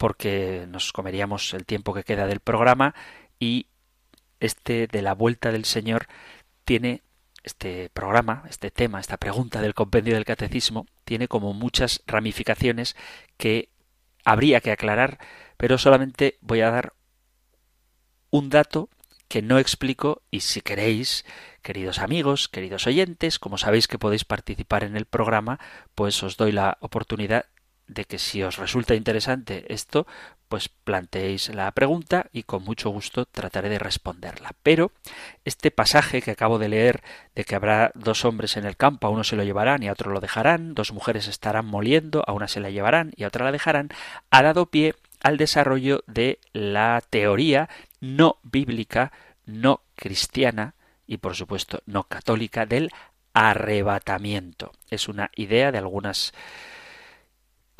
porque 0.00 0.64
nos 0.66 0.94
comeríamos 0.94 1.52
el 1.52 1.66
tiempo 1.66 1.92
que 1.92 2.04
queda 2.04 2.26
del 2.26 2.40
programa 2.40 2.94
y 3.38 3.66
este 4.40 4.86
de 4.86 5.02
la 5.02 5.12
vuelta 5.12 5.52
del 5.52 5.66
Señor 5.66 6.06
tiene 6.64 7.02
este 7.42 7.90
programa, 7.90 8.44
este 8.48 8.70
tema, 8.70 8.98
esta 8.98 9.18
pregunta 9.18 9.60
del 9.60 9.74
compendio 9.74 10.14
del 10.14 10.24
catecismo, 10.24 10.86
tiene 11.04 11.28
como 11.28 11.52
muchas 11.52 12.02
ramificaciones 12.06 12.96
que 13.36 13.68
habría 14.24 14.62
que 14.62 14.72
aclarar, 14.72 15.18
pero 15.58 15.76
solamente 15.76 16.38
voy 16.40 16.62
a 16.62 16.70
dar 16.70 16.94
un 18.30 18.48
dato 18.48 18.88
que 19.28 19.42
no 19.42 19.58
explico 19.58 20.22
y 20.30 20.40
si 20.40 20.62
queréis, 20.62 21.26
queridos 21.60 21.98
amigos, 21.98 22.48
queridos 22.48 22.86
oyentes, 22.86 23.38
como 23.38 23.58
sabéis 23.58 23.86
que 23.86 23.98
podéis 23.98 24.24
participar 24.24 24.82
en 24.82 24.96
el 24.96 25.04
programa, 25.04 25.60
pues 25.94 26.22
os 26.22 26.38
doy 26.38 26.52
la 26.52 26.78
oportunidad 26.80 27.44
de 27.90 28.04
que 28.04 28.18
si 28.18 28.42
os 28.42 28.56
resulta 28.56 28.94
interesante 28.94 29.72
esto, 29.72 30.06
pues 30.48 30.68
planteéis 30.68 31.48
la 31.54 31.70
pregunta 31.72 32.26
y 32.32 32.44
con 32.44 32.64
mucho 32.64 32.90
gusto 32.90 33.24
trataré 33.24 33.68
de 33.68 33.78
responderla. 33.78 34.52
Pero 34.62 34.92
este 35.44 35.70
pasaje 35.70 36.22
que 36.22 36.30
acabo 36.30 36.58
de 36.58 36.68
leer 36.68 37.02
de 37.34 37.44
que 37.44 37.56
habrá 37.56 37.90
dos 37.94 38.24
hombres 38.24 38.56
en 38.56 38.64
el 38.64 38.76
campo, 38.76 39.06
a 39.06 39.10
uno 39.10 39.24
se 39.24 39.36
lo 39.36 39.44
llevarán 39.44 39.82
y 39.82 39.88
a 39.88 39.92
otro 39.92 40.12
lo 40.12 40.20
dejarán, 40.20 40.74
dos 40.74 40.92
mujeres 40.92 41.26
estarán 41.26 41.66
moliendo, 41.66 42.24
a 42.26 42.32
una 42.32 42.48
se 42.48 42.60
la 42.60 42.70
llevarán 42.70 43.12
y 43.16 43.24
a 43.24 43.28
otra 43.28 43.44
la 43.44 43.52
dejarán, 43.52 43.90
ha 44.30 44.42
dado 44.42 44.66
pie 44.66 44.94
al 45.20 45.36
desarrollo 45.36 46.04
de 46.06 46.38
la 46.52 47.02
teoría 47.10 47.68
no 48.00 48.38
bíblica, 48.42 49.12
no 49.46 49.82
cristiana 49.96 50.74
y 51.06 51.18
por 51.18 51.34
supuesto 51.34 51.82
no 51.86 52.04
católica 52.04 52.66
del 52.66 52.90
arrebatamiento. 53.34 54.72
Es 54.90 55.08
una 55.08 55.30
idea 55.34 55.72
de 55.72 55.78
algunas 55.78 56.32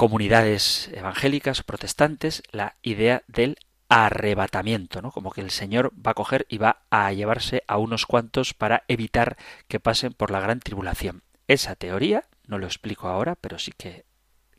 comunidades 0.01 0.89
evangélicas 0.95 1.63
protestantes 1.63 2.43
la 2.53 2.77
idea 2.81 3.23
del 3.27 3.59
arrebatamiento, 3.91 5.03
¿no? 5.03 5.13
Como 5.13 5.31
que 5.31 5.43
el 5.43 5.51
Señor 5.51 5.93
va 5.95 6.13
a 6.13 6.15
coger 6.15 6.47
y 6.49 6.57
va 6.57 6.85
a 6.89 7.13
llevarse 7.13 7.65
a 7.67 7.77
unos 7.77 8.07
cuantos 8.07 8.55
para 8.55 8.83
evitar 8.89 9.37
que 9.69 9.79
pasen 9.79 10.15
por 10.15 10.31
la 10.31 10.41
gran 10.41 10.61
tribulación. 10.61 11.23
Esa 11.49 11.77
teoría, 11.77 12.25
no 12.47 12.57
lo 12.57 12.65
explico 12.65 13.09
ahora, 13.09 13.35
pero 13.35 13.59
sí 13.59 13.73
que 13.77 14.07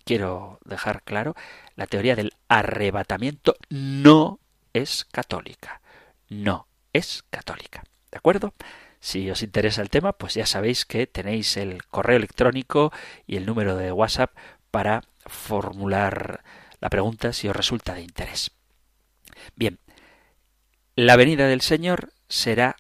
quiero 0.06 0.60
dejar 0.64 1.02
claro, 1.02 1.34
la 1.76 1.88
teoría 1.88 2.16
del 2.16 2.34
arrebatamiento 2.48 3.56
no 3.72 4.38
es 4.74 5.06
católica. 5.06 5.82
No 6.30 6.68
es 6.94 7.24
católica. 7.32 7.84
¿De 8.12 8.20
acuerdo? 8.20 8.54
Si 9.00 9.28
os 9.32 9.42
interesa 9.42 9.82
el 9.82 9.90
tema, 9.90 10.14
pues 10.14 10.36
ya 10.36 10.46
sabéis 10.46 10.86
que 10.86 11.08
tenéis 11.08 11.58
el 11.58 11.84
correo 11.86 12.18
electrónico 12.18 12.94
y 13.26 13.38
el 13.38 13.48
número 13.48 13.76
de 13.76 13.92
WhatsApp 13.92 14.36
para 14.70 15.02
formular 15.26 16.44
la 16.80 16.90
pregunta 16.90 17.34
si 17.34 17.48
os 17.48 17.56
resulta 17.56 17.94
de 17.94 18.02
interés. 18.02 18.52
Bien, 19.56 19.80
la 20.96 21.16
venida 21.16 21.48
del 21.48 21.62
Señor 21.62 22.12
será 22.28 22.76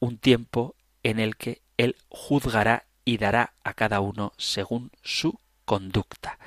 un 0.00 0.18
tiempo 0.18 0.74
en 1.02 1.20
el 1.20 1.36
que 1.36 1.62
Él 1.76 1.96
juzgará 2.08 2.84
y 3.04 3.18
dará 3.18 3.54
a 3.64 3.74
cada 3.74 4.00
uno 4.00 4.32
según 4.36 4.90
su 5.02 5.38
conducta. 5.64 6.38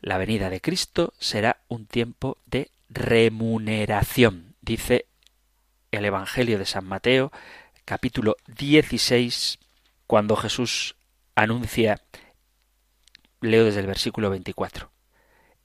La 0.00 0.18
venida 0.18 0.50
de 0.50 0.60
Cristo 0.60 1.14
será 1.18 1.58
un 1.68 1.86
tiempo 1.86 2.38
de 2.46 2.70
remuneración, 2.88 4.54
dice 4.60 5.06
el 5.90 6.04
Evangelio 6.04 6.58
de 6.58 6.66
San 6.66 6.84
Mateo, 6.84 7.32
capítulo 7.84 8.36
16, 8.46 9.58
cuando 10.06 10.36
Jesús 10.36 10.96
anuncia 11.34 12.00
Leo 13.50 13.64
desde 13.64 13.80
el 13.80 13.86
versículo 13.86 14.30
24. 14.30 14.90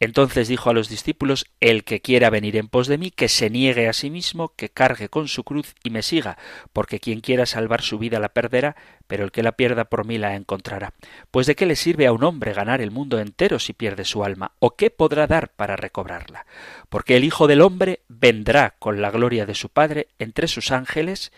Entonces 0.02 0.48
dijo 0.48 0.70
a 0.70 0.74
los 0.74 0.88
discípulos, 0.88 1.46
El 1.60 1.84
que 1.84 2.02
quiera 2.02 2.30
venir 2.30 2.56
en 2.56 2.70
pos 2.70 2.88
de 2.88 2.98
mí, 2.98 3.12
que 3.12 3.28
se 3.28 3.50
niegue 3.50 3.90
a 3.90 3.94
sí 3.94 4.10
mismo, 4.10 4.54
que 4.56 4.70
cargue 4.70 5.10
con 5.10 5.28
su 5.28 5.44
cruz 5.44 5.76
y 5.84 5.90
me 5.90 6.04
siga, 6.04 6.38
porque 6.72 7.02
quien 7.02 7.20
quiera 7.20 7.46
salvar 7.46 7.82
su 7.82 8.00
vida 8.00 8.18
la 8.20 8.30
perderá, 8.30 8.78
pero 9.08 9.26
el 9.26 9.32
que 9.32 9.44
la 9.44 9.52
pierda 9.52 9.86
por 9.86 10.06
mí 10.06 10.18
la 10.18 10.36
encontrará. 10.36 10.94
Pues 11.32 11.48
de 11.48 11.56
qué 11.56 11.66
le 11.66 11.76
sirve 11.76 12.08
a 12.08 12.14
un 12.14 12.24
hombre 12.24 12.54
ganar 12.54 12.80
el 12.80 12.92
mundo 12.92 13.20
entero 13.20 13.60
si 13.60 13.74
pierde 13.74 14.06
su 14.06 14.24
alma, 14.24 14.54
o 14.60 14.78
qué 14.78 14.90
podrá 14.90 15.28
dar 15.28 15.50
para 15.50 15.76
recobrarla. 15.76 16.46
Porque 16.88 17.18
el 17.18 17.26
Hijo 17.26 17.48
del 17.48 17.62
hombre 17.62 18.04
vendrá 18.08 18.76
con 18.80 19.02
la 19.02 19.12
gloria 19.12 19.46
de 19.46 19.56
su 19.56 19.68
Padre 19.68 20.08
entre 20.18 20.48
sus 20.48 20.72
ángeles, 20.72 21.34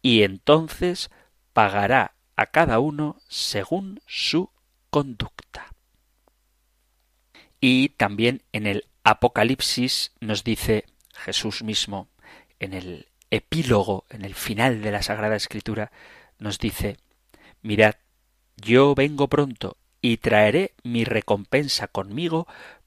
y 0.00 0.22
entonces 0.22 1.10
pagará 1.52 2.14
a 2.36 2.46
cada 2.46 2.78
uno 2.78 3.16
según 3.28 4.00
su 4.06 4.50
conducta. 4.88 5.67
Y 7.60 7.90
también 7.90 8.42
en 8.52 8.66
el 8.66 8.86
Apocalipsis 9.04 10.12
nos 10.20 10.44
dice 10.44 10.84
Jesús 11.14 11.62
mismo, 11.62 12.08
en 12.60 12.74
el 12.74 13.08
epílogo, 13.30 14.04
en 14.10 14.24
el 14.24 14.34
final 14.34 14.82
de 14.82 14.92
la 14.92 15.02
Sagrada 15.02 15.36
Escritura, 15.36 15.90
nos 16.38 16.58
dice, 16.58 16.96
mirad, 17.62 17.96
yo 18.56 18.94
vengo 18.94 19.28
pronto 19.28 19.76
y 20.00 20.18
traeré 20.18 20.74
mi 20.82 21.04
recompensa 21.04 21.88
conmigo 21.88 22.46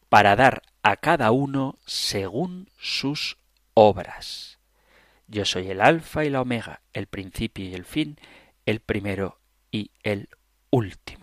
para 0.10 0.36
dar 0.36 0.64
a 0.84 0.98
cada 0.98 1.32
uno 1.32 1.78
según 1.86 2.70
sus 2.78 3.38
obras. 3.74 4.60
Yo 5.28 5.46
soy 5.46 5.70
el 5.70 5.82
alfa 5.82 6.26
y 6.26 6.30
la 6.30 6.42
omega, 6.42 6.82
el 6.94 7.08
principio 7.08 7.66
y 7.66 7.74
el 7.74 7.86
fin, 7.86 8.18
el 8.66 8.82
primero 8.82 9.40
y 9.72 9.92
el 10.04 10.30
último. 10.70 11.21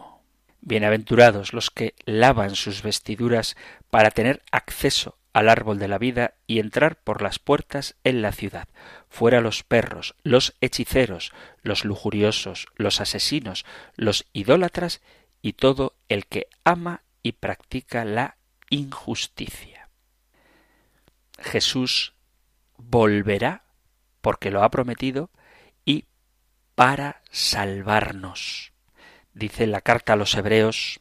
Bienaventurados 0.69 1.55
los 1.55 1.71
que 1.71 1.95
lavan 2.05 2.55
sus 2.55 2.83
vestiduras 2.83 3.57
para 3.89 4.11
tener 4.11 4.43
acceso 4.53 5.17
al 5.33 5.49
árbol 5.49 5.79
de 5.79 5.89
la 5.89 5.97
vida 5.97 6.35
y 6.47 6.59
entrar 6.59 6.97
por 6.97 7.23
las 7.23 7.39
puertas 7.39 7.95
en 8.05 8.21
la 8.21 8.33
ciudad. 8.33 8.69
Fuera 9.09 9.41
los 9.41 9.63
perros, 9.63 10.15
los 10.25 10.57
hechiceros, 10.61 11.33
los 11.63 11.87
lujuriosos, 11.87 12.67
los 12.77 13.01
asesinos, 13.01 13.65
los 13.97 14.27
idólatras 14.35 15.01
y 15.41 15.55
todo 15.55 15.95
el 16.11 16.27
que 16.27 16.49
ama 16.65 17.03
y 17.23 17.33
practica 17.33 18.05
la 18.05 18.37
injusticia. 18.69 19.89
Jesús 21.39 22.13
volverá 22.77 23.65
porque 24.21 24.51
lo 24.51 24.63
ha 24.63 24.71
prometido 24.71 25.31
y 25.87 26.05
para 26.75 27.23
salvarnos. 27.31 28.75
Dice 29.39 29.69
la 29.69 29.83
carta 29.83 30.15
a 30.15 30.17
los 30.17 30.35
Hebreos 30.35 30.99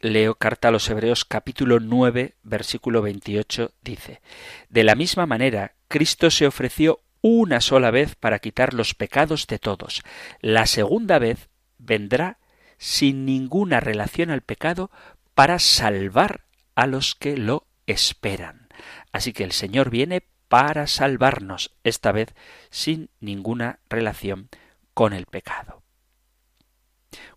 leo 0.00 0.36
carta 0.36 0.68
a 0.68 0.70
los 0.70 0.88
Hebreos 0.88 1.24
capítulo 1.24 1.80
9 1.80 2.36
versículo 2.44 3.02
28 3.02 3.72
dice, 3.82 4.22
De 4.68 4.84
la 4.84 4.94
misma 4.94 5.26
manera, 5.26 5.74
Cristo 5.88 6.30
se 6.30 6.46
ofreció 6.46 7.00
una 7.20 7.60
sola 7.60 7.90
vez 7.90 8.14
para 8.14 8.38
quitar 8.38 8.74
los 8.74 8.94
pecados 8.94 9.48
de 9.48 9.58
todos. 9.58 10.02
La 10.40 10.66
segunda 10.66 11.18
vez 11.18 11.48
vendrá 11.78 12.38
sin 12.78 13.24
ninguna 13.24 13.80
relación 13.80 14.30
al 14.30 14.42
pecado 14.42 14.92
para 15.34 15.58
salvar 15.58 16.44
a 16.76 16.86
los 16.86 17.16
que 17.16 17.36
lo 17.36 17.66
esperan. 17.86 18.68
Así 19.10 19.32
que 19.32 19.42
el 19.42 19.50
Señor 19.50 19.90
viene 19.90 20.22
para 20.46 20.86
salvarnos, 20.86 21.74
esta 21.82 22.12
vez 22.12 22.36
sin 22.70 23.10
ninguna 23.18 23.80
relación 23.88 24.48
con 24.94 25.12
el 25.12 25.26
pecado. 25.26 25.81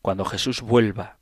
Cuando 0.01 0.25
Jesús 0.25 0.61
vuelva 0.61 1.17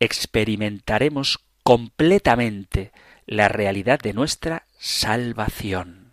experimentaremos 0.00 1.40
completamente 1.62 2.92
la 3.26 3.48
realidad 3.48 3.98
de 3.98 4.12
nuestra 4.12 4.66
salvación. 4.78 6.12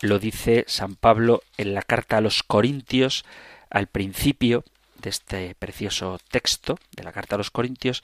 Lo 0.00 0.18
dice 0.18 0.64
San 0.66 0.96
Pablo 0.96 1.42
en 1.56 1.74
la 1.74 1.82
carta 1.82 2.18
a 2.18 2.20
los 2.20 2.42
Corintios 2.42 3.24
al 3.70 3.86
principio 3.86 4.64
de 5.00 5.10
este 5.10 5.54
precioso 5.54 6.20
texto 6.30 6.78
de 6.94 7.04
la 7.04 7.12
carta 7.12 7.36
a 7.36 7.38
los 7.38 7.50
Corintios, 7.50 8.02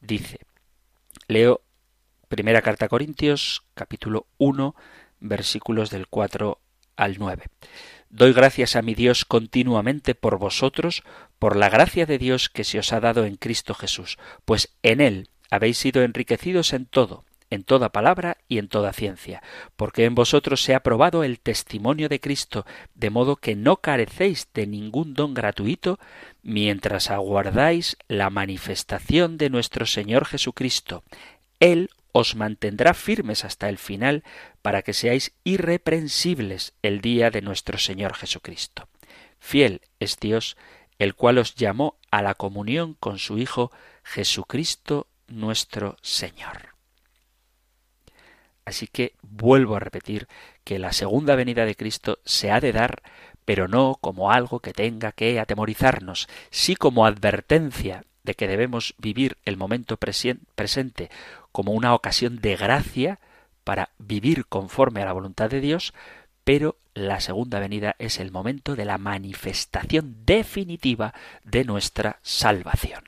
dice, 0.00 0.40
leo 1.28 1.60
primera 2.28 2.62
carta 2.62 2.86
a 2.86 2.88
Corintios, 2.88 3.62
capítulo 3.74 4.26
1, 4.38 4.74
versículos 5.20 5.90
del 5.90 6.08
4 6.08 6.58
al 6.96 7.18
9. 7.18 7.44
Doy 8.08 8.32
gracias 8.32 8.76
a 8.76 8.82
mi 8.82 8.94
Dios 8.94 9.24
continuamente 9.24 10.14
por 10.14 10.38
vosotros, 10.38 11.02
por 11.40 11.56
la 11.56 11.70
gracia 11.70 12.06
de 12.06 12.18
Dios 12.18 12.50
que 12.50 12.62
se 12.62 12.78
os 12.78 12.92
ha 12.92 13.00
dado 13.00 13.24
en 13.24 13.34
Cristo 13.34 13.74
Jesús, 13.74 14.18
pues 14.44 14.68
en 14.82 15.00
Él 15.00 15.30
habéis 15.50 15.78
sido 15.78 16.02
enriquecidos 16.04 16.74
en 16.74 16.84
todo, 16.84 17.24
en 17.48 17.64
toda 17.64 17.88
palabra 17.88 18.36
y 18.46 18.58
en 18.58 18.68
toda 18.68 18.92
ciencia, 18.92 19.42
porque 19.74 20.04
en 20.04 20.14
vosotros 20.14 20.62
se 20.62 20.74
ha 20.74 20.82
probado 20.84 21.24
el 21.24 21.40
testimonio 21.40 22.10
de 22.10 22.20
Cristo, 22.20 22.66
de 22.94 23.08
modo 23.08 23.36
que 23.36 23.56
no 23.56 23.78
carecéis 23.78 24.48
de 24.52 24.66
ningún 24.66 25.14
don 25.14 25.32
gratuito, 25.32 25.98
mientras 26.42 27.10
aguardáis 27.10 27.96
la 28.06 28.28
manifestación 28.28 29.38
de 29.38 29.48
nuestro 29.48 29.86
Señor 29.86 30.26
Jesucristo. 30.26 31.02
Él 31.58 31.88
os 32.12 32.36
mantendrá 32.36 32.92
firmes 32.92 33.46
hasta 33.46 33.70
el 33.70 33.78
final 33.78 34.24
para 34.60 34.82
que 34.82 34.92
seáis 34.92 35.32
irreprensibles 35.42 36.74
el 36.82 37.00
día 37.00 37.30
de 37.30 37.40
nuestro 37.40 37.78
Señor 37.78 38.14
Jesucristo. 38.14 38.88
Fiel 39.38 39.80
es 40.00 40.18
Dios, 40.20 40.56
el 41.00 41.14
cual 41.14 41.38
os 41.38 41.54
llamó 41.54 41.96
a 42.10 42.20
la 42.20 42.34
comunión 42.34 42.94
con 43.00 43.18
su 43.18 43.38
Hijo 43.38 43.72
Jesucristo 44.04 45.06
nuestro 45.28 45.96
Señor. 46.02 46.74
Así 48.66 48.86
que 48.86 49.14
vuelvo 49.22 49.76
a 49.76 49.80
repetir 49.80 50.28
que 50.62 50.78
la 50.78 50.92
segunda 50.92 51.36
venida 51.36 51.64
de 51.64 51.74
Cristo 51.74 52.18
se 52.26 52.50
ha 52.50 52.60
de 52.60 52.72
dar, 52.72 53.02
pero 53.46 53.66
no 53.66 53.96
como 53.98 54.30
algo 54.30 54.60
que 54.60 54.74
tenga 54.74 55.12
que 55.12 55.40
atemorizarnos, 55.40 56.28
sí 56.50 56.76
como 56.76 57.06
advertencia 57.06 58.04
de 58.22 58.34
que 58.34 58.46
debemos 58.46 58.94
vivir 58.98 59.38
el 59.46 59.56
momento 59.56 59.96
presente 59.96 61.10
como 61.50 61.72
una 61.72 61.94
ocasión 61.94 62.40
de 62.42 62.56
gracia 62.56 63.20
para 63.64 63.88
vivir 63.98 64.44
conforme 64.44 65.00
a 65.00 65.06
la 65.06 65.14
voluntad 65.14 65.48
de 65.48 65.62
Dios, 65.62 65.94
pero 66.44 66.76
la 66.94 67.20
segunda 67.20 67.60
venida 67.60 67.96
es 67.98 68.18
el 68.18 68.30
momento 68.30 68.76
de 68.76 68.84
la 68.84 68.98
manifestación 68.98 70.16
definitiva 70.24 71.14
de 71.44 71.64
nuestra 71.64 72.18
salvación. 72.22 73.04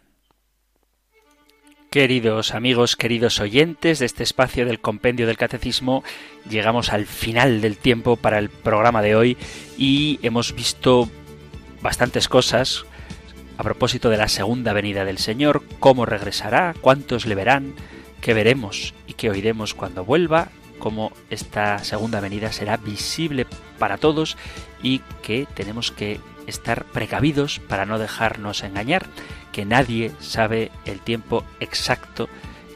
Queridos 1.90 2.54
amigos, 2.54 2.96
queridos 2.96 3.38
oyentes 3.38 3.98
de 3.98 4.06
este 4.06 4.22
espacio 4.22 4.64
del 4.64 4.80
Compendio 4.80 5.26
del 5.26 5.36
Catecismo, 5.36 6.02
llegamos 6.48 6.90
al 6.90 7.04
final 7.04 7.60
del 7.60 7.76
tiempo 7.76 8.16
para 8.16 8.38
el 8.38 8.48
programa 8.48 9.02
de 9.02 9.14
hoy 9.14 9.36
y 9.76 10.18
hemos 10.22 10.54
visto 10.54 11.10
bastantes 11.82 12.28
cosas 12.28 12.86
a 13.58 13.62
propósito 13.62 14.08
de 14.08 14.16
la 14.16 14.28
segunda 14.28 14.72
venida 14.72 15.04
del 15.04 15.18
Señor, 15.18 15.62
cómo 15.80 16.06
regresará, 16.06 16.74
cuántos 16.80 17.26
le 17.26 17.34
verán, 17.34 17.74
qué 18.22 18.32
veremos 18.32 18.94
y 19.06 19.12
qué 19.12 19.28
oiremos 19.28 19.74
cuando 19.74 20.02
vuelva, 20.02 20.48
cómo 20.82 21.12
esta 21.30 21.78
segunda 21.84 22.18
venida 22.18 22.50
será 22.50 22.76
visible 22.76 23.46
para 23.78 23.98
todos 23.98 24.36
y 24.82 24.98
que 25.22 25.46
tenemos 25.54 25.92
que 25.92 26.18
estar 26.48 26.86
precavidos 26.86 27.60
para 27.60 27.86
no 27.86 28.00
dejarnos 28.00 28.64
engañar, 28.64 29.06
que 29.52 29.64
nadie 29.64 30.10
sabe 30.18 30.72
el 30.84 30.98
tiempo 30.98 31.44
exacto, 31.60 32.28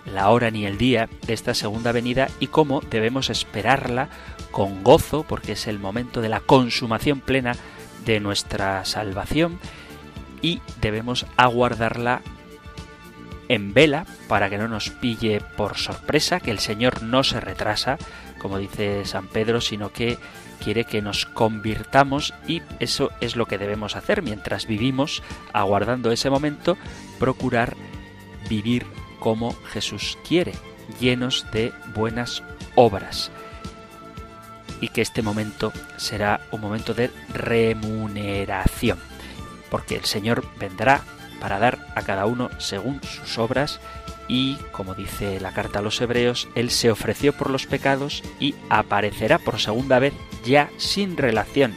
la 0.04 0.30
hora 0.30 0.52
ni 0.52 0.66
el 0.66 0.78
día 0.78 1.08
de 1.26 1.32
esta 1.32 1.52
segunda 1.52 1.90
venida 1.90 2.28
y 2.38 2.46
cómo 2.46 2.80
debemos 2.80 3.28
esperarla 3.28 4.08
con 4.52 4.84
gozo 4.84 5.24
porque 5.24 5.52
es 5.52 5.66
el 5.66 5.80
momento 5.80 6.20
de 6.20 6.28
la 6.28 6.38
consumación 6.38 7.18
plena 7.18 7.56
de 8.04 8.20
nuestra 8.20 8.84
salvación 8.84 9.58
y 10.42 10.60
debemos 10.80 11.26
aguardarla 11.36 12.22
en 13.48 13.74
vela 13.74 14.06
para 14.28 14.50
que 14.50 14.58
no 14.58 14.68
nos 14.68 14.90
pille 14.90 15.40
por 15.40 15.76
sorpresa, 15.76 16.40
que 16.40 16.50
el 16.50 16.58
Señor 16.58 17.02
no 17.02 17.24
se 17.24 17.40
retrasa, 17.40 17.98
como 18.38 18.58
dice 18.58 19.04
San 19.04 19.28
Pedro, 19.28 19.60
sino 19.60 19.92
que 19.92 20.18
quiere 20.62 20.84
que 20.84 21.02
nos 21.02 21.26
convirtamos 21.26 22.34
y 22.46 22.62
eso 22.80 23.10
es 23.20 23.36
lo 23.36 23.46
que 23.46 23.58
debemos 23.58 23.96
hacer 23.96 24.22
mientras 24.22 24.66
vivimos 24.66 25.22
aguardando 25.52 26.10
ese 26.10 26.30
momento, 26.30 26.76
procurar 27.18 27.76
vivir 28.48 28.86
como 29.18 29.52
Jesús 29.66 30.18
quiere, 30.26 30.52
llenos 31.00 31.46
de 31.52 31.72
buenas 31.94 32.42
obras. 32.74 33.30
Y 34.80 34.88
que 34.88 35.00
este 35.00 35.22
momento 35.22 35.72
será 35.96 36.40
un 36.50 36.60
momento 36.60 36.92
de 36.92 37.10
remuneración, 37.32 38.98
porque 39.70 39.96
el 39.96 40.04
Señor 40.04 40.44
vendrá 40.58 41.02
para 41.40 41.58
dar 41.58 41.78
a 41.94 42.02
cada 42.02 42.26
uno 42.26 42.50
según 42.58 43.00
sus 43.02 43.38
obras 43.38 43.80
y, 44.28 44.56
como 44.72 44.94
dice 44.94 45.40
la 45.40 45.52
carta 45.52 45.78
a 45.78 45.82
los 45.82 46.00
hebreos, 46.00 46.48
Él 46.54 46.70
se 46.70 46.90
ofreció 46.90 47.32
por 47.32 47.50
los 47.50 47.66
pecados 47.66 48.22
y 48.40 48.54
aparecerá 48.68 49.38
por 49.38 49.60
segunda 49.60 49.98
vez 49.98 50.14
ya 50.44 50.70
sin 50.78 51.16
relación 51.16 51.74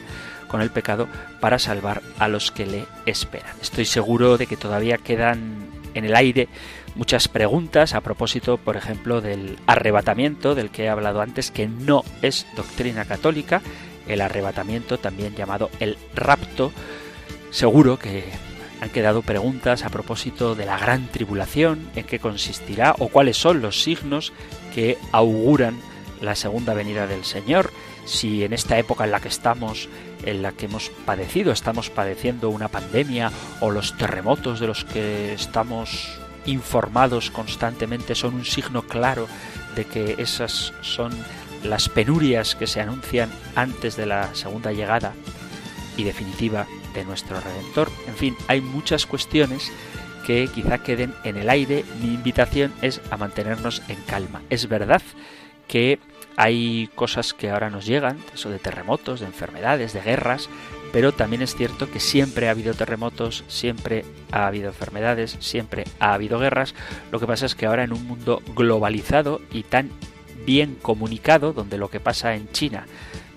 con 0.48 0.62
el 0.62 0.72
pecado 0.72 1.08
para 1.40 1.60
salvar 1.60 2.02
a 2.18 2.28
los 2.28 2.52
que 2.52 2.66
le 2.66 2.86
esperan. 3.06 3.56
Estoy 3.62 3.86
seguro 3.86 4.38
de 4.38 4.48
que 4.48 4.58
todavía 4.58 4.98
quedan 4.98 5.70
en 5.94 6.06
el 6.06 6.16
aire 6.16 6.50
muchas 6.96 7.28
preguntas 7.28 7.94
a 7.94 8.02
propósito, 8.02 8.58
por 8.58 8.76
ejemplo, 8.76 9.22
del 9.22 9.58
arrebatamiento 9.68 10.56
del 10.56 10.70
que 10.70 10.86
he 10.86 10.90
hablado 10.90 11.22
antes, 11.22 11.52
que 11.52 11.68
no 11.68 12.04
es 12.22 12.46
doctrina 12.56 13.06
católica, 13.06 13.62
el 14.08 14.22
arrebatamiento 14.22 14.98
también 14.98 15.36
llamado 15.36 15.70
el 15.80 15.98
rapto. 16.16 16.72
Seguro 17.52 17.98
que 17.98 18.24
han 18.82 18.90
quedado 18.90 19.22
preguntas 19.22 19.84
a 19.84 19.90
propósito 19.90 20.56
de 20.56 20.66
la 20.66 20.78
gran 20.78 21.08
tribulación, 21.08 21.90
en 21.96 22.06
qué 22.06 22.20
consistirá 22.20 22.96
o 23.00 23.10
cuáles 23.10 23.38
son 23.38 23.62
los 23.62 23.84
signos 23.84 24.34
que 24.74 24.98
auguran 25.12 25.80
la 26.22 26.36
segunda 26.36 26.74
venida 26.74 27.08
del 27.08 27.24
Señor, 27.24 27.72
si 28.06 28.44
en 28.44 28.54
esta 28.54 28.78
época 28.78 29.06
en 29.06 29.12
la 29.12 29.20
que 29.20 29.28
estamos, 29.28 29.90
en 30.26 30.42
la 30.42 30.52
que 30.52 30.66
hemos 30.66 30.90
padecido, 31.06 31.52
estamos 31.52 31.90
padeciendo 31.90 32.50
una 32.50 32.68
pandemia 32.68 33.32
o 33.62 33.72
los 33.72 33.98
terremotos 33.98 34.60
de 34.60 34.68
los 34.68 34.86
que 34.86 35.34
estamos 35.34 36.20
informados 36.46 37.32
constantemente 37.32 38.16
son 38.16 38.34
un 38.34 38.46
signo 38.46 38.84
claro 38.84 39.28
de 39.76 39.86
que 39.86 40.16
esas 40.18 40.74
son 40.82 41.12
las 41.64 41.90
penurias 41.90 42.56
que 42.56 42.68
se 42.68 42.82
anuncian 42.82 43.30
antes 43.56 43.96
de 43.96 44.06
la 44.06 44.34
segunda 44.34 44.72
llegada 44.72 45.14
y 45.98 46.04
definitiva 46.04 46.66
de 46.94 47.06
nuestro 47.06 47.40
Redentor. 47.40 47.90
En 48.08 48.16
fin, 48.16 48.36
hay 48.48 48.62
muchas 48.62 49.06
cuestiones 49.06 49.72
que 50.26 50.48
quizá 50.48 50.80
queden 50.80 51.14
en 51.24 51.38
el 51.38 51.50
aire. 51.50 51.84
Mi 52.02 52.14
invitación 52.14 52.74
es 52.82 53.02
a 53.10 53.18
mantenernos 53.18 53.82
en 53.88 53.98
calma. 54.04 54.42
Es 54.50 54.68
verdad 54.68 55.02
que 55.68 56.00
hay 56.36 56.90
cosas 56.96 57.34
que 57.34 57.50
ahora 57.50 57.70
nos 57.70 57.86
llegan, 57.86 58.18
eso 58.34 58.50
de 58.50 58.60
terremotos, 58.60 59.20
de 59.20 59.26
enfermedades, 59.26 59.92
de 59.94 60.02
guerras, 60.02 60.50
pero 60.92 61.12
también 61.12 61.42
es 61.42 61.56
cierto 61.56 61.92
que 61.92 62.00
siempre 62.00 62.48
ha 62.48 62.52
habido 62.52 62.74
terremotos, 62.74 63.44
siempre 63.48 64.06
ha 64.32 64.48
habido 64.48 64.70
enfermedades, 64.70 65.36
siempre 65.40 65.84
ha 66.00 66.14
habido 66.14 66.40
guerras. 66.40 66.74
Lo 67.12 67.20
que 67.20 67.28
pasa 67.28 67.46
es 67.46 67.56
que 67.56 67.66
ahora 67.66 67.84
en 67.84 67.94
un 67.94 68.08
mundo 68.08 68.42
globalizado 68.56 69.42
y 69.52 69.64
tan 69.64 69.92
bien 70.46 70.76
comunicado, 70.82 71.54
donde 71.54 71.78
lo 71.78 71.90
que 71.90 72.00
pasa 72.00 72.36
en 72.36 72.52
China 72.52 72.86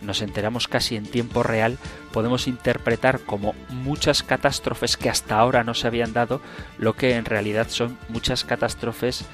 nos 0.03 0.23
enteramos 0.23 0.69
casi 0.69 0.97
en 0.97 1.07
tiempo 1.07 1.43
real, 1.43 1.79
podemos 2.13 2.47
interpretar 2.47 3.21
como 3.21 3.55
muchas 3.69 4.23
catástrofes 4.23 4.97
que 4.97 5.11
hasta 5.11 5.39
ahora 5.39 5.65
no 5.65 5.75
se 5.75 5.87
habían 5.87 6.13
dado, 6.13 6.41
lo 6.79 6.95
que 6.95 7.17
en 7.17 7.25
realidad 7.25 7.69
son 7.69 7.99
muchas 8.09 8.45
catástrofes 8.45 9.25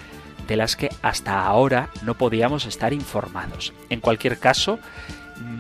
de 0.47 0.57
las 0.57 0.77
que 0.77 0.91
hasta 1.03 1.45
ahora 1.45 1.91
no 2.03 2.15
podíamos 2.15 2.67
estar 2.67 2.93
informados. 2.93 3.73
En 3.91 4.01
cualquier 4.01 4.39
caso, 4.39 4.79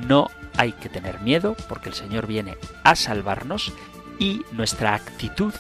no 0.06 0.30
hay 0.56 0.72
que 0.72 0.88
tener 0.88 1.20
miedo 1.20 1.56
porque 1.68 1.88
el 1.88 1.94
Señor 1.94 2.26
viene 2.26 2.56
a 2.84 2.96
salvarnos 2.96 3.72
y 4.18 4.42
nuestra 4.52 4.94
actitud, 4.94 5.54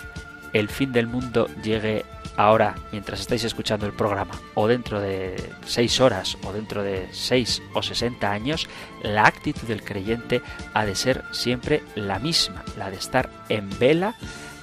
el 0.52 0.68
fin 0.68 0.92
del 0.92 1.06
mundo 1.06 1.48
llegue 1.62 2.04
ahora, 2.38 2.76
mientras 2.92 3.20
estáis 3.20 3.44
escuchando 3.44 3.84
el 3.84 3.92
programa, 3.92 4.32
o 4.54 4.68
dentro 4.68 5.00
de 5.00 5.52
seis 5.66 6.00
horas, 6.00 6.38
o 6.44 6.52
dentro 6.52 6.82
de 6.82 7.08
seis 7.12 7.60
o 7.74 7.82
sesenta 7.82 8.30
años, 8.30 8.68
la 9.02 9.26
actitud 9.26 9.66
del 9.66 9.82
creyente 9.82 10.42
ha 10.74 10.84
de 10.84 10.94
ser 10.94 11.24
siempre 11.32 11.82
la 11.94 12.18
misma, 12.18 12.62
la 12.76 12.90
de 12.90 12.96
estar 12.96 13.30
en 13.48 13.68
vela, 13.78 14.14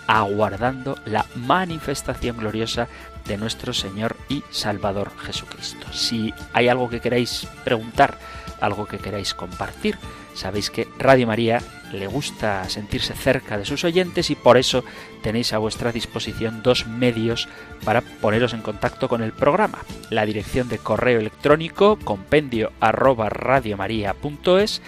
aguardando 0.07 0.97
la 1.05 1.25
manifestación 1.35 2.37
gloriosa 2.37 2.87
de 3.25 3.37
nuestro 3.37 3.73
Señor 3.73 4.15
y 4.29 4.43
Salvador 4.51 5.11
Jesucristo. 5.17 5.87
Si 5.91 6.33
hay 6.53 6.67
algo 6.67 6.89
que 6.89 6.99
queráis 6.99 7.47
preguntar, 7.63 8.17
algo 8.61 8.85
que 8.85 8.99
queráis 8.99 9.33
compartir, 9.33 9.97
sabéis 10.33 10.69
que 10.69 10.87
Radio 10.99 11.27
María 11.27 11.59
le 11.91 12.07
gusta 12.07 12.67
sentirse 12.69 13.13
cerca 13.13 13.57
de 13.57 13.65
sus 13.65 13.83
oyentes 13.83 14.29
y 14.29 14.35
por 14.35 14.57
eso 14.57 14.83
tenéis 15.21 15.53
a 15.53 15.57
vuestra 15.57 15.91
disposición 15.91 16.63
dos 16.63 16.87
medios 16.87 17.47
para 17.83 18.01
poneros 18.01 18.53
en 18.53 18.61
contacto 18.61 19.07
con 19.07 19.21
el 19.21 19.31
programa. 19.31 19.79
La 20.09 20.25
dirección 20.25 20.67
de 20.67 20.77
correo 20.77 21.19
electrónico 21.19 21.97
compendio 22.03 22.71
arroba 22.79 23.29
radiomaria.es 23.29 24.81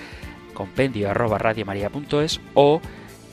compendio 0.54 1.12
arroba 1.12 1.38
radiomaria.es 1.38 2.42
o 2.56 2.82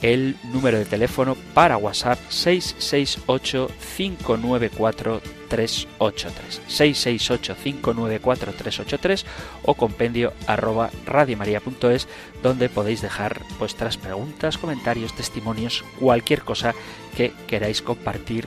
el 0.05 0.36
número 0.52 0.76
de 0.76 0.84
teléfono 0.84 1.34
para 1.55 1.78
WhatsApp 1.78 2.18
668 2.28 3.70
594 3.96 5.22
383 5.48 6.61
668 6.66 7.57
594 7.64 8.52
383 8.52 9.24
o 9.62 9.72
compendio 9.72 10.34
arroba 10.46 10.90
radiomaria.es 11.07 12.07
donde 12.42 12.68
podéis 12.68 13.00
dejar 13.00 13.40
vuestras 13.59 13.96
preguntas, 13.96 14.59
comentarios, 14.59 15.16
testimonios, 15.16 15.82
cualquier 15.98 16.42
cosa 16.42 16.74
que 17.16 17.32
queráis 17.46 17.80
compartir 17.80 18.46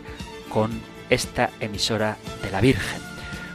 con 0.49 0.69
esta 1.09 1.49
emisora 1.59 2.17
de 2.43 2.51
la 2.51 2.61
Virgen. 2.61 3.01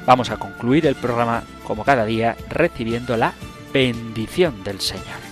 Vamos 0.07 0.31
a 0.31 0.39
concluir 0.39 0.87
el 0.87 0.97
programa 0.97 1.45
como 1.63 1.85
cada 1.85 2.05
día 2.05 2.37
recibiendo 2.49 3.17
la 3.17 3.35
bendición 3.73 4.65
del 4.65 4.81
Señor. 4.81 5.32